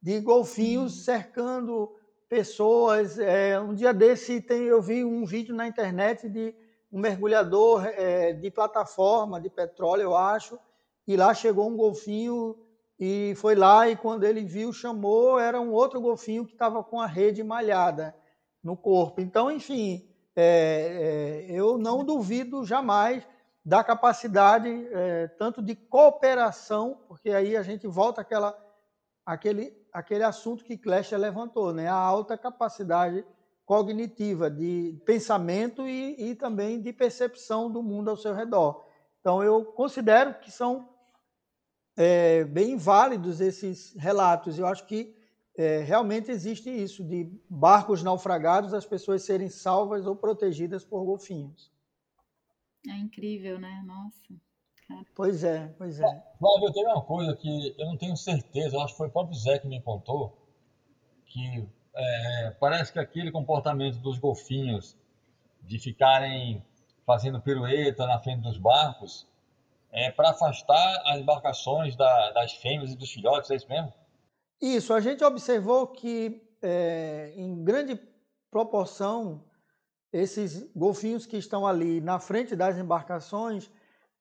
De 0.00 0.18
golfinhos 0.18 1.04
cercando 1.04 1.94
pessoas. 2.32 3.18
É, 3.18 3.60
um 3.60 3.74
dia 3.74 3.92
desse 3.92 4.40
tem, 4.40 4.62
eu 4.62 4.80
vi 4.80 5.04
um 5.04 5.22
vídeo 5.26 5.54
na 5.54 5.68
internet 5.68 6.30
de 6.30 6.54
um 6.90 6.98
mergulhador 6.98 7.84
é, 7.84 8.32
de 8.32 8.50
plataforma 8.50 9.38
de 9.38 9.50
petróleo, 9.50 10.04
eu 10.04 10.16
acho, 10.16 10.58
e 11.06 11.14
lá 11.14 11.34
chegou 11.34 11.68
um 11.68 11.76
golfinho 11.76 12.56
e 12.98 13.34
foi 13.36 13.54
lá 13.54 13.86
e 13.86 13.96
quando 13.96 14.24
ele 14.24 14.46
viu, 14.46 14.72
chamou, 14.72 15.38
era 15.38 15.60
um 15.60 15.72
outro 15.72 16.00
golfinho 16.00 16.46
que 16.46 16.54
estava 16.54 16.82
com 16.82 16.98
a 16.98 17.06
rede 17.06 17.44
malhada 17.44 18.16
no 18.64 18.78
corpo. 18.78 19.20
Então, 19.20 19.50
enfim, 19.50 20.08
é, 20.34 21.44
é, 21.50 21.52
eu 21.52 21.76
não 21.76 22.02
duvido 22.02 22.64
jamais 22.64 23.28
da 23.62 23.84
capacidade 23.84 24.70
é, 24.90 25.28
tanto 25.38 25.60
de 25.60 25.76
cooperação, 25.76 26.98
porque 27.06 27.28
aí 27.28 27.58
a 27.58 27.62
gente 27.62 27.86
volta 27.86 28.22
àquela, 28.22 28.56
àquele, 29.26 29.81
àquele 29.92 30.24
assunto 30.24 30.64
que 30.64 30.78
Klescher 30.78 31.18
levantou, 31.18 31.72
né? 31.72 31.88
a 31.88 31.94
alta 31.94 32.38
capacidade 32.38 33.24
cognitiva 33.64 34.50
de 34.50 35.00
pensamento 35.04 35.86
e, 35.86 36.30
e 36.30 36.34
também 36.34 36.80
de 36.80 36.92
percepção 36.92 37.70
do 37.70 37.82
mundo 37.82 38.10
ao 38.10 38.16
seu 38.16 38.34
redor. 38.34 38.84
Então, 39.20 39.42
eu 39.42 39.64
considero 39.64 40.34
que 40.40 40.50
são 40.50 40.88
é, 41.96 42.44
bem 42.44 42.76
válidos 42.76 43.40
esses 43.40 43.94
relatos. 43.96 44.58
Eu 44.58 44.66
acho 44.66 44.86
que 44.86 45.16
é, 45.56 45.78
realmente 45.80 46.30
existe 46.30 46.70
isso, 46.70 47.04
de 47.04 47.30
barcos 47.48 48.02
naufragados, 48.02 48.74
as 48.74 48.86
pessoas 48.86 49.22
serem 49.22 49.48
salvas 49.48 50.06
ou 50.06 50.16
protegidas 50.16 50.84
por 50.84 51.04
golfinhos. 51.04 51.70
É 52.88 52.96
incrível, 52.96 53.60
né? 53.60 53.82
Nossa. 53.86 54.34
Pois 55.14 55.44
é, 55.44 55.68
pois 55.78 56.00
é. 56.00 56.22
Flávio, 56.38 56.72
tem 56.72 56.84
uma 56.84 57.02
coisa 57.02 57.34
que 57.36 57.74
eu 57.78 57.86
não 57.86 57.96
tenho 57.96 58.16
certeza, 58.16 58.76
eu 58.76 58.80
acho 58.80 58.94
que 58.94 58.98
foi 58.98 59.08
o 59.08 59.10
próprio 59.10 59.36
Zé 59.36 59.58
que 59.58 59.66
me 59.66 59.80
contou, 59.80 60.36
que 61.26 61.66
é, 61.94 62.50
parece 62.58 62.92
que 62.92 62.98
aquele 62.98 63.30
comportamento 63.30 63.98
dos 63.98 64.18
golfinhos 64.18 64.96
de 65.62 65.78
ficarem 65.78 66.64
fazendo 67.06 67.40
pirueta 67.40 68.06
na 68.06 68.18
frente 68.18 68.42
dos 68.42 68.58
barcos 68.58 69.26
é 69.90 70.10
para 70.10 70.30
afastar 70.30 71.02
as 71.06 71.20
embarcações 71.20 71.94
da, 71.96 72.30
das 72.32 72.52
fêmeas 72.54 72.92
e 72.92 72.96
dos 72.96 73.10
filhotes, 73.10 73.50
é 73.50 73.56
isso 73.56 73.68
mesmo? 73.68 73.92
Isso, 74.60 74.94
a 74.94 75.00
gente 75.00 75.22
observou 75.22 75.86
que 75.88 76.42
é, 76.62 77.32
em 77.36 77.62
grande 77.62 78.00
proporção 78.50 79.44
esses 80.12 80.62
golfinhos 80.74 81.26
que 81.26 81.36
estão 81.36 81.66
ali 81.66 82.00
na 82.00 82.18
frente 82.18 82.54
das 82.54 82.76
embarcações, 82.78 83.70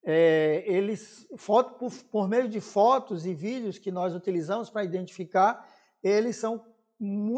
é, 0.04 0.64
eles, 0.66 1.28
foto, 1.38 1.78
por, 1.78 1.92
por, 2.12 2.28
meio 2.28 2.50
de 2.50 2.60
fotos 2.60 3.26
e 3.26 3.34
vídeos 3.34 3.78
que 3.78 3.92
nós 3.92 4.16
utilizamos 4.16 4.70
para 4.70 4.84
identificar, 4.84 5.68
eles 6.04 6.38
são 6.38 6.66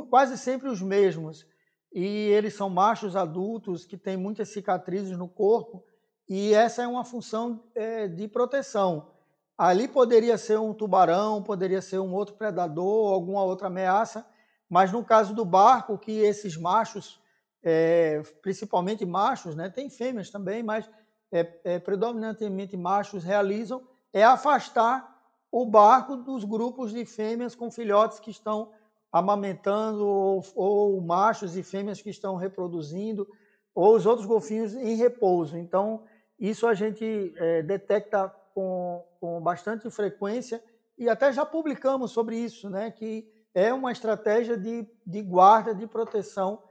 quase 0.10 0.38
sempre 0.38 0.70
os 0.70 0.82
mesmos. 0.82 1.46
E 1.94 2.06
eles 2.30 2.56
são 2.56 2.70
machos 2.70 3.16
adultos 3.16 3.86
que 3.86 3.98
têm 3.98 4.18
muitas 4.18 4.50
cicatrizes 4.50 5.18
no 5.18 5.28
corpo, 5.28 5.84
e 6.28 6.54
essa 6.54 6.82
é 6.82 6.88
uma 6.88 7.06
função 7.06 7.64
é, 7.76 8.08
de 8.08 8.28
proteção. 8.28 9.12
Ali 9.58 9.88
poderia 9.88 10.38
ser 10.38 10.58
um 10.58 10.74
tubarão, 10.74 11.44
poderia 11.44 11.82
ser 11.82 12.00
um 12.00 12.14
outro 12.14 12.36
predador, 12.36 13.14
alguma 13.14 13.44
outra 13.44 13.68
ameaça, 13.68 14.26
mas 14.68 14.92
no 14.92 15.04
caso 15.04 15.36
do 15.36 15.46
barco, 15.46 15.98
que 15.98 16.20
esses 16.20 16.58
machos 16.58 17.22
é, 17.64 18.22
principalmente 18.42 19.06
machos, 19.06 19.56
né? 19.56 19.70
tem 19.70 19.90
fêmeas 19.90 20.30
também, 20.30 20.62
mas 20.62 20.90
é, 21.34 21.60
é, 21.64 21.80
predominantemente 21.80 22.78
machos 22.78 23.24
realizam, 23.24 23.82
é 24.14 24.24
afastar 24.24 25.12
o 25.52 25.66
barco 25.66 26.16
dos 26.16 26.44
grupos 26.44 26.94
de 26.94 27.04
fêmeas 27.06 27.56
com 27.56 27.72
filhotes 27.72 28.20
que 28.20 28.30
estão 28.30 28.72
amamentando, 29.12 30.06
ou, 30.06 30.44
ou 30.56 31.02
machos 31.02 31.58
e 31.58 31.64
fêmeas 31.64 32.02
que 32.02 32.12
estão 32.12 32.36
reproduzindo, 32.36 33.28
ou 33.74 33.96
os 33.96 34.06
outros 34.06 34.28
golfinhos 34.28 34.76
em 34.76 34.96
repouso. 34.96 35.58
Então, 35.58 36.04
isso 36.40 36.68
a 36.68 36.76
gente 36.76 37.34
é, 37.38 37.64
detecta 37.64 38.32
com, 38.54 39.04
com 39.20 39.42
bastante 39.42 39.90
frequência 39.90 40.64
e 40.98 41.10
até 41.10 41.34
já 41.34 41.44
publicamos 41.44 42.12
sobre 42.12 42.38
isso, 42.38 42.70
né? 42.70 42.92
que 42.92 43.28
é 43.56 43.74
uma 43.74 43.92
estratégia 43.92 44.56
de, 44.56 44.88
de 45.06 45.22
guarda, 45.24 45.74
de 45.74 45.88
proteção 45.88 46.62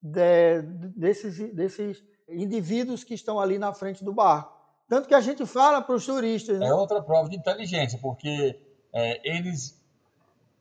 de, 0.00 0.62
desses, 0.62 1.52
desses 1.52 2.02
indivíduos 2.28 3.04
que 3.04 3.14
estão 3.14 3.38
ali 3.38 3.58
na 3.58 3.72
frente 3.72 4.04
do 4.04 4.12
barco. 4.12 4.56
Tanto 4.88 5.08
que 5.08 5.14
a 5.14 5.20
gente 5.20 5.44
fala 5.46 5.80
para 5.82 5.94
os 5.94 6.06
turistas. 6.06 6.58
Né? 6.58 6.66
É 6.66 6.74
outra 6.74 7.02
prova 7.02 7.28
de 7.28 7.36
inteligência, 7.36 7.98
porque 8.00 8.58
é, 8.92 9.20
eles 9.28 9.76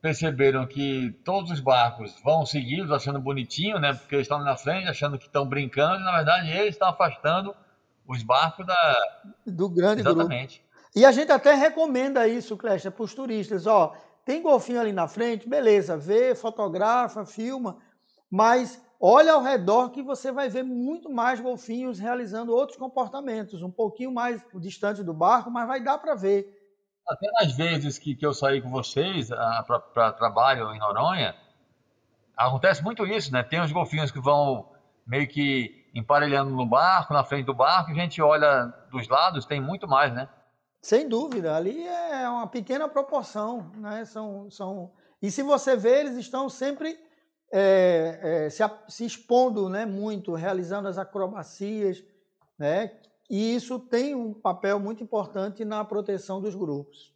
perceberam 0.02 0.68
que 0.68 1.12
todos 1.24 1.52
os 1.52 1.60
barcos 1.60 2.16
vão 2.24 2.46
seguidos, 2.46 2.92
achando 2.92 3.20
bonitinho, 3.20 3.80
né? 3.80 3.94
Porque 3.94 4.16
eles 4.16 4.26
estão 4.26 4.40
na 4.40 4.56
frente, 4.56 4.88
achando 4.88 5.18
que 5.18 5.26
estão 5.26 5.48
brincando, 5.48 6.02
e 6.02 6.04
na 6.04 6.12
verdade 6.12 6.50
eles 6.52 6.76
estão 6.76 6.90
afastando 6.90 7.56
os 8.08 8.22
barcos 8.22 8.66
da... 8.68 9.22
do 9.46 9.68
grande 9.68 10.02
Exatamente. 10.02 10.60
grupo. 10.60 10.66
E 10.96 11.06
a 11.06 11.12
gente 11.12 11.32
até 11.32 11.56
recomenda 11.56 12.28
isso, 12.28 12.56
Clécia, 12.56 12.92
para 12.92 13.04
os 13.04 13.14
turistas. 13.16 13.66
Ó, 13.66 13.96
tem 14.24 14.42
golfinho 14.42 14.80
ali 14.80 14.94
na 14.94 15.08
frente, 15.08 15.50
beleza, 15.50 15.98
vê, 15.98 16.36
fotografa, 16.36 17.26
filma, 17.26 17.78
mas 18.30 18.82
olha 19.00 19.34
ao 19.34 19.42
redor 19.42 19.90
que 19.90 20.02
você 20.02 20.32
vai 20.32 20.50
ver 20.50 20.64
muito 20.64 21.10
mais 21.10 21.40
golfinhos 21.40 22.00
realizando 22.00 22.54
outros 22.54 22.78
comportamentos, 22.78 23.62
um 23.62 23.72
pouquinho 23.72 24.12
mais 24.12 24.42
distante 24.56 25.04
do 25.04 25.14
barco, 25.14 25.52
mas 25.52 25.68
vai 25.68 25.82
dar 25.82 25.98
para 25.98 26.16
ver. 26.16 26.52
Até 27.08 27.32
nas 27.32 27.56
vezes 27.56 28.00
que, 28.00 28.16
que 28.16 28.26
eu 28.26 28.34
saí 28.34 28.62
com 28.62 28.70
vocês 28.70 29.30
para 29.94 30.12
trabalho 30.14 30.74
em 30.74 30.80
Noronha, 30.80 31.36
acontece 32.36 32.84
muito 32.84 33.06
isso, 33.06 33.32
né? 33.32 33.44
Tem 33.44 33.62
os 33.62 33.72
golfinhos 33.72 34.12
que 34.12 34.20
vão 34.20 34.68
meio 35.06 35.28
que 35.28 35.86
emparelhando 35.94 36.52
no 36.52 36.66
barco, 36.66 37.14
na 37.14 37.24
frente 37.24 37.46
do 37.46 37.54
barco, 37.54 37.92
e 37.92 37.94
a 37.94 38.02
gente 38.02 38.22
olha 38.22 38.66
dos 38.92 39.08
lados, 39.08 39.46
tem 39.46 39.62
muito 39.62 39.88
mais, 39.88 40.14
né? 40.14 40.28
Sem 40.82 41.08
dúvida, 41.08 41.56
ali 41.56 41.88
é 41.88 42.28
uma 42.28 42.48
pequena 42.48 42.90
proporção, 42.90 43.72
né? 43.78 44.04
São, 44.06 44.50
são... 44.50 44.92
E 45.22 45.32
se 45.32 45.42
você 45.42 45.76
vê, 45.76 46.02
eles 46.02 46.18
estão 46.18 46.50
sempre 46.50 47.00
é, 47.58 48.20
é, 48.22 48.50
se, 48.50 48.62
se, 48.90 49.06
expondo 49.06 49.70
né, 49.70 49.86
muito, 49.86 50.34
realizando 50.34 50.90
as 50.90 50.98
acrobacias, 50.98 52.04
né, 52.60 52.92
e 53.30 53.56
isso 53.56 53.80
tem 53.80 54.14
um 54.14 54.34
papel 54.34 54.78
muito 54.78 55.02
importante 55.02 55.64
na 55.64 55.86
proteção 55.86 56.42
dos 56.42 56.54
grupos. 56.54 57.16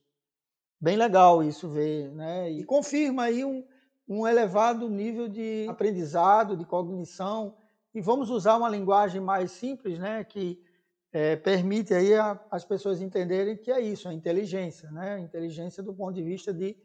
Bem 0.79 0.95
legal 0.95 1.43
isso 1.43 1.67
ver, 1.67 2.09
né, 2.11 2.49
e 2.49 2.63
confirma 2.63 3.23
aí 3.23 3.43
um, 3.43 3.65
um 4.07 4.25
elevado 4.25 4.89
nível 4.89 5.27
de 5.27 5.67
aprendizado, 5.67 6.55
de 6.55 6.63
cognição, 6.63 7.57
e 7.93 7.99
vamos 7.99 8.29
usar 8.29 8.55
uma 8.55 8.69
linguagem 8.69 9.19
mais 9.19 9.51
simples, 9.51 9.99
né, 9.99 10.23
que 10.23 10.63
é, 11.11 11.35
permite 11.35 11.93
aí 11.93 12.15
a, 12.15 12.39
as 12.49 12.63
pessoas 12.63 13.01
entenderem 13.01 13.57
que 13.57 13.73
é 13.73 13.81
isso, 13.81 14.07
a 14.07 14.13
inteligência, 14.13 14.89
né, 14.89 15.15
a 15.15 15.19
inteligência 15.19 15.83
do 15.83 15.93
ponto 15.93 16.13
de 16.13 16.23
vista 16.23 16.53
de 16.53 16.77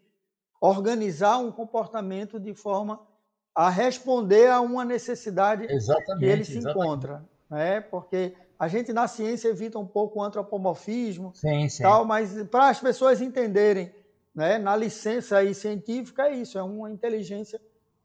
organizar 0.61 1.39
um 1.39 1.53
comportamento 1.53 2.41
de 2.41 2.53
forma 2.53 3.14
a 3.55 3.71
responder 3.71 4.49
a 4.51 4.61
uma 4.61 4.85
necessidade 4.85 5.67
exatamente, 5.71 6.19
que 6.19 6.25
ele 6.25 6.45
se 6.45 6.59
exatamente. 6.59 6.87
encontra. 6.87 7.25
Né? 7.49 7.81
Porque 7.81 8.35
a 8.59 8.67
gente 8.67 8.93
na 8.93 9.07
ciência 9.07 9.49
evita 9.49 9.79
um 9.79 9.87
pouco 9.87 10.19
o 10.19 10.23
antropomorfismo, 10.23 11.33
sim, 11.35 11.69
sim. 11.69 11.83
tal, 11.83 12.05
mas 12.05 12.43
para 12.45 12.69
as 12.69 12.81
pessoas 12.81 13.21
entenderem, 13.21 13.95
né, 14.35 14.59
na 14.59 14.75
licença 14.75 15.39
aí 15.39 15.55
científica 15.55 16.27
é 16.27 16.35
isso, 16.35 16.59
é 16.59 16.63
uma 16.63 16.91
inteligência 16.91 17.61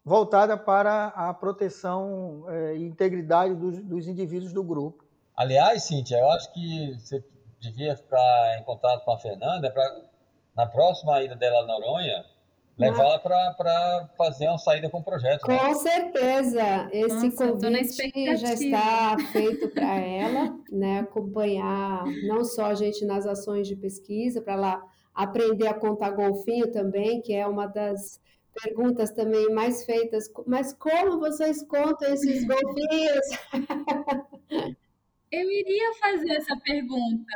voltada 0.06 0.56
para 0.58 1.08
a 1.08 1.34
proteção 1.34 2.46
é, 2.48 2.76
e 2.76 2.84
integridade 2.84 3.56
dos, 3.56 3.82
dos 3.82 4.08
indivíduos 4.08 4.54
do 4.54 4.64
grupo. 4.64 5.04
Aliás, 5.36 5.84
Cíntia, 5.84 6.18
eu 6.18 6.30
acho 6.32 6.54
que 6.54 6.96
você 7.00 7.24
devia 7.60 7.96
ficar 7.96 8.58
em 8.60 8.64
contato 8.64 9.04
com 9.04 9.12
a 9.12 9.20
Fernanda 9.20 9.72
para 9.72 10.10
na 10.56 10.66
próxima 10.66 11.22
ida 11.22 11.36
dela 11.36 11.60
a 11.60 11.66
Noronha 11.66 12.26
levá-la 12.80 13.20
para 13.20 14.10
fazer 14.18 14.48
uma 14.48 14.58
saída 14.58 14.90
com 14.90 15.00
o 15.00 15.04
projeto. 15.04 15.46
Né? 15.48 15.58
Com 15.58 15.76
certeza, 15.76 16.90
esse 16.92 17.26
Nossa, 17.26 17.52
convite 17.52 18.38
já 18.38 18.54
está 18.54 19.18
feito 19.32 19.70
para 19.70 20.00
ela, 20.00 20.58
né? 20.72 21.00
Acompanhar 21.02 22.06
não 22.24 22.44
só 22.46 22.68
a 22.68 22.74
gente 22.74 23.06
nas 23.06 23.26
ações 23.26 23.68
de 23.68 23.76
pesquisa, 23.76 24.42
para 24.42 24.56
lá 24.56 24.82
aprender 25.14 25.68
a 25.68 25.74
contar 25.74 26.12
golfinho 26.12 26.72
também, 26.72 27.22
que 27.22 27.34
é 27.34 27.46
uma 27.46 27.68
das 27.68 28.22
perguntas 28.64 29.12
também 29.12 29.50
mais 29.54 29.86
feitas. 29.86 30.32
Mas 30.48 30.74
como 30.74 31.20
vocês 31.20 31.62
contam 31.64 32.14
esses 32.14 32.46
golfinhos? 32.46 33.26
Eu 35.32 35.52
iria 35.52 35.94
fazer 36.02 36.32
essa 36.32 36.58
pergunta. 36.58 37.36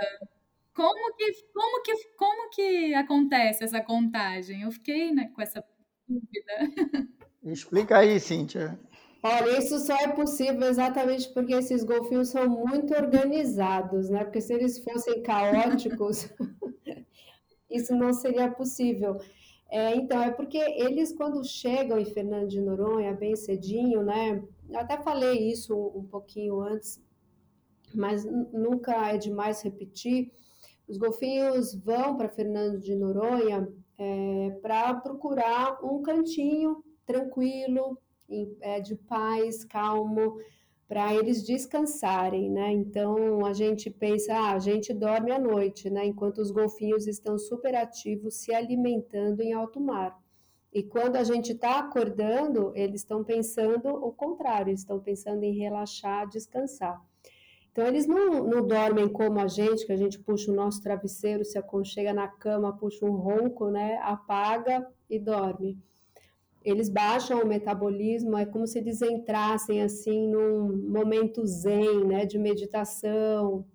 Como 0.73 1.15
que, 1.15 1.31
como 1.53 1.83
que, 1.83 1.93
como 2.17 2.49
que 2.49 2.93
acontece 2.95 3.63
essa 3.63 3.81
contagem? 3.81 4.63
Eu 4.63 4.71
fiquei 4.71 5.11
né, 5.11 5.31
com 5.33 5.41
essa 5.41 5.63
dúvida. 6.07 6.53
Explica 7.43 7.99
aí, 7.99 8.19
Cíntia. 8.19 8.79
Olha, 9.21 9.57
isso 9.57 9.79
só 9.79 9.95
é 9.95 10.07
possível 10.09 10.67
exatamente 10.67 11.31
porque 11.33 11.53
esses 11.53 11.83
golfinhos 11.83 12.29
são 12.29 12.49
muito 12.49 12.93
organizados, 12.93 14.09
né? 14.09 14.23
Porque 14.23 14.41
se 14.41 14.53
eles 14.53 14.79
fossem 14.83 15.21
caóticos, 15.21 16.29
isso 17.69 17.95
não 17.95 18.11
seria 18.11 18.51
possível. 18.51 19.17
É, 19.69 19.95
então, 19.95 20.21
é 20.21 20.31
porque 20.31 20.57
eles, 20.57 21.13
quando 21.13 21.43
chegam 21.45 21.97
em 21.99 22.05
Fernando 22.05 22.49
de 22.49 22.59
Noronha, 22.59 23.13
bem 23.13 23.35
cedinho, 23.35 24.03
né? 24.03 24.43
Eu 24.69 24.79
até 24.79 25.01
falei 25.01 25.51
isso 25.51 25.75
um 25.95 26.03
pouquinho 26.03 26.61
antes, 26.61 27.01
mas 27.93 28.25
nunca 28.25 29.09
é 29.09 29.17
demais 29.17 29.61
repetir 29.61 30.31
os 30.87 30.97
golfinhos 30.97 31.73
vão 31.75 32.17
para 32.17 32.29
Fernando 32.29 32.79
de 32.79 32.95
Noronha 32.95 33.67
é, 33.97 34.57
para 34.61 34.93
procurar 34.95 35.83
um 35.83 36.01
cantinho 36.01 36.83
tranquilo, 37.05 37.97
é, 38.61 38.79
de 38.79 38.95
paz, 38.95 39.63
calmo, 39.63 40.37
para 40.87 41.13
eles 41.13 41.43
descansarem, 41.43 42.49
né? 42.49 42.71
Então 42.71 43.45
a 43.45 43.53
gente 43.53 43.89
pensa, 43.89 44.33
ah, 44.33 44.53
a 44.53 44.59
gente 44.59 44.93
dorme 44.93 45.31
à 45.31 45.39
noite, 45.39 45.89
né? 45.89 46.05
Enquanto 46.05 46.39
os 46.39 46.51
golfinhos 46.51 47.07
estão 47.07 47.37
super 47.37 47.75
ativos, 47.75 48.35
se 48.35 48.53
alimentando 48.53 49.41
em 49.41 49.53
alto 49.53 49.79
mar. 49.79 50.21
E 50.71 50.83
quando 50.83 51.15
a 51.15 51.23
gente 51.23 51.51
está 51.53 51.79
acordando, 51.79 52.71
eles 52.75 53.01
estão 53.01 53.23
pensando 53.23 53.89
o 53.89 54.11
contrário, 54.11 54.73
estão 54.73 54.99
pensando 54.99 55.43
em 55.43 55.57
relaxar, 55.57 56.27
descansar. 56.27 56.99
Então, 57.73 57.87
eles 57.87 58.05
não, 58.05 58.43
não 58.43 58.67
dormem 58.67 59.09
como 59.09 59.39
a 59.39 59.47
gente, 59.47 59.83
que 59.83 59.91
a 59.91 59.97
gente 59.97 60.19
puxa 60.19 60.51
o 60.51 60.55
nosso 60.55 60.79
travesseiro, 60.79 61.43
se 61.43 61.57
aconchega 61.57 62.13
na 62.13 62.27
cama, 62.27 62.77
puxa 62.77 63.03
um 63.03 63.15
ronco, 63.15 63.71
né? 63.71 63.97
Apaga 64.03 64.87
e 65.09 65.17
dorme. 65.17 65.75
Eles 66.63 66.87
baixam 66.87 67.41
o 67.41 67.47
metabolismo, 67.47 68.37
é 68.37 68.45
como 68.45 68.67
se 68.67 68.77
eles 68.77 69.01
entrassem 69.01 69.81
assim 69.81 70.27
num 70.27 70.87
momento 70.87 71.43
zen, 71.47 72.05
né? 72.05 72.27
De 72.27 72.37
meditação. 72.37 73.65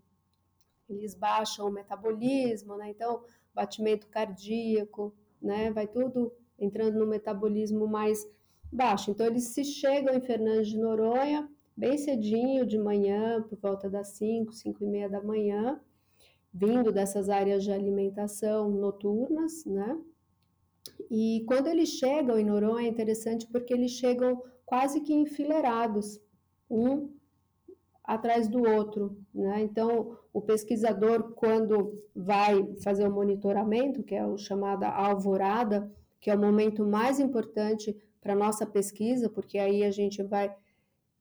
Eles 0.89 1.13
baixam 1.13 1.67
o 1.67 1.73
metabolismo, 1.73 2.77
né? 2.77 2.91
Então, 2.91 3.25
batimento 3.53 4.07
cardíaco, 4.07 5.13
né? 5.43 5.73
Vai 5.73 5.89
tudo 5.89 6.33
entrando 6.57 7.01
no 7.01 7.07
metabolismo 7.07 7.89
mais 7.89 8.25
baixo. 8.73 9.11
Então, 9.11 9.27
eles 9.27 9.49
se 9.49 9.65
chegam 9.65 10.15
em 10.15 10.21
Fernandes 10.21 10.69
de 10.69 10.79
Noronha, 10.79 11.51
bem 11.79 11.97
cedinho 11.97 12.67
de 12.67 12.77
manhã, 12.77 13.41
por 13.41 13.57
volta 13.61 13.89
das 13.89 14.09
5, 14.09 14.53
5 14.53 14.83
e 14.83 14.87
meia 14.87 15.09
da 15.09 15.23
manhã, 15.23 15.81
vindo 16.53 16.91
dessas 16.91 17.29
áreas 17.29 17.63
de 17.63 17.71
alimentação 17.71 18.69
noturnas, 18.69 19.65
né? 19.65 19.97
E 21.09 21.45
quando 21.47 21.69
eles 21.69 21.91
chegam 21.91 22.37
em 22.37 22.45
Noronha 22.45 22.89
é 22.89 22.91
interessante 22.91 23.47
porque 23.47 23.73
eles 23.73 23.93
chegam 23.93 24.43
quase 24.67 25.01
que 25.03 25.15
enfileirados, 25.15 26.21
um 26.69 27.11
atrás 28.03 28.49
do 28.49 28.61
outro, 28.69 29.17
né? 29.33 29.63
Então, 29.63 30.19
o 30.33 30.41
pesquisador, 30.41 31.33
quando 31.35 31.97
vai 32.13 32.75
fazer 32.83 33.07
o 33.07 33.13
monitoramento, 33.13 34.03
que 34.03 34.17
é 34.17 34.27
o 34.27 34.37
chamado 34.37 34.83
alvorada, 34.83 35.89
que 36.21 36.29
é 36.29 36.35
o 36.35 36.41
momento 36.41 36.85
mais 36.85 37.21
importante 37.21 37.97
para 38.21 38.35
nossa 38.35 38.67
pesquisa, 38.67 39.31
porque 39.31 39.59
aí 39.59 39.85
a 39.85 39.93
gente 39.93 40.25
vai 40.25 40.53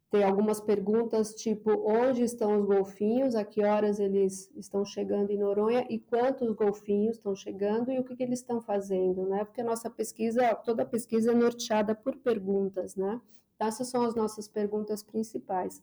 ter 0.10 0.24
algumas 0.24 0.62
perguntas 0.62 1.34
tipo 1.36 1.72
onde 1.86 2.24
estão 2.24 2.60
os 2.60 2.66
golfinhos, 2.66 3.36
a 3.36 3.44
que 3.44 3.64
horas 3.64 4.00
eles 4.00 4.50
estão 4.56 4.86
chegando 4.86 5.32
em 5.32 5.38
Noronha 5.38 5.86
e 5.90 6.00
quantos 6.00 6.54
golfinhos 6.54 7.18
estão 7.18 7.36
chegando 7.36 7.92
e 7.92 8.00
o 8.00 8.04
que, 8.04 8.16
que 8.16 8.24
eles 8.24 8.40
estão 8.40 8.62
fazendo, 8.62 9.26
né? 9.26 9.44
Porque 9.44 9.62
a 9.62 9.66
nossa 9.66 9.90
pesquisa, 9.90 10.56
toda 10.56 10.86
pesquisa 10.86 11.32
é 11.32 11.36
norteada 11.36 11.94
por 11.94 12.16
perguntas, 12.16 12.96
né? 12.96 13.20
Então, 13.56 13.68
essas 13.68 13.90
são 13.90 14.04
as 14.04 14.16
nossas 14.16 14.48
perguntas 14.48 15.04
principais. 15.04 15.82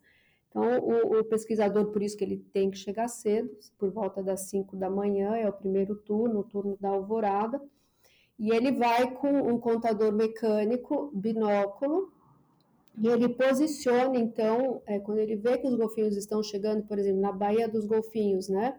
Então, 0.49 0.79
o, 0.79 1.19
o, 1.19 1.25
pesquisador, 1.25 1.87
por 1.87 2.01
isso 2.01 2.17
que 2.17 2.23
ele 2.23 2.39
tem 2.53 2.71
que 2.71 2.79
chegar 2.79 3.09
cedo, 3.09 3.51
por 3.77 3.91
volta 3.91 4.23
das 4.23 4.43
5 4.43 4.77
da 4.77 4.89
manhã, 4.89 5.35
é 5.35 5.49
o 5.49 5.53
primeiro 5.53 5.97
turno, 5.97 6.41
o 6.41 6.45
turno 6.45 6.79
da 6.81 6.91
alvorada, 6.91 7.61
e 8.39 8.51
ele 8.51 8.71
vai 8.73 9.13
com 9.17 9.29
um 9.29 9.59
contador 9.59 10.13
mecânico, 10.13 11.11
binóculo, 11.13 12.13
e 12.97 13.09
ele 13.09 13.29
posiciona, 13.29 14.17
então, 14.19 14.83
é, 14.87 14.99
quando 15.01 15.19
ele 15.19 15.37
vê 15.37 15.59
que 15.59 15.67
os 15.67 15.75
golfinhos 15.75 16.17
estão 16.17 16.43
chegando, 16.43 16.85
por 16.85 16.99
exemplo, 16.99 17.21
na 17.21 17.33
Baía 17.33 17.69
dos 17.69 17.87
Golfinhos, 17.87 18.49
né? 18.49 18.79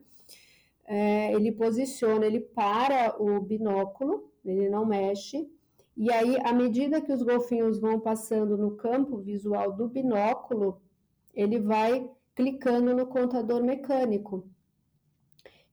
É, 0.87 1.33
ele 1.33 1.51
posiciona, 1.51 2.25
ele 2.25 2.39
para 2.39 3.21
o 3.21 3.41
binóculo, 3.41 4.31
ele 4.45 4.69
não 4.69 4.85
mexe, 4.85 5.49
e 5.97 6.11
aí, 6.11 6.37
à 6.43 6.51
medida 6.51 6.99
que 6.99 7.11
os 7.11 7.23
golfinhos 7.23 7.79
vão 7.79 7.99
passando 7.99 8.57
no 8.57 8.75
campo 8.75 9.17
visual 9.17 9.71
do 9.71 9.87
binóculo, 9.87 10.81
ele 11.33 11.57
vai 11.59 12.09
clicando 12.35 12.93
no 12.93 13.07
contador 13.07 13.63
mecânico. 13.63 14.45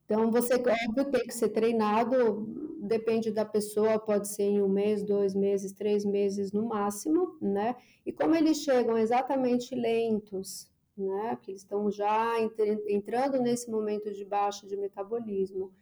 Então, 0.05 0.30
você, 0.30 0.55
óbvio, 0.55 1.11
tem 1.11 1.22
que 1.22 1.34
ser 1.34 1.49
treinado, 1.49 2.62
depende 2.83 3.30
da 3.30 3.45
pessoa, 3.45 3.99
pode 3.99 4.26
ser 4.28 4.43
em 4.43 4.61
um 4.61 4.68
mês, 4.68 5.05
dois 5.05 5.35
meses, 5.35 5.72
três 5.72 6.05
meses 6.05 6.51
no 6.51 6.66
máximo, 6.66 7.37
né? 7.41 7.76
E 8.05 8.12
como 8.12 8.35
eles 8.35 8.59
chegam 8.59 8.99
exatamente 8.99 9.74
lentos, 9.74 10.68
né? 10.97 11.39
Que 11.41 11.53
eles 11.53 11.62
estão 11.62 11.91
já 11.91 12.35
entrando 12.89 13.41
nesse 13.41 13.70
momento 13.70 14.12
de 14.12 14.24
baixa 14.24 14.66
de 14.66 14.76
metabolismo. 14.76 15.72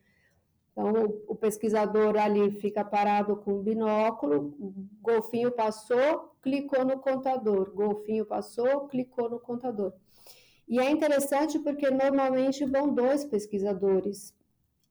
Então, 0.72 0.92
o 1.26 1.34
pesquisador 1.34 2.16
ali 2.16 2.52
fica 2.52 2.84
parado 2.84 3.36
com 3.36 3.54
o 3.54 3.62
binóculo, 3.62 4.54
golfinho 5.00 5.50
passou, 5.50 6.34
clicou 6.42 6.84
no 6.84 6.98
contador, 6.98 7.72
golfinho 7.74 8.26
passou, 8.26 8.86
clicou 8.88 9.28
no 9.28 9.40
contador. 9.40 9.92
E 10.68 10.78
é 10.78 10.90
interessante 10.90 11.58
porque 11.58 11.90
normalmente 11.90 12.64
vão 12.64 12.94
dois 12.94 13.24
pesquisadores. 13.24 14.32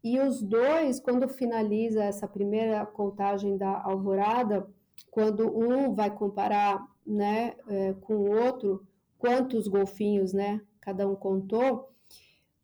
E 0.03 0.19
os 0.19 0.41
dois, 0.41 0.99
quando 0.99 1.27
finaliza 1.27 2.03
essa 2.03 2.27
primeira 2.27 2.85
contagem 2.85 3.57
da 3.57 3.81
alvorada, 3.83 4.67
quando 5.11 5.47
um 5.47 5.93
vai 5.93 6.09
comparar 6.09 6.87
né, 7.05 7.55
é, 7.67 7.93
com 7.93 8.15
o 8.15 8.31
outro, 8.31 8.85
quantos 9.17 9.67
golfinhos 9.67 10.31
né, 10.31 10.61
cada 10.79 11.07
um 11.07 11.15
contou, 11.15 11.89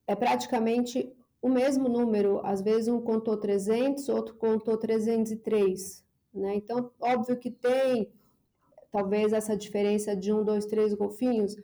é 0.08 0.16
praticamente 0.16 1.12
o 1.42 1.50
mesmo 1.50 1.90
número. 1.90 2.40
Às 2.46 2.62
vezes 2.62 2.88
um 2.88 3.02
contou 3.02 3.38
300, 3.38 4.08
outro 4.10 4.36
contou 4.36 4.78
303. 4.78 6.04
Né? 6.34 6.56
Então, 6.56 6.92
óbvio 7.00 7.38
que 7.38 7.52
tem 7.52 8.10
talvez 8.92 9.34
essa 9.34 9.58
diferença 9.58 10.16
de 10.16 10.32
um, 10.32 10.42
dois, 10.42 10.66
três 10.66 10.94
golfinhos, 10.94 11.58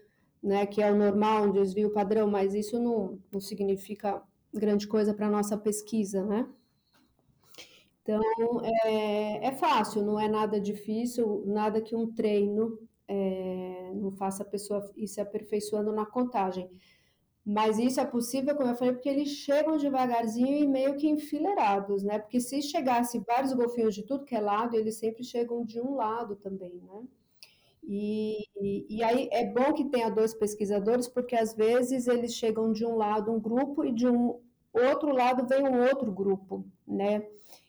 né, 0.44 0.66
que 0.66 0.82
é 0.82 0.92
o 0.92 0.98
normal, 0.98 1.46
um 1.46 1.52
desvio 1.52 1.92
padrão, 1.92 2.30
mas 2.30 2.54
isso 2.54 2.78
não, 2.78 3.18
não 3.32 3.40
significa 3.40 4.22
grande 4.54 4.88
coisa 4.88 5.14
para 5.14 5.28
a 5.28 5.32
nossa 5.32 5.58
pesquisa, 5.58 6.24
né? 6.24 6.48
Então, 8.02 8.22
é, 8.64 9.48
é, 9.48 9.52
fácil, 9.54 10.02
não 10.02 10.20
é 10.20 10.28
nada 10.28 10.60
difícil, 10.60 11.44
nada 11.46 11.82
que 11.82 11.96
um 11.96 12.12
treino 12.12 12.80
é, 13.08 13.92
não 13.94 14.12
faça 14.12 14.44
a 14.44 14.46
pessoa 14.46 14.92
ir 14.96 15.08
se 15.08 15.22
aperfeiçoando 15.22 15.92
na 15.92 16.06
contagem. 16.06 16.70
Mas 17.46 17.80
isso 17.80 18.00
é 18.00 18.06
possível, 18.06 18.56
como 18.56 18.70
eu 18.70 18.76
falei, 18.76 18.94
porque 18.94 19.10
eles 19.10 19.30
chegam 19.30 19.78
devagarzinho 19.78 20.58
e 20.58 20.68
meio 20.68 20.96
que 20.96 21.08
enfileirados, 21.08 22.04
né? 22.04 22.20
Porque 22.20 22.40
se 22.40 22.62
chegasse 22.62 23.20
vários 23.20 23.54
golfinhos 23.54 23.96
de 23.96 24.04
tudo 24.04 24.26
que 24.26 24.36
é 24.36 24.40
lado, 24.40 24.76
eles 24.76 24.98
sempre 24.98 25.24
chegam 25.24 25.66
de 25.66 25.80
um 25.82 25.96
lado 25.96 26.36
também, 26.36 26.76
né? 26.84 27.04
E, 27.84 28.46
e, 28.90 29.04
aí 29.04 29.28
é 29.32 29.46
bom 29.52 29.74
que 29.74 29.86
tenha 29.86 30.10
dois 30.10 30.34
pesquisadores, 30.34 31.08
porque 31.08 31.36
às 31.36 31.54
vezes 31.56 32.08
eles 32.08 32.34
chegam 32.34 32.72
de 32.72 32.86
um 32.86 32.96
lado 32.96 33.32
um 33.32 33.40
grupo 33.40 33.84
e 33.84 33.92
de 33.92 34.08
um 34.08 34.40
outro 34.72 35.14
lado 35.14 35.48
vem 35.48 35.68
um 35.68 35.82
outro 35.82 36.12
grupo, 36.12 36.66
né? 36.88 37.26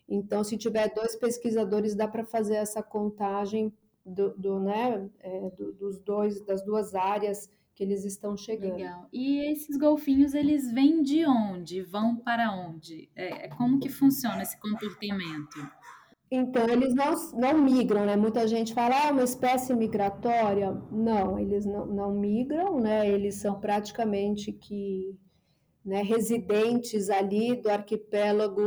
Então, 0.09 0.45
se 0.45 0.59
tiver 0.59 0.93
dois 0.95 1.17
pesquisadores, 1.17 1.95
dá 1.95 2.07
para 2.07 2.25
fazer 2.25 2.57
essa 2.57 2.83
contagem 2.83 3.73
do, 4.05 4.35
do 4.37 4.61
né, 4.61 5.09
é, 5.21 5.51
do, 5.51 5.73
dos 5.73 5.99
dois, 5.99 6.41
das 6.45 6.63
duas 6.63 6.95
áreas 6.95 7.49
que 7.75 7.83
eles 7.83 8.05
estão 8.05 8.37
chegando. 8.37 8.77
Legal. 8.77 9.09
E 9.13 9.51
esses 9.51 9.77
golfinhos, 9.79 10.35
eles 10.35 10.71
vêm 10.71 11.03
de 11.03 11.25
onde? 11.25 11.83
Vão 11.83 12.17
para 12.17 12.53
onde? 12.53 13.09
É, 13.17 13.47
é 13.47 13.49
como 13.49 13.81
que 13.81 13.89
funciona 13.89 14.43
esse 14.43 14.59
comportamento? 14.61 15.59
Então, 16.35 16.67
eles 16.67 16.95
não, 16.95 17.13
não 17.35 17.59
migram, 17.59 18.07
né? 18.07 18.17
Muita 18.17 18.49
gente 18.49 18.73
fala, 18.73 19.09
ah, 19.09 19.13
uma 19.13 19.23
espécie 19.23 19.75
migratória. 19.75 20.73
Não, 20.91 21.39
eles 21.39 21.67
não, 21.67 21.85
não 21.85 22.11
migram, 22.11 22.81
né? 22.81 23.07
Eles 23.07 23.35
são 23.35 23.61
praticamente 23.61 24.51
que 24.51 25.15
né, 25.85 26.01
residentes 26.01 27.11
ali 27.11 27.55
do 27.57 27.69
arquipélago, 27.69 28.63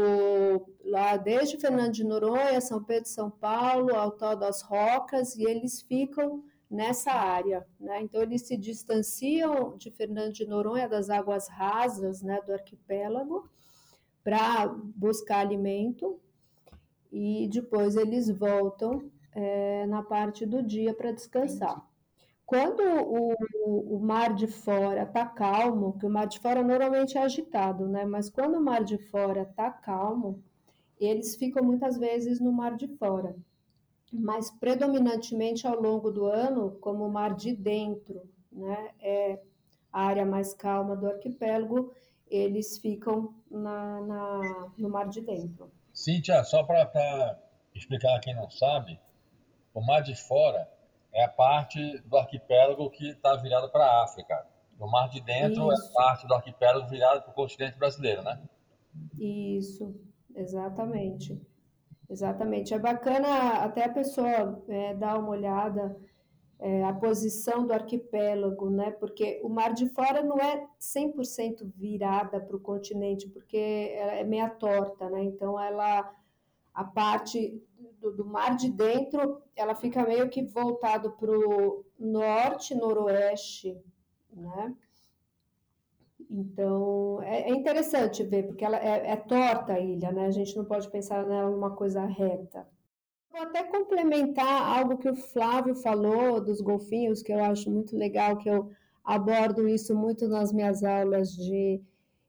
lá 0.84 1.18
desde 1.18 1.58
Fernando 1.58 1.92
de 1.92 2.04
Noronha, 2.04 2.62
São 2.62 2.84
Pedro 2.84 3.10
São 3.10 3.32
Paulo, 3.32 3.96
ao 3.96 4.12
Tal 4.12 4.36
das 4.36 4.62
Rocas, 4.62 5.36
e 5.36 5.44
eles 5.44 5.82
ficam 5.82 6.44
nessa 6.70 7.14
área. 7.14 7.66
Né? 7.80 8.00
Então, 8.04 8.22
eles 8.22 8.44
se 8.44 8.56
distanciam 8.56 9.76
de 9.76 9.90
Fernando 9.90 10.34
de 10.34 10.46
Noronha, 10.46 10.88
das 10.88 11.10
águas 11.10 11.48
rasas 11.50 12.22
né, 12.22 12.40
do 12.46 12.54
arquipélago, 12.54 13.50
para 14.24 14.68
buscar 14.68 15.40
alimento 15.40 16.20
e 17.16 17.48
depois 17.48 17.96
eles 17.96 18.30
voltam 18.30 19.10
é, 19.32 19.86
na 19.86 20.04
parte 20.04 20.46
do 20.46 20.62
dia 20.62 20.94
para 20.94 21.14
descansar. 21.14 21.82
Quando 22.46 22.82
o, 22.82 23.96
o, 23.96 24.00
mar 24.02 24.36
de 24.36 24.48
fora 24.48 25.04
está 25.04 25.26
calmo, 25.26 25.98
que 25.98 26.06
o 26.06 26.10
mar 26.10 26.28
de 26.28 26.40
fora 26.40 26.62
normalmente 26.62 27.18
é 27.18 27.22
agitado, 27.22 27.88
né? 27.88 28.06
Mas 28.06 28.30
quando 28.30 28.56
o 28.56 28.62
mar 28.62 28.84
de 28.84 28.98
fora 28.98 29.44
está 29.44 29.72
calmo, 29.72 30.44
eles 31.00 31.38
ficam 31.38 31.64
muitas 31.64 31.98
vezes 31.98 32.42
no 32.42 32.52
mar 32.52 32.76
de 32.76 32.88
fora. 32.98 33.34
Mas 34.12 34.52
predominantemente 34.52 35.66
ao 35.66 35.82
longo 35.82 36.12
do 36.12 36.26
ano, 36.26 36.72
como 36.82 37.06
o 37.06 37.12
mar 37.12 37.34
de 37.34 37.56
dentro, 37.56 38.24
né? 38.52 38.92
É 39.00 39.40
a 39.92 40.04
área 40.04 40.26
mais 40.26 40.54
calma 40.54 40.98
do 40.98 41.08
arquipélago, 41.08 41.94
eles 42.30 42.78
ficam 42.78 43.34
na, 43.50 44.02
na 44.02 44.72
no 44.78 44.90
mar 44.90 45.08
de 45.08 45.22
dentro. 45.22 45.72
Cíntia, 45.96 46.44
só 46.44 46.62
para 46.62 47.40
explicar 47.74 48.18
a 48.18 48.20
quem 48.20 48.36
não 48.36 48.50
sabe, 48.50 49.00
o 49.74 49.82
Mar 49.82 50.02
de 50.02 50.14
Fora 50.14 50.70
é 51.14 51.24
a 51.24 51.30
parte 51.30 52.00
do 52.00 52.18
arquipélago 52.18 52.90
que 52.90 53.12
está 53.12 53.38
virado 53.38 53.70
para 53.70 53.86
a 53.86 54.04
África. 54.04 54.46
O 54.78 54.92
Mar 54.92 55.08
de 55.08 55.22
Dentro 55.22 55.72
Isso. 55.72 55.86
é 55.86 55.90
a 55.90 55.94
parte 55.94 56.28
do 56.28 56.34
arquipélago 56.34 56.90
virado 56.90 57.22
para 57.22 57.32
o 57.32 57.34
continente 57.34 57.78
brasileiro, 57.80 58.22
né? 58.22 58.42
Isso, 59.18 59.96
exatamente. 60.36 61.42
Exatamente. 62.10 62.74
É 62.74 62.80
bacana 62.80 63.64
até 63.64 63.86
a 63.86 63.94
pessoa 63.94 64.62
é, 64.68 64.94
dar 64.94 65.18
uma 65.18 65.30
olhada 65.30 65.96
é, 66.60 66.84
a 66.84 66.94
posição 66.94 67.66
do 67.66 67.74
arquipélago, 67.74 68.70
né? 68.70 68.92
Porque 68.92 69.42
o 69.44 69.50
Mar 69.50 69.74
de 69.74 69.90
Fora 69.90 70.24
não 70.24 70.38
é 70.38 70.68
100% 70.80 71.70
virada 71.76 72.40
para 72.40 72.56
o 72.56 72.60
continente, 72.60 73.28
porque 73.30 73.58
é 73.58 74.24
meia 74.24 74.50
torta, 74.50 75.10
né? 75.10 75.24
Então 75.24 75.60
ela 75.60 76.14
a 76.74 76.84
parte 76.84 77.62
do, 78.02 78.12
do, 78.12 78.26
mar 78.26 78.58
de 78.58 78.70
dentro, 78.70 79.42
ela 79.56 79.74
fica 79.76 80.04
meio 80.04 80.30
que 80.30 80.44
voltado 80.44 81.12
para 81.12 81.32
o 81.32 81.86
norte, 81.98 82.76
noroeste, 82.76 83.82
né? 84.30 84.76
Então 86.30 87.22
é, 87.22 87.50
é, 87.50 87.52
interessante 87.52 88.24
ver, 88.24 88.48
porque 88.48 88.66
ela 88.66 88.78
é, 88.78 89.12
é 89.12 89.16
torta 89.16 89.74
a 89.74 89.80
ilha, 89.80 90.12
né? 90.12 90.26
A 90.26 90.32
gente 90.32 90.56
não 90.58 90.66
pode 90.66 90.90
pensar 90.90 91.26
nela 91.26 91.50
uma 91.50 91.72
coisa 91.72 92.06
reta. 92.06 92.68
Vou 93.36 93.44
até 93.44 93.64
complementar 93.64 94.78
algo 94.78 94.98
que 94.98 95.10
o 95.10 95.16
Flávio 95.16 95.76
falou 95.76 96.40
dos 96.40 96.62
golfinhos, 96.62 97.22
que 97.22 97.34
eu 97.34 97.44
acho 97.44 97.70
muito 97.70 97.94
legal, 97.94 98.38
que 98.38 98.48
eu 98.48 98.72
abordo 99.04 99.68
isso 99.68 99.94
muito 99.94 100.26
nas 100.30 100.54
minhas 100.54 100.86
aulas 100.86 101.36
de 101.36 101.82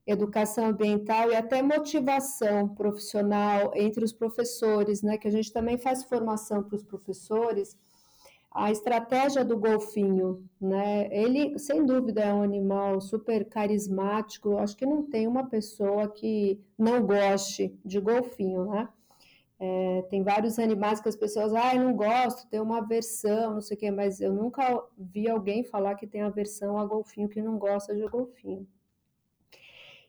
educação 0.05 0.67
ambiental 0.67 1.31
e 1.31 1.37
até 1.37 1.63
motivação 1.63 2.69
profissional 2.71 3.71
entre 3.77 4.05
os 4.05 4.13
professores, 4.13 5.01
né? 5.01 5.17
Que 5.17 5.29
a 5.29 5.31
gente 5.31 5.53
também 5.53 5.79
faz 5.79 6.03
formação 6.03 6.61
para 6.65 6.75
os 6.75 6.83
professores. 6.83 7.79
A 8.51 8.73
estratégia 8.73 9.45
do 9.45 9.57
golfinho, 9.57 10.45
né? 10.61 11.07
Ele, 11.13 11.57
sem 11.57 11.87
dúvida, 11.87 12.23
é 12.23 12.35
um 12.35 12.43
animal 12.43 13.01
super 13.01 13.45
carismático. 13.45 14.59
Acho 14.59 14.77
que 14.77 14.85
não 14.85 15.05
tem 15.05 15.29
uma 15.29 15.47
pessoa 15.47 16.09
que 16.09 16.61
não 16.77 17.07
goste 17.07 17.79
de 17.85 18.01
golfinho, 18.01 18.65
né? 18.65 18.89
É, 19.59 20.03
tem 20.11 20.23
vários 20.23 20.59
animais 20.59 21.01
que 21.01 21.09
as 21.09 21.17
pessoas, 21.17 21.55
ah, 21.55 21.75
eu 21.75 21.83
não 21.83 21.95
gosto, 21.95 22.47
tem 22.49 22.61
uma 22.61 22.79
aversão, 22.79 23.55
não 23.55 23.61
sei 23.61 23.77
o 23.77 23.81
quê, 23.81 23.91
mas 23.91 24.21
eu 24.21 24.33
nunca 24.33 24.83
vi 24.99 25.29
alguém 25.29 25.65
falar 25.65 25.95
que 25.95 26.07
tem 26.07 26.21
aversão 26.21 26.79
a 26.79 26.85
golfinho 26.85 27.29
que 27.29 27.41
não 27.41 27.59
gosta 27.59 27.95
de 27.95 28.07
golfinho. 28.07 28.67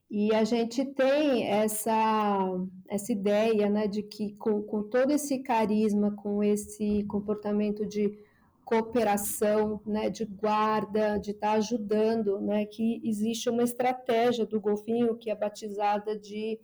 E 0.10 0.34
a 0.34 0.44
gente 0.44 0.86
tem 0.86 1.46
essa, 1.48 2.60
essa 2.88 3.12
ideia 3.12 3.70
né, 3.70 3.88
de 3.88 4.04
que 4.04 4.34
com, 4.36 4.62
com 4.64 4.84
todo 4.84 5.12
esse 5.12 5.40
carisma, 5.40 6.12
com 6.12 6.42
esse 6.42 7.04
comportamento 7.06 7.86
de 7.86 8.18
cooperação, 8.64 9.82
né, 9.86 10.10
de 10.10 10.26
guarda, 10.26 11.18
de 11.18 11.32
estar 11.32 11.52
tá 11.52 11.54
ajudando, 11.54 12.40
né, 12.40 12.66
que 12.66 13.02
existe 13.04 13.50
uma 13.50 13.64
estratégia 13.64 14.46
do 14.46 14.60
golfinho 14.60 15.18
que 15.18 15.30
é 15.30 15.36
batizada 15.36 16.18
de 16.18 16.60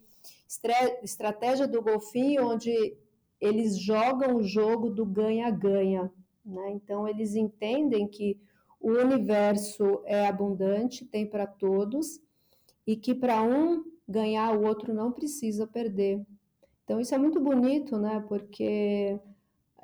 estratégia 1.01 1.67
do 1.67 1.81
golfinho, 1.81 2.47
onde 2.47 2.95
eles 3.39 3.77
jogam 3.77 4.35
o 4.35 4.43
jogo 4.43 4.89
do 4.89 5.05
ganha-ganha. 5.05 6.11
Né? 6.45 6.71
Então, 6.71 7.07
eles 7.07 7.35
entendem 7.35 8.07
que 8.07 8.39
o 8.79 8.91
universo 8.91 10.01
é 10.05 10.27
abundante, 10.27 11.05
tem 11.05 11.25
para 11.25 11.47
todos, 11.47 12.21
e 12.85 12.95
que 12.95 13.15
para 13.15 13.41
um 13.41 13.83
ganhar, 14.07 14.57
o 14.57 14.65
outro 14.65 14.93
não 14.93 15.11
precisa 15.11 15.65
perder. 15.65 16.21
Então, 16.83 16.99
isso 16.99 17.15
é 17.15 17.17
muito 17.17 17.39
bonito, 17.39 17.97
né? 17.97 18.23
porque 18.27 19.19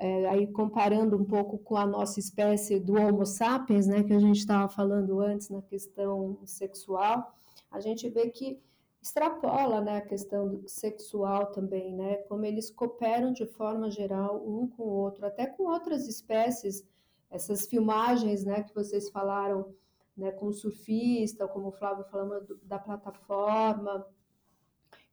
é, 0.00 0.26
aí 0.28 0.46
comparando 0.46 1.14
um 1.14 1.24
pouco 1.24 1.58
com 1.58 1.76
a 1.76 1.86
nossa 1.86 2.18
espécie 2.18 2.80
do 2.80 2.94
Homo 2.94 3.26
sapiens, 3.26 3.86
né, 3.86 4.02
que 4.02 4.14
a 4.14 4.18
gente 4.18 4.38
estava 4.38 4.66
falando 4.66 5.20
antes 5.20 5.50
na 5.50 5.60
questão 5.60 6.38
sexual, 6.46 7.34
a 7.70 7.80
gente 7.80 8.08
vê 8.08 8.30
que 8.30 8.58
extrapola 9.02 9.80
né, 9.80 9.96
a 9.98 10.06
questão 10.06 10.62
sexual 10.66 11.46
também, 11.46 11.94
né, 11.94 12.16
como 12.28 12.44
eles 12.44 12.70
cooperam 12.70 13.32
de 13.32 13.46
forma 13.46 13.90
geral 13.90 14.46
um 14.46 14.68
com 14.68 14.82
o 14.82 14.92
outro, 14.92 15.24
até 15.26 15.46
com 15.46 15.64
outras 15.64 16.06
espécies, 16.06 16.86
essas 17.30 17.66
filmagens 17.66 18.44
né, 18.44 18.62
que 18.62 18.74
vocês 18.74 19.08
falaram 19.08 19.74
né, 20.16 20.30
com 20.32 20.46
o 20.46 20.52
surfista, 20.52 21.48
como 21.48 21.68
o 21.68 21.72
Flávio 21.72 22.04
falando 22.10 22.60
da 22.62 22.78
plataforma, 22.78 24.06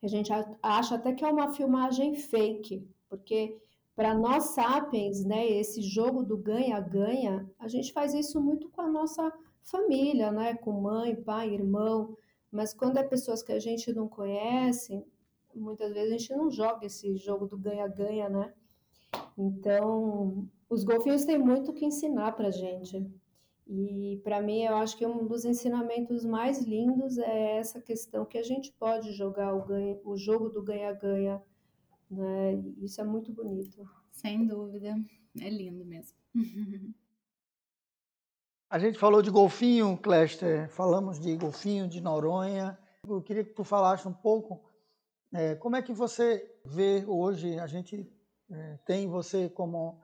a 0.04 0.08
gente 0.08 0.32
acha 0.62 0.96
até 0.96 1.14
que 1.14 1.24
é 1.24 1.28
uma 1.28 1.54
filmagem 1.54 2.16
fake, 2.16 2.88
porque 3.10 3.58
para 3.96 4.14
nós 4.14 4.50
sapiens, 4.50 5.26
né, 5.26 5.48
esse 5.48 5.82
jogo 5.82 6.24
do 6.24 6.38
ganha-ganha, 6.38 7.50
a 7.58 7.68
gente 7.68 7.92
faz 7.94 8.14
isso 8.14 8.40
muito 8.40 8.70
com 8.70 8.82
a 8.82 8.88
nossa 8.88 9.32
família, 9.64 10.32
né, 10.32 10.56
com 10.56 10.72
mãe, 10.72 11.16
pai, 11.16 11.54
irmão, 11.54 12.16
mas 12.52 12.74
quando 12.74 12.98
é 12.98 13.04
pessoas 13.04 13.44
que 13.44 13.52
a 13.52 13.60
gente 13.60 13.94
não 13.94 14.08
conhece, 14.08 15.04
muitas 15.54 15.94
vezes 15.94 16.14
a 16.14 16.18
gente 16.18 16.36
não 16.36 16.50
joga 16.50 16.86
esse 16.86 17.16
jogo 17.18 17.46
do 17.48 17.58
ganha-ganha, 17.58 18.30
né? 18.30 18.54
Então, 19.38 20.48
os 20.70 20.84
golfinhos 20.84 21.26
têm 21.26 21.38
muito 21.38 21.74
que 21.74 21.86
ensinar 21.86 22.34
para 22.34 22.52
gente. 22.52 23.06
E 23.68 24.22
para 24.24 24.42
mim, 24.42 24.64
eu 24.64 24.76
acho 24.76 24.98
que 24.98 25.06
um 25.06 25.28
dos 25.28 25.44
ensinamentos 25.44 26.24
mais 26.24 26.62
lindos 26.62 27.18
é 27.18 27.58
essa 27.58 27.82
questão 27.82 28.26
que 28.26 28.38
a 28.38 28.44
gente 28.44 28.72
pode 28.74 29.12
jogar 29.12 29.54
o, 29.54 29.66
ganha, 29.66 30.00
o 30.06 30.16
jogo 30.16 30.50
do 30.50 30.64
ganha-ganha. 30.64 31.42
Né? 32.10 32.54
Isso 32.78 33.02
é 33.02 33.04
muito 33.04 33.34
bonito. 33.34 33.88
Sem 34.10 34.46
dúvida, 34.46 34.96
é 35.40 35.50
lindo 35.50 35.86
mesmo. 35.86 36.18
A 38.70 38.78
gente 38.78 39.00
falou 39.00 39.22
de 39.22 39.30
golfinho, 39.30 39.98
Cléster, 39.98 40.70
falamos 40.70 41.20
de 41.20 41.36
golfinho, 41.38 41.88
de 41.88 42.02
Noronha. 42.02 42.78
Eu 43.08 43.22
queria 43.22 43.46
que 43.46 43.54
tu 43.54 43.64
falasse 43.64 44.06
um 44.06 44.14
pouco 44.14 44.62
é, 45.34 45.56
como 45.56 45.78
é 45.78 45.82
que 45.82 45.94
você 45.94 46.46
vê 46.66 47.04
hoje, 47.08 47.58
a 47.60 47.68
gente 47.68 48.12
é, 48.52 48.78
tem 48.86 49.08
você 49.08 49.50
como 49.50 50.02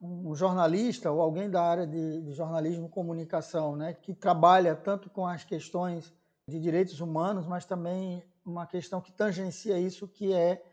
um 0.00 0.34
jornalista 0.34 1.10
ou 1.10 1.20
alguém 1.20 1.48
da 1.48 1.62
área 1.62 1.86
de, 1.86 2.22
de 2.22 2.32
jornalismo 2.32 2.86
e 2.86 2.90
comunicação, 2.90 3.76
né, 3.76 3.92
que 3.92 4.14
trabalha 4.14 4.74
tanto 4.74 5.10
com 5.10 5.26
as 5.26 5.44
questões 5.44 6.12
de 6.48 6.58
direitos 6.58 7.00
humanos, 7.00 7.46
mas 7.46 7.64
também 7.64 8.24
uma 8.44 8.66
questão 8.66 9.00
que 9.00 9.12
tangencia 9.12 9.78
isso, 9.78 10.08
que 10.08 10.32
é 10.32 10.64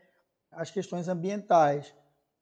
as 0.50 0.70
questões 0.70 1.06
ambientais. 1.08 1.94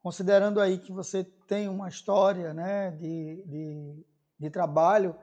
considerando 0.03 0.61
aí 0.61 0.79
que 0.79 0.93
você 0.93 1.25
tem 1.47 1.69
uma 1.69 1.89
história 1.89 2.55
né, 2.55 2.93
de, 2.93 3.43
de, 3.45 4.07
de 4.39 4.51
trabalho 4.51 5.17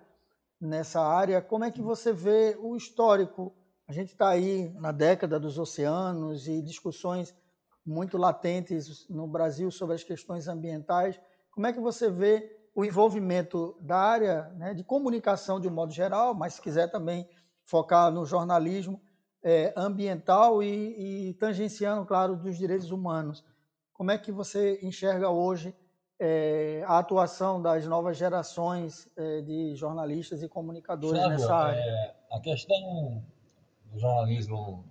nessa 0.60 1.02
área, 1.02 1.42
como 1.42 1.66
é 1.66 1.72
que 1.72 1.82
você 1.82 2.14
vê 2.14 2.58
o 2.60 2.76
histórico? 2.76 3.54
A 3.88 3.92
gente 3.92 4.14
está 4.14 4.30
aí 4.30 4.70
na 4.76 4.92
década 4.92 5.40
dos 5.40 5.60
oceanos 5.60 6.48
e 6.48 6.62
discussões 6.62 7.36
muito 7.86 8.18
latentes 8.18 9.08
no 9.10 9.28
Brasil 9.28 9.70
sobre 9.70 9.96
as 9.96 10.04
questões 10.04 10.48
ambientais. 10.48 11.20
Como 11.52 11.68
é 11.68 11.74
que 11.74 11.80
você 11.80 12.10
vê 12.10 12.64
o 12.74 12.84
envolvimento 12.84 13.78
da 13.82 13.98
área 13.98 14.50
né, 14.56 14.74
de 14.74 14.84
comunicação 14.84 15.60
de 15.60 15.68
um 15.68 15.72
modo 15.72 15.92
geral, 15.92 16.34
mas 16.34 16.56
se 16.56 16.62
quiser 16.62 16.90
também 16.90 17.30
focar 17.66 18.12
no 18.12 18.26
jornalismo 18.26 19.02
é, 19.44 19.74
ambiental 19.76 20.64
e, 20.64 21.30
e, 21.30 21.34
tangenciando, 21.36 22.06
claro, 22.06 22.36
dos 22.36 22.58
direitos 22.58 22.90
humanos. 22.92 23.44
Como 23.92 24.10
é 24.10 24.18
que 24.18 24.32
você 24.32 24.80
enxerga 24.82 25.30
hoje 25.30 25.76
é, 26.26 26.86
a 26.88 27.00
atuação 27.00 27.62
das 27.62 27.86
novas 27.86 28.16
gerações 28.16 29.10
é, 29.18 29.42
de 29.42 29.76
jornalistas 29.76 30.42
e 30.42 30.48
comunicadores 30.48 31.20
Flávio, 31.20 31.38
nessa 31.38 31.54
área? 31.54 31.82
É, 31.82 32.16
a 32.32 32.40
questão 32.40 33.22
do 33.92 34.00
jornalismo 34.00 34.86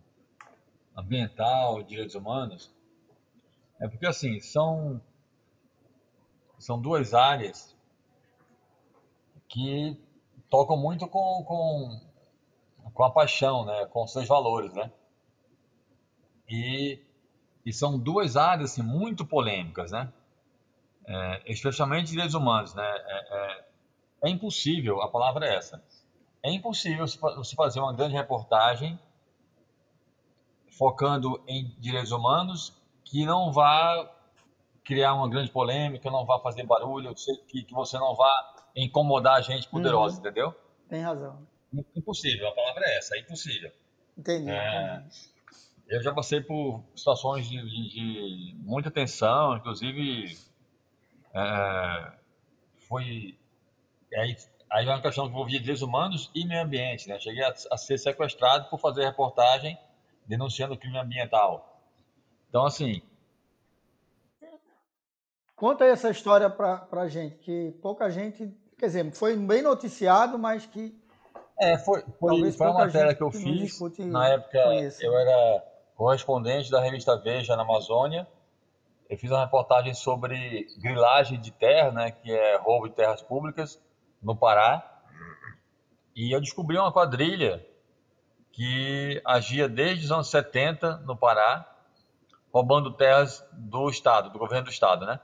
ambiental 0.94 1.82
direitos 1.82 2.14
humanos 2.14 2.70
é 3.80 3.88
porque 3.88 4.06
assim 4.06 4.40
são 4.40 5.00
são 6.58 6.78
duas 6.78 7.14
áreas 7.14 7.74
que 9.48 9.98
tocam 10.50 10.76
muito 10.76 11.08
com, 11.08 11.42
com, 11.44 12.00
com 12.92 13.04
a 13.04 13.10
paixão, 13.10 13.64
né? 13.64 13.86
com 13.86 14.06
seus 14.06 14.28
valores. 14.28 14.74
Né? 14.74 14.92
E, 16.46 17.00
e 17.64 17.72
são 17.72 17.98
duas 17.98 18.36
áreas 18.36 18.72
assim, 18.72 18.82
muito 18.82 19.24
polêmicas, 19.24 19.92
né? 19.92 20.12
É, 21.06 21.52
especialmente 21.52 22.10
direitos 22.10 22.34
humanos. 22.34 22.74
Né? 22.74 22.84
É, 22.84 23.34
é, 23.34 23.64
é, 24.24 24.30
impossível, 24.30 25.02
a 25.02 25.08
palavra 25.08 25.46
é 25.46 25.56
essa, 25.56 25.82
é 26.42 26.50
impossível 26.50 27.06
você 27.06 27.54
fazer 27.54 27.80
uma 27.80 27.92
grande 27.92 28.14
reportagem 28.14 28.98
focando 30.70 31.42
em 31.46 31.74
direitos 31.78 32.12
humanos 32.12 32.72
que 33.04 33.24
não 33.24 33.52
vá 33.52 34.10
criar 34.84 35.14
uma 35.14 35.28
grande 35.28 35.50
polêmica, 35.50 36.10
não 36.10 36.24
vá 36.24 36.40
fazer 36.40 36.64
barulho, 36.64 37.14
que, 37.46 37.62
que 37.62 37.74
você 37.74 37.98
não 37.98 38.14
vá 38.16 38.54
incomodar 38.74 39.36
a 39.36 39.40
gente 39.40 39.68
poderosa, 39.68 40.14
uhum. 40.16 40.20
entendeu? 40.20 40.54
Tem 40.88 41.02
razão. 41.02 41.46
Impossível, 41.94 42.48
a 42.48 42.52
palavra 42.52 42.84
é 42.86 42.98
essa, 42.98 43.16
é 43.16 43.20
impossível. 43.20 43.70
Entendi. 44.16 44.50
É, 44.50 45.02
eu 45.88 46.02
já 46.02 46.12
passei 46.12 46.40
por 46.40 46.82
situações 46.94 47.46
de, 47.48 47.56
de, 47.56 47.88
de 47.90 48.56
muita 48.58 48.90
tensão, 48.90 49.56
inclusive 49.56 50.36
é, 51.34 52.12
foi 52.88 53.38
aí 54.14 54.36
aí 54.70 54.86
é 54.86 54.88
uma 54.88 55.02
questão 55.02 55.24
que 55.24 55.30
envolvia 55.30 55.60
direitos 55.60 55.82
humanos 55.82 56.30
e 56.34 56.46
meio 56.46 56.62
ambiente, 56.62 57.08
né? 57.08 57.18
Cheguei 57.18 57.44
a, 57.44 57.54
a 57.70 57.76
ser 57.76 57.98
sequestrado 57.98 58.70
por 58.70 58.78
fazer 58.78 59.04
reportagem 59.04 59.78
denunciando 60.26 60.76
crime 60.76 60.98
ambiental. 60.98 61.80
Então 62.48 62.64
assim, 62.64 63.02
Conta 65.62 65.84
aí 65.84 65.90
essa 65.90 66.10
história 66.10 66.50
para 66.50 66.88
a 66.90 67.06
gente, 67.06 67.36
que 67.36 67.70
pouca 67.80 68.10
gente, 68.10 68.52
quer 68.76 68.86
dizer, 68.86 69.12
foi 69.12 69.36
bem 69.36 69.62
noticiado, 69.62 70.36
mas 70.36 70.66
que. 70.66 70.92
É, 71.56 71.78
foi, 71.78 72.02
foi, 72.18 72.50
foi 72.50 72.66
uma 72.66 72.84
matéria 72.84 73.14
que 73.14 73.22
eu 73.22 73.30
que 73.30 73.38
fiz. 73.38 73.78
Na 74.00 74.26
época, 74.26 74.60
conhece. 74.60 75.06
eu 75.06 75.16
era 75.16 75.64
correspondente 75.94 76.68
da 76.68 76.80
revista 76.80 77.16
Veja 77.16 77.54
na 77.54 77.62
Amazônia. 77.62 78.26
Eu 79.12 79.18
fiz 79.18 79.30
uma 79.30 79.44
reportagem 79.44 79.92
sobre 79.92 80.66
grilagem 80.78 81.38
de 81.38 81.50
terra, 81.50 81.92
né, 81.92 82.10
que 82.12 82.32
é 82.32 82.56
roubo 82.56 82.88
de 82.88 82.94
terras 82.94 83.20
públicas, 83.20 83.78
no 84.22 84.34
Pará. 84.34 84.82
E 86.16 86.34
eu 86.34 86.40
descobri 86.40 86.78
uma 86.78 86.90
quadrilha 86.90 87.62
que 88.50 89.20
agia 89.22 89.68
desde 89.68 90.06
os 90.06 90.12
anos 90.12 90.30
70 90.30 90.96
no 91.04 91.14
Pará, 91.14 91.70
roubando 92.50 92.90
terras 92.94 93.46
do 93.52 93.90
Estado, 93.90 94.30
do 94.30 94.38
governo 94.38 94.64
do 94.64 94.70
Estado, 94.70 95.04
né? 95.04 95.20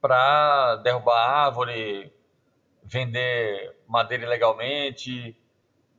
para 0.00 0.74
derrubar 0.82 1.46
árvore, 1.46 2.12
vender 2.82 3.80
madeira 3.86 4.24
ilegalmente, 4.24 5.40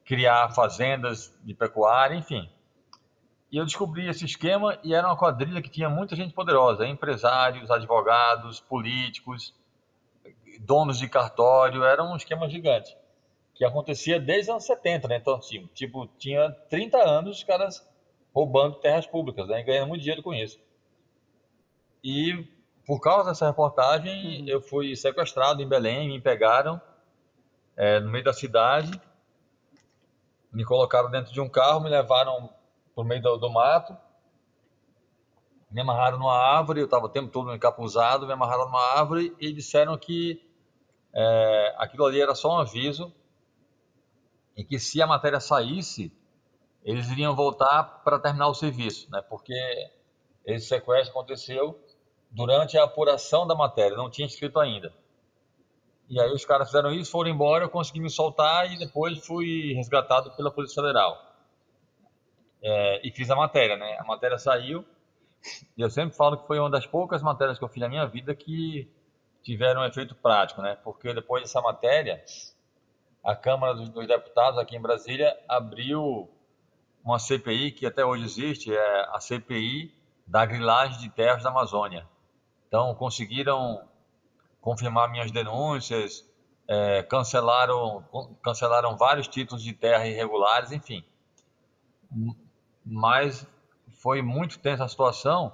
criar 0.03 0.53
fazendas 0.53 1.33
de 1.45 1.53
pecuária, 1.53 2.15
enfim. 2.15 2.51
E 3.51 3.57
eu 3.57 3.65
descobri 3.65 4.07
esse 4.07 4.25
esquema 4.25 4.77
e 4.83 4.93
era 4.93 5.07
uma 5.07 5.17
quadrilha 5.17 5.61
que 5.61 5.69
tinha 5.69 5.89
muita 5.89 6.15
gente 6.15 6.33
poderosa, 6.33 6.85
empresários, 6.85 7.71
advogados, 7.71 8.59
políticos, 8.59 9.55
donos 10.59 10.99
de 10.99 11.09
cartório, 11.09 11.83
era 11.83 12.03
um 12.03 12.15
esquema 12.15 12.47
gigante, 12.49 12.95
que 13.55 13.65
acontecia 13.65 14.19
desde 14.19 14.43
os 14.43 14.49
anos 14.49 14.65
70, 14.65 15.07
né? 15.07 15.17
Então, 15.17 15.35
assim, 15.35 15.67
tipo, 15.73 16.07
tinha 16.17 16.51
30 16.69 16.97
anos 16.97 17.37
os 17.37 17.43
caras 17.43 17.87
roubando 18.33 18.75
terras 18.75 19.07
públicas, 19.07 19.47
né? 19.47 19.63
ganhando 19.63 19.87
muito 19.87 20.01
dinheiro 20.01 20.21
com 20.21 20.33
isso. 20.33 20.59
E 22.03 22.47
por 22.85 22.99
causa 22.99 23.29
dessa 23.29 23.47
reportagem, 23.47 24.41
uhum. 24.41 24.47
eu 24.47 24.61
fui 24.61 24.95
sequestrado 24.95 25.61
em 25.61 25.67
Belém, 25.67 26.07
me 26.07 26.21
pegaram 26.21 26.81
é, 27.75 27.99
no 27.99 28.09
meio 28.09 28.23
da 28.23 28.33
cidade, 28.33 28.99
me 30.51 30.65
colocaram 30.65 31.09
dentro 31.11 31.31
de 31.31 31.39
um 31.39 31.47
carro, 31.47 31.81
me 31.81 31.89
levaram 31.89 32.49
por 32.99 33.05
meio 33.05 33.21
do, 33.21 33.37
do 33.37 33.49
mato, 33.49 33.95
me 35.71 35.79
amarraram 35.79 36.19
numa 36.19 36.35
árvore, 36.35 36.81
eu 36.81 36.85
estava 36.85 37.05
o 37.05 37.09
tempo 37.09 37.31
todo 37.31 37.55
encapuzado, 37.55 38.27
me 38.27 38.33
amarraram 38.33 38.65
numa 38.65 38.91
árvore 38.97 39.33
e 39.39 39.53
disseram 39.53 39.97
que 39.97 40.45
é, 41.13 41.75
aquilo 41.77 42.05
ali 42.05 42.19
era 42.19 42.35
só 42.35 42.57
um 42.57 42.57
aviso 42.57 43.09
e 44.53 44.65
que 44.65 44.77
se 44.77 45.01
a 45.01 45.07
matéria 45.07 45.39
saísse, 45.39 46.11
eles 46.83 47.09
iriam 47.09 47.33
voltar 47.33 48.03
para 48.03 48.19
terminar 48.19 48.49
o 48.49 48.53
serviço, 48.53 49.09
né? 49.09 49.21
porque 49.29 49.55
esse 50.43 50.67
sequestro 50.67 51.11
aconteceu 51.11 51.79
durante 52.29 52.77
a 52.77 52.83
apuração 52.83 53.47
da 53.47 53.55
matéria, 53.55 53.95
não 53.95 54.09
tinha 54.09 54.27
escrito 54.27 54.59
ainda. 54.59 54.93
E 56.09 56.19
aí 56.19 56.33
os 56.33 56.43
caras 56.43 56.67
fizeram 56.67 56.91
isso, 56.91 57.11
foram 57.11 57.29
embora, 57.29 57.63
eu 57.63 57.69
consegui 57.69 58.01
me 58.01 58.09
soltar 58.09 58.69
e 58.69 58.77
depois 58.77 59.25
fui 59.25 59.71
resgatado 59.75 60.35
pela 60.35 60.51
Polícia 60.51 60.83
Federal. 60.83 61.28
É, 62.61 63.07
e 63.07 63.11
fiz 63.11 63.29
a 63.29 63.35
matéria, 63.35 63.77
né? 63.77 63.97
A 63.99 64.03
matéria 64.03 64.37
saiu 64.37 64.85
e 65.77 65.81
eu 65.81 65.89
sempre 65.89 66.15
falo 66.15 66.37
que 66.37 66.47
foi 66.47 66.59
uma 66.59 66.69
das 66.69 66.85
poucas 66.85 67.21
matérias 67.21 67.57
que 67.57 67.63
eu 67.63 67.69
fiz 67.69 67.81
na 67.81 67.89
minha 67.89 68.05
vida 68.05 68.35
que 68.35 68.91
tiveram 69.41 69.81
um 69.81 69.85
efeito 69.85 70.15
prático, 70.15 70.61
né? 70.61 70.77
Porque 70.83 71.13
depois 71.13 71.43
dessa 71.43 71.61
matéria, 71.61 72.23
a 73.23 73.35
Câmara 73.35 73.73
dos, 73.73 73.89
dos 73.89 74.07
Deputados 74.07 74.59
aqui 74.59 74.75
em 74.75 74.81
Brasília 74.81 75.37
abriu 75.47 76.29
uma 77.03 77.17
CPI 77.17 77.71
que 77.71 77.85
até 77.85 78.03
hoje 78.03 78.25
existe, 78.25 78.73
é 78.73 79.05
a 79.15 79.19
CPI 79.19 79.93
da 80.27 80.45
grilagem 80.45 80.99
de 80.99 81.09
terras 81.09 81.43
da 81.43 81.49
Amazônia. 81.49 82.07
Então, 82.67 82.93
conseguiram 82.95 83.81
confirmar 84.61 85.09
minhas 85.09 85.31
denúncias, 85.31 86.23
é, 86.67 87.01
cancelaram, 87.03 88.03
cancelaram 88.43 88.95
vários 88.95 89.27
títulos 89.27 89.63
de 89.63 89.73
terra 89.73 90.05
irregulares, 90.05 90.71
enfim. 90.71 91.03
Mas 92.91 93.45
foi 94.01 94.21
muito 94.21 94.57
tensa 94.59 94.83
a 94.83 94.87
situação. 94.87 95.53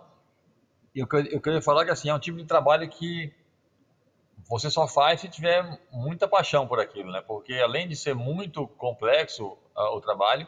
E 0.93 0.99
eu, 0.99 1.07
eu 1.29 1.41
queria 1.41 1.61
falar 1.61 1.83
que 1.83 1.91
assim, 1.91 2.09
é 2.09 2.13
um 2.13 2.19
tipo 2.19 2.37
de 2.37 2.45
trabalho 2.45 2.87
que 2.87 3.33
você 4.47 4.69
só 4.69 4.87
faz 4.87 5.21
se 5.21 5.27
tiver 5.27 5.79
muita 5.91 6.27
paixão 6.27 6.67
por 6.67 6.79
aquilo, 6.79 7.11
né? 7.11 7.21
Porque 7.21 7.53
além 7.55 7.87
de 7.87 7.95
ser 7.95 8.13
muito 8.13 8.67
complexo 8.67 9.57
uh, 9.75 9.95
o 9.95 9.99
trabalho, 9.99 10.47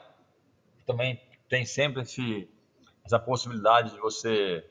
também 0.85 1.21
tem 1.49 1.65
sempre 1.65 2.03
esse, 2.03 2.49
essa 3.03 3.19
possibilidade 3.19 3.91
de 3.91 3.99
você 3.99 4.65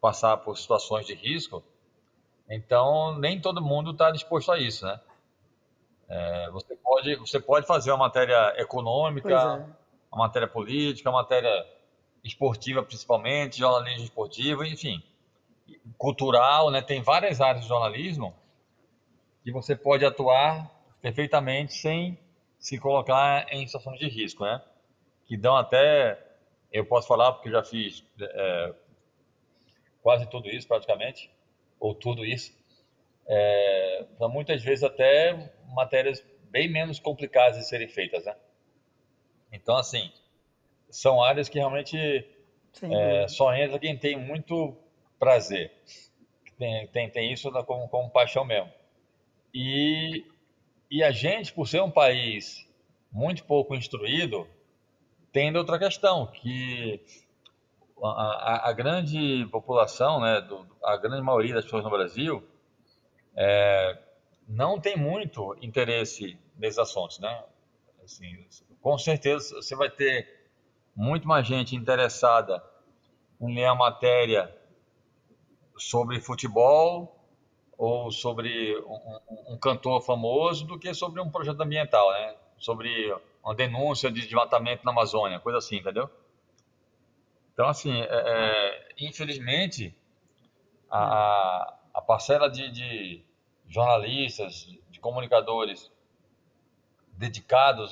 passar 0.00 0.38
por 0.38 0.56
situações 0.56 1.06
de 1.06 1.14
risco, 1.14 1.62
então 2.48 3.18
nem 3.18 3.40
todo 3.40 3.62
mundo 3.62 3.92
está 3.92 4.10
disposto 4.10 4.50
a 4.50 4.58
isso, 4.58 4.84
né? 4.84 5.00
É, 6.08 6.50
você, 6.50 6.76
pode, 6.76 7.16
você 7.16 7.40
pode 7.40 7.66
fazer 7.66 7.90
uma 7.90 7.98
matéria 7.98 8.54
econômica, 8.60 9.76
uma 10.14 10.26
matéria 10.26 10.48
política, 10.48 11.10
uma 11.10 11.22
matéria 11.22 11.50
esportiva 12.22 12.82
principalmente, 12.82 13.58
jornalismo 13.58 14.04
esportivo, 14.04 14.64
enfim, 14.64 15.02
cultural, 15.98 16.70
né? 16.70 16.80
Tem 16.80 17.02
várias 17.02 17.40
áreas 17.40 17.62
de 17.62 17.68
jornalismo 17.68 18.34
que 19.42 19.52
você 19.52 19.76
pode 19.76 20.04
atuar 20.04 20.70
perfeitamente 21.02 21.74
sem 21.74 22.18
se 22.58 22.78
colocar 22.78 23.46
em 23.52 23.66
situações 23.66 23.98
de 23.98 24.08
risco, 24.08 24.44
né? 24.44 24.62
Que 25.26 25.36
dão 25.36 25.56
até, 25.56 26.18
eu 26.72 26.86
posso 26.86 27.06
falar 27.06 27.32
porque 27.32 27.50
já 27.50 27.62
fiz 27.62 28.02
é, 28.20 28.74
quase 30.00 30.26
tudo 30.30 30.48
isso 30.48 30.66
praticamente, 30.66 31.30
ou 31.78 31.94
tudo 31.94 32.24
isso. 32.24 32.56
É, 33.26 34.06
muitas 34.30 34.62
vezes 34.62 34.84
até 34.84 35.52
matérias 35.74 36.24
bem 36.50 36.70
menos 36.70 37.00
complicadas 37.00 37.58
de 37.58 37.68
serem 37.68 37.88
feitas, 37.88 38.24
né? 38.24 38.34
Então, 39.54 39.76
assim, 39.76 40.10
são 40.90 41.22
áreas 41.22 41.48
que 41.48 41.58
realmente 41.58 41.96
é, 42.82 43.28
só 43.28 43.54
entra 43.54 43.78
quem 43.78 43.96
tem 43.96 44.18
muito 44.18 44.76
prazer. 45.18 45.72
tem, 46.58 46.86
tem, 46.88 47.08
tem 47.08 47.32
isso 47.32 47.50
como, 47.64 47.88
como 47.88 48.10
paixão 48.10 48.44
mesmo. 48.44 48.70
E, 49.54 50.26
e 50.90 51.04
a 51.04 51.12
gente, 51.12 51.52
por 51.52 51.68
ser 51.68 51.80
um 51.82 51.90
país 51.90 52.68
muito 53.12 53.44
pouco 53.44 53.76
instruído, 53.76 54.46
tem 55.32 55.56
outra 55.56 55.78
questão, 55.78 56.26
que 56.26 57.00
a, 58.02 58.08
a, 58.08 58.70
a 58.70 58.72
grande 58.72 59.46
população, 59.52 60.20
né, 60.20 60.40
do, 60.40 60.66
a 60.82 60.96
grande 60.96 61.22
maioria 61.22 61.54
das 61.54 61.64
pessoas 61.64 61.84
no 61.84 61.90
Brasil, 61.90 62.42
é, 63.36 63.98
não 64.48 64.80
tem 64.80 64.96
muito 64.96 65.56
interesse 65.62 66.36
nesses 66.58 66.78
assuntos, 66.78 67.20
né? 67.20 67.44
Assim, 68.02 68.46
com 68.84 68.98
certeza 68.98 69.62
você 69.62 69.74
vai 69.74 69.88
ter 69.88 70.28
muito 70.94 71.26
mais 71.26 71.46
gente 71.46 71.74
interessada 71.74 72.62
em 73.40 73.54
ler 73.54 73.64
a 73.64 73.74
matéria 73.74 74.54
sobre 75.74 76.20
futebol 76.20 77.18
ou 77.78 78.10
sobre 78.12 78.76
um, 78.80 79.54
um, 79.54 79.58
cantor 79.58 80.02
famoso 80.02 80.66
do 80.66 80.78
que 80.78 80.92
sobre 80.92 81.18
um 81.18 81.30
projeto 81.30 81.62
ambiental, 81.62 82.12
né? 82.12 82.36
Sobre 82.58 83.10
uma 83.42 83.54
denúncia 83.54 84.12
de 84.12 84.20
desmatamento 84.20 84.84
na 84.84 84.92
Amazônia, 84.92 85.40
coisa 85.40 85.58
assim, 85.58 85.76
entendeu? 85.76 86.10
Então, 87.54 87.66
assim, 87.66 88.02
é, 88.02 88.06
é, 88.10 88.88
infelizmente, 88.98 89.96
a, 90.90 91.74
a 91.94 92.02
parcela 92.02 92.50
de, 92.50 92.70
de, 92.70 93.24
jornalistas, 93.66 94.68
de 94.90 95.00
comunicadores 95.00 95.90
dedicados 97.14 97.90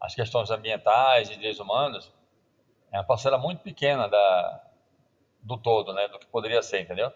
às 0.00 0.14
questões 0.14 0.50
ambientais 0.50 1.30
e 1.30 1.34
direitos 1.36 1.60
humanos 1.60 2.12
é 2.90 2.98
uma 2.98 3.04
parcela 3.04 3.38
muito 3.38 3.62
pequena 3.62 4.08
da, 4.08 4.64
do 5.42 5.58
todo, 5.58 5.92
né? 5.92 6.08
Do 6.08 6.18
que 6.18 6.26
poderia 6.26 6.62
ser, 6.62 6.82
entendeu? 6.82 7.12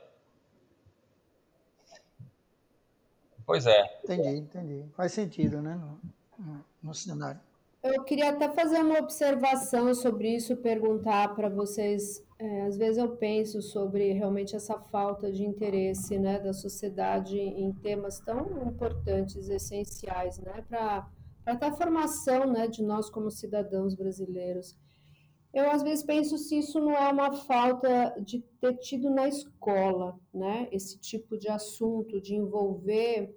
Pois 3.45 3.67
é. 3.67 4.01
Entendi, 4.05 4.29
entendi. 4.37 4.85
Faz 4.95 5.13
sentido, 5.13 5.61
né? 5.61 5.75
No, 5.75 6.01
no, 6.39 6.65
no 6.83 6.95
cenário. 6.95 7.41
Eu 7.83 8.05
queria 8.05 8.31
até 8.31 8.49
fazer 8.49 8.79
uma 8.79 9.01
observação 9.01 9.93
sobre 9.93 10.37
isso, 10.37 10.57
perguntar 10.57 11.35
para 11.35 11.49
vocês. 11.49 12.25
É, 12.39 12.63
às 12.63 12.77
vezes 12.77 12.99
eu 12.99 13.17
penso 13.17 13.61
sobre 13.61 14.13
realmente 14.13 14.55
essa 14.55 14.79
falta 14.79 15.33
de 15.33 15.45
interesse 15.45 16.17
né, 16.17 16.39
da 16.39 16.53
sociedade 16.53 17.37
em 17.39 17.73
temas 17.73 18.21
tão 18.21 18.69
importantes, 18.69 19.49
essenciais, 19.49 20.39
né, 20.39 20.65
para 20.69 21.09
até 21.45 21.67
a 21.67 21.73
formação 21.73 22.47
né, 22.47 22.67
de 22.69 22.83
nós 22.83 23.11
como 23.11 23.31
cidadãos 23.31 23.95
brasileiros. 23.95 24.77
Eu 25.53 25.71
às 25.71 25.83
vezes 25.83 26.03
penso 26.03 26.39
se 26.39 26.59
isso 26.59 26.81
não 26.81 26.93
é 26.93 27.13
uma 27.13 27.33
falta 27.33 28.15
de 28.21 28.41
ter 28.61 28.75
tido 28.79 29.11
na 29.11 29.29
escola, 29.29 30.19
né? 30.33 30.67
Esse 30.73 30.99
tipo 30.99 31.37
de 31.37 31.49
assunto, 31.49 32.23
de 32.23 32.35
envolver 32.35 33.37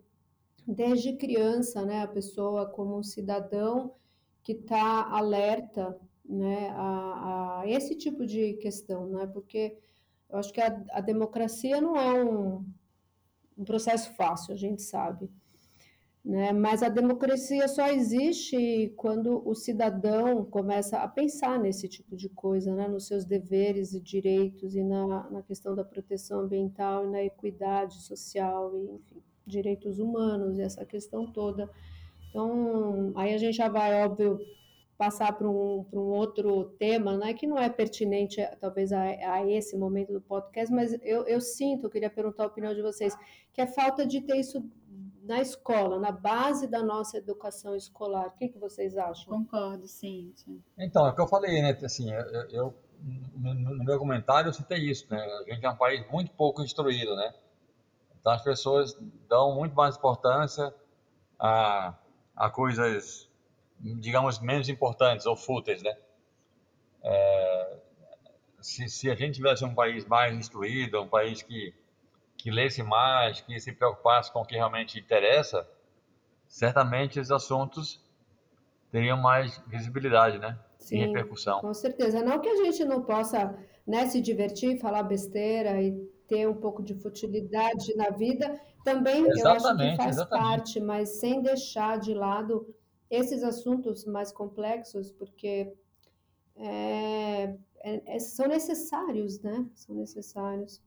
desde 0.65 1.17
criança, 1.17 1.85
né, 1.85 2.01
a 2.01 2.07
pessoa 2.07 2.65
como 2.67 2.97
um 2.97 3.03
cidadão 3.03 3.93
que 4.41 4.53
está 4.53 5.09
alerta, 5.09 5.99
né, 6.23 6.69
a, 6.71 7.59
a, 7.61 7.67
esse 7.67 7.95
tipo 7.95 8.25
de 8.25 8.53
questão, 8.53 9.07
né? 9.07 9.27
Porque 9.27 9.77
eu 10.29 10.39
acho 10.39 10.53
que 10.53 10.61
a, 10.61 10.83
a 10.91 11.01
democracia 11.01 11.81
não 11.81 11.95
é 11.97 12.23
um, 12.23 12.65
um 13.57 13.63
processo 13.65 14.13
fácil, 14.13 14.53
a 14.53 14.57
gente 14.57 14.81
sabe. 14.81 15.29
Né? 16.25 16.51
Mas 16.51 16.81
a 16.81 16.89
democracia 16.89 17.67
só 17.67 17.87
existe 17.87 18.91
quando 18.97 19.47
o 19.47 19.53
cidadão 19.53 20.43
começa 20.43 20.97
a 20.97 21.07
pensar 21.07 21.59
nesse 21.59 21.87
tipo 21.87 22.15
de 22.15 22.29
coisa, 22.29 22.73
né? 22.73 22.87
nos 22.87 23.05
seus 23.05 23.25
deveres 23.25 23.93
e 23.93 23.99
direitos 24.01 24.75
e 24.75 24.83
na, 24.83 25.29
na 25.29 25.43
questão 25.43 25.75
da 25.75 25.83
proteção 25.83 26.39
ambiental 26.39 27.05
e 27.05 27.11
na 27.11 27.23
equidade 27.23 28.01
social 28.01 28.75
e, 28.75 28.95
enfim, 28.95 29.21
direitos 29.45 29.99
humanos 29.99 30.57
e 30.57 30.63
essa 30.63 30.83
questão 30.83 31.31
toda. 31.31 31.69
Então, 32.31 33.13
aí 33.15 33.31
a 33.31 33.37
gente 33.37 33.57
já 33.57 33.69
vai, 33.69 34.03
óbvio, 34.03 34.39
passar 34.97 35.31
para 35.33 35.47
um, 35.47 35.85
um 35.93 35.99
outro 35.99 36.71
tema, 36.79 37.17
né, 37.17 37.33
que 37.33 37.45
não 37.45 37.57
é 37.57 37.69
pertinente, 37.69 38.41
talvez, 38.59 38.91
a, 38.91 39.01
a, 39.03 39.49
esse 39.49 39.77
momento 39.77 40.13
do 40.13 40.21
podcast, 40.21 40.73
mas 40.73 40.93
eu, 41.03 41.23
eu 41.25 41.41
sinto, 41.41 41.85
eu 41.85 41.89
queria 41.89 42.09
perguntar 42.09 42.43
a 42.43 42.47
opinião 42.47 42.73
de 42.73 42.81
vocês, 42.81 43.15
que 43.53 43.61
é 43.61 43.67
falta 43.67 44.05
de 44.05 44.21
ter 44.21 44.37
isso 44.37 44.63
na 45.25 45.41
escola, 45.41 45.99
na 45.99 46.11
base 46.11 46.67
da 46.67 46.83
nossa 46.83 47.17
educação 47.17 47.75
escolar. 47.75 48.27
O 48.27 48.31
que, 48.31 48.47
que 48.47 48.59
vocês 48.59 48.95
acham? 48.95 49.25
Concordo, 49.25 49.87
sim. 49.87 50.33
Então, 50.77 51.05
é 51.07 51.09
o 51.09 51.15
que 51.15 51.21
eu 51.21 51.27
falei, 51.27 51.61
né? 51.61 51.77
Assim, 51.83 52.11
eu, 52.11 52.49
eu 52.49 52.75
no, 53.35 53.83
meu 53.83 53.99
comentário 53.99 54.49
eu 54.49 54.53
citei 54.53 54.79
isso, 54.79 55.07
né? 55.09 55.19
A 55.19 55.53
gente 55.53 55.65
é 55.65 55.69
um 55.69 55.75
país 55.75 56.07
muito 56.09 56.31
pouco 56.31 56.61
instruído, 56.61 57.15
né? 57.15 57.33
Então 58.19 58.31
as 58.31 58.43
pessoas 58.43 58.97
dão 59.27 59.53
muito 59.55 59.75
mais 59.75 59.97
importância 59.97 60.73
a, 61.39 61.93
a 62.35 62.49
coisas, 62.49 63.29
digamos, 63.79 64.39
menos 64.39 64.69
importantes 64.69 65.25
ou 65.25 65.35
fúteis, 65.35 65.83
né? 65.83 65.95
É, 67.03 67.77
se, 68.61 68.87
se 68.89 69.11
a 69.11 69.15
gente 69.15 69.35
tivesse 69.35 69.63
um 69.63 69.75
país 69.75 70.05
mais 70.05 70.35
instruído, 70.35 71.01
um 71.01 71.07
país 71.07 71.41
que 71.41 71.73
que 72.45 72.51
lesse 72.51 72.83
mais, 72.83 73.41
que 73.41 73.59
se 73.59 73.71
preocupasse 73.71 74.31
com 74.31 74.41
o 74.41 74.45
que 74.45 74.53
realmente 74.53 74.99
interessa, 74.99 75.67
certamente 76.47 77.19
esses 77.19 77.31
assuntos 77.31 77.99
teriam 78.91 79.17
mais 79.17 79.59
visibilidade, 79.65 80.37
né? 80.37 80.55
Sim, 80.77 80.97
e 80.97 81.05
repercussão. 81.07 81.59
Com 81.59 81.73
certeza. 81.73 82.21
Não 82.21 82.39
que 82.39 82.47
a 82.47 82.55
gente 82.63 82.85
não 82.85 83.01
possa 83.01 83.57
né, 83.87 84.05
se 84.05 84.21
divertir, 84.21 84.79
falar 84.79 85.01
besteira 85.01 85.81
e 85.81 85.93
ter 86.27 86.47
um 86.47 86.53
pouco 86.53 86.83
de 86.83 86.93
futilidade 86.93 87.95
na 87.95 88.11
vida, 88.11 88.61
também 88.83 89.25
exatamente, 89.27 89.41
eu 89.41 89.49
acho 89.49 89.77
que 89.77 89.97
faz 89.97 90.15
exatamente. 90.17 90.47
parte, 90.47 90.79
mas 90.79 91.09
sem 91.19 91.41
deixar 91.41 91.97
de 91.97 92.13
lado 92.13 92.71
esses 93.09 93.41
assuntos 93.41 94.05
mais 94.05 94.31
complexos, 94.31 95.11
porque 95.11 95.73
é, 96.57 97.55
é, 97.79 98.19
são 98.19 98.47
necessários, 98.47 99.41
né? 99.41 99.65
São 99.73 99.95
necessários. 99.95 100.84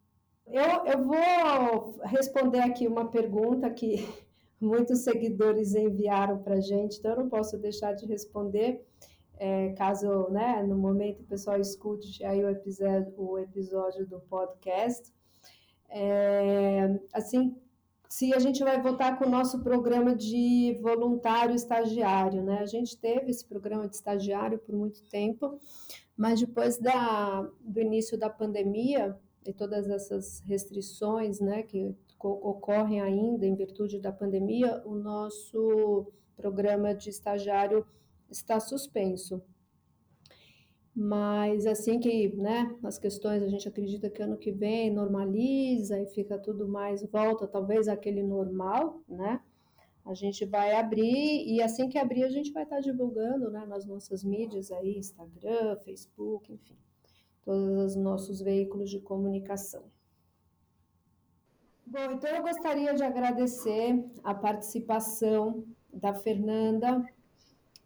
Eu, 0.50 0.86
eu 0.86 1.04
vou 1.04 2.00
responder 2.04 2.60
aqui 2.60 2.86
uma 2.86 3.10
pergunta 3.10 3.68
que 3.70 4.08
muitos 4.60 5.00
seguidores 5.00 5.74
enviaram 5.74 6.42
para 6.42 6.54
a 6.54 6.60
gente, 6.60 6.98
então 6.98 7.12
eu 7.12 7.18
não 7.18 7.28
posso 7.28 7.58
deixar 7.58 7.92
de 7.92 8.06
responder, 8.06 8.84
é, 9.36 9.70
caso 9.74 10.28
né, 10.30 10.62
no 10.62 10.76
momento 10.76 11.20
o 11.20 11.26
pessoal 11.26 11.60
escute 11.60 12.24
aí 12.24 12.42
o 12.42 12.48
episódio, 12.48 13.14
o 13.16 13.38
episódio 13.38 14.06
do 14.06 14.20
podcast. 14.20 15.12
É, 15.90 16.98
assim, 17.12 17.54
se 18.08 18.32
a 18.32 18.38
gente 18.38 18.64
vai 18.64 18.80
voltar 18.80 19.18
com 19.18 19.26
o 19.26 19.30
nosso 19.30 19.62
programa 19.62 20.14
de 20.14 20.78
voluntário 20.80 21.54
estagiário, 21.54 22.42
né? 22.42 22.60
A 22.60 22.66
gente 22.66 22.96
teve 22.96 23.30
esse 23.30 23.44
programa 23.44 23.86
de 23.86 23.96
estagiário 23.96 24.58
por 24.58 24.74
muito 24.74 25.02
tempo, 25.10 25.60
mas 26.16 26.40
depois 26.40 26.78
da, 26.78 27.46
do 27.60 27.80
início 27.80 28.18
da 28.18 28.30
pandemia, 28.30 29.16
e 29.48 29.52
todas 29.54 29.88
essas 29.88 30.40
restrições 30.40 31.40
né, 31.40 31.62
que 31.62 31.96
ocorrem 32.22 33.00
ainda 33.00 33.46
em 33.46 33.54
virtude 33.54 33.98
da 33.98 34.12
pandemia, 34.12 34.82
o 34.84 34.94
nosso 34.94 36.12
programa 36.36 36.94
de 36.94 37.08
estagiário 37.08 37.86
está 38.30 38.60
suspenso. 38.60 39.42
Mas 40.94 41.64
assim 41.64 41.98
que 41.98 42.28
né, 42.36 42.76
as 42.84 42.98
questões 42.98 43.42
a 43.42 43.48
gente 43.48 43.66
acredita 43.66 44.10
que 44.10 44.20
ano 44.20 44.36
que 44.36 44.52
vem 44.52 44.92
normaliza 44.92 45.98
e 45.98 46.06
fica 46.08 46.38
tudo 46.38 46.68
mais, 46.68 47.02
volta 47.10 47.46
talvez 47.46 47.88
àquele 47.88 48.22
normal, 48.22 49.00
né? 49.08 49.40
A 50.04 50.12
gente 50.12 50.44
vai 50.44 50.74
abrir 50.74 51.46
e 51.46 51.62
assim 51.62 51.88
que 51.88 51.96
abrir 51.96 52.24
a 52.24 52.30
gente 52.30 52.52
vai 52.52 52.64
estar 52.64 52.80
divulgando 52.80 53.50
né, 53.50 53.64
nas 53.66 53.86
nossas 53.86 54.22
mídias 54.22 54.70
aí, 54.70 54.98
Instagram, 54.98 55.76
Facebook, 55.78 56.52
enfim 56.52 56.76
todos 57.48 57.78
os 57.78 57.96
nossos 57.96 58.42
veículos 58.42 58.90
de 58.90 59.00
comunicação. 59.00 59.82
Bom, 61.86 62.12
então 62.12 62.28
eu 62.28 62.42
gostaria 62.42 62.92
de 62.92 63.02
agradecer 63.02 64.04
a 64.22 64.34
participação 64.34 65.64
da 65.90 66.12
Fernanda, 66.12 67.02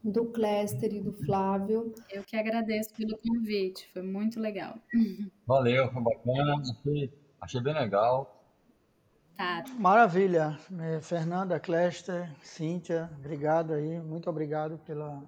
do 0.02 0.24
Cléster 0.32 0.93
e 0.93 1.01
do 1.01 1.12
Flávio. 1.12 1.94
Eu 2.10 2.24
que 2.24 2.36
agradeço 2.36 2.93
pelo 2.97 3.16
convite, 3.18 3.89
foi 3.93 4.02
muito 4.02 4.40
legal. 4.40 4.74
Valeu, 5.47 5.93
foi 5.93 6.02
bacana, 6.02 6.60
achei, 6.60 7.12
achei 7.40 7.60
bem 7.60 7.74
legal. 7.74 8.44
Tá. 9.36 9.62
Maravilha. 9.78 10.59
É, 10.80 11.01
Fernanda, 11.01 11.60
Cléster, 11.60 12.28
Cíntia, 12.43 13.09
obrigado 13.16 13.74
aí, 13.74 14.01
muito 14.01 14.28
obrigado 14.28 14.76
pela 14.78 15.22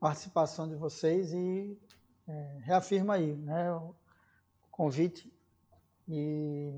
participação 0.00 0.66
de 0.66 0.76
vocês 0.76 1.34
e 1.34 1.78
é, 2.30 2.58
reafirma 2.62 3.14
aí 3.14 3.34
né, 3.34 3.72
o 3.72 3.94
convite. 4.70 5.32
E 6.08 6.72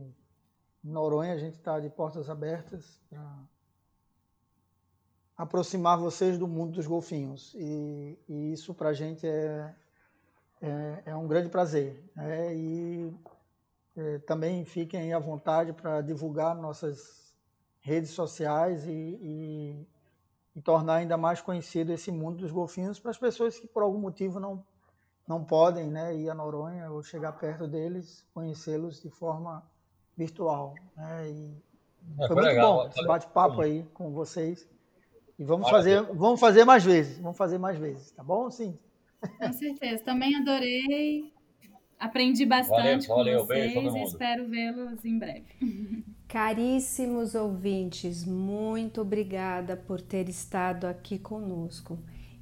em 0.85 0.91
Noronha 0.91 1.35
a 1.35 1.39
gente 1.39 1.55
está 1.55 1.79
de 1.79 1.91
portas 1.91 2.29
abertas 2.31 3.01
para 3.09 3.39
aproximar 5.37 5.99
vocês 5.99 6.39
do 6.39 6.49
mundo 6.49 6.73
dos 6.73 6.87
golfinhos. 6.87 7.55
E, 7.55 8.19
e 8.29 8.53
isso 8.53 8.75
para 8.75 8.91
a 8.91 8.95
gente 8.95 9.27
é, 9.27 9.75
é, 10.61 11.03
é, 11.07 11.17
um 11.17 11.27
grande 11.27 11.49
prazer. 11.49 12.03
Né? 12.15 12.55
E 12.55 13.15
é, 13.97 14.19
também 14.21 14.65
fiquem 14.65 15.13
à 15.13 15.19
vontade 15.19 15.73
para 15.73 16.01
divulgar 16.01 16.55
nossas 16.55 17.35
redes 17.81 18.11
sociais 18.11 18.87
e, 18.87 18.91
e, 18.91 19.87
e, 20.57 20.63
tornar 20.63 20.95
ainda 20.95 21.17
mais 21.17 21.41
conhecido 21.41 21.93
esse 21.93 22.11
mundo 22.13 22.39
dos 22.39 22.53
golfinhos 22.53 22.99
para 22.99 23.11
as 23.11 23.19
pessoas 23.19 23.59
que 23.59 23.67
por 23.67 23.83
algum 23.83 23.99
motivo 23.99 24.39
não, 24.39 24.65
não 25.27 25.45
podem 25.45 25.91
né, 25.91 26.15
ir 26.17 26.29
a 26.29 26.35
Noronha 26.35 26.91
ou 26.91 27.03
chegar 27.03 27.33
perto 27.33 27.67
deles, 27.67 28.27
conhecê-los 28.35 29.01
de 29.01 29.11
forma 29.11 29.63
virtual. 30.17 30.75
Né? 30.97 31.31
E 31.31 31.63
é, 32.19 32.27
foi, 32.27 32.37
muito 32.37 32.49
legal. 32.49 32.77
bom 32.77 32.89
esse 32.89 33.07
bate-papo 33.07 33.61
aí 33.61 33.85
com 33.95 34.11
vocês. 34.11 34.69
E 35.39 35.45
vamos 35.45 35.69
fazer, 35.71 36.03
vamos 36.13 36.39
fazer 36.39 36.65
mais 36.65 36.85
vezes, 36.85 37.19
vamos 37.19 37.39
fazer 37.39 37.59
mais 37.59 37.79
vezes, 37.79 38.11
tá 38.13 38.23
bom? 38.23 38.51
Sim. 38.51 38.79
Com 39.39 39.53
certeza. 39.53 40.03
Também 40.05 40.37
adorei. 40.37 41.33
Aprendi 41.99 42.45
bastante 42.45 43.07
valeu, 43.07 43.39
com 43.39 43.47
valeu, 43.47 43.47
vocês 43.47 43.95
e 43.95 44.03
espero 44.03 44.49
vê-los 44.49 45.05
em 45.05 45.19
breve. 45.19 46.05
Caríssimos 46.27 47.37
ouvintes, 47.37 48.25
muito 48.25 49.03
obrigada 49.03 49.77
por 49.77 50.01
ter 50.01 50.29
estado 50.29 50.87
aqui 50.87 51.17
conosco. 51.17 51.97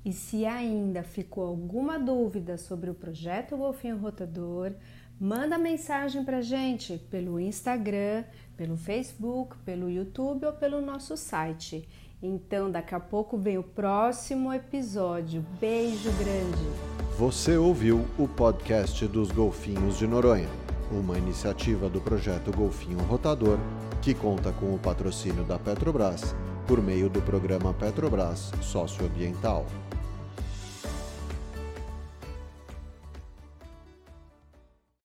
E 0.05 0.13
se 0.13 0.47
ainda 0.47 1.03
ficou 1.03 1.47
alguma 1.47 1.99
dúvida 1.99 2.57
sobre 2.57 2.89
o 2.89 2.95
projeto 2.95 3.57
Golfinho 3.57 3.99
Rotador, 3.99 4.73
manda 5.21 5.59
mensagem 5.59 6.25
para 6.25 6.41
gente 6.41 6.97
pelo 7.11 7.39
Instagram, 7.39 8.25
pelo 8.57 8.77
Facebook, 8.77 9.57
pelo 9.59 9.91
YouTube 9.91 10.47
ou 10.47 10.53
pelo 10.55 10.81
nosso 10.81 11.17
site. 11.17 11.87
Então, 12.23 12.71
daqui 12.71 12.95
a 12.95 13.01
pouco 13.01 13.37
vem 13.37 13.59
o 13.59 13.63
próximo 13.63 14.53
episódio. 14.53 15.45
Beijo 15.59 16.11
grande. 16.13 16.91
Você 17.19 17.57
ouviu 17.57 18.07
o 18.19 18.27
podcast 18.27 19.07
dos 19.07 19.31
Golfinhos 19.31 19.99
de 19.99 20.07
Noronha, 20.07 20.49
uma 20.91 21.19
iniciativa 21.19 21.89
do 21.89 22.01
projeto 22.01 22.51
Golfinho 22.51 22.99
Rotador, 23.01 23.59
que 24.01 24.15
conta 24.15 24.53
com 24.53 24.75
o 24.75 24.79
patrocínio 24.79 25.45
da 25.45 25.59
Petrobras 25.59 26.35
por 26.67 26.83
meio 26.83 27.09
do 27.09 27.21
programa 27.23 27.73
Petrobras 27.75 28.53
Socioambiental. 28.61 29.67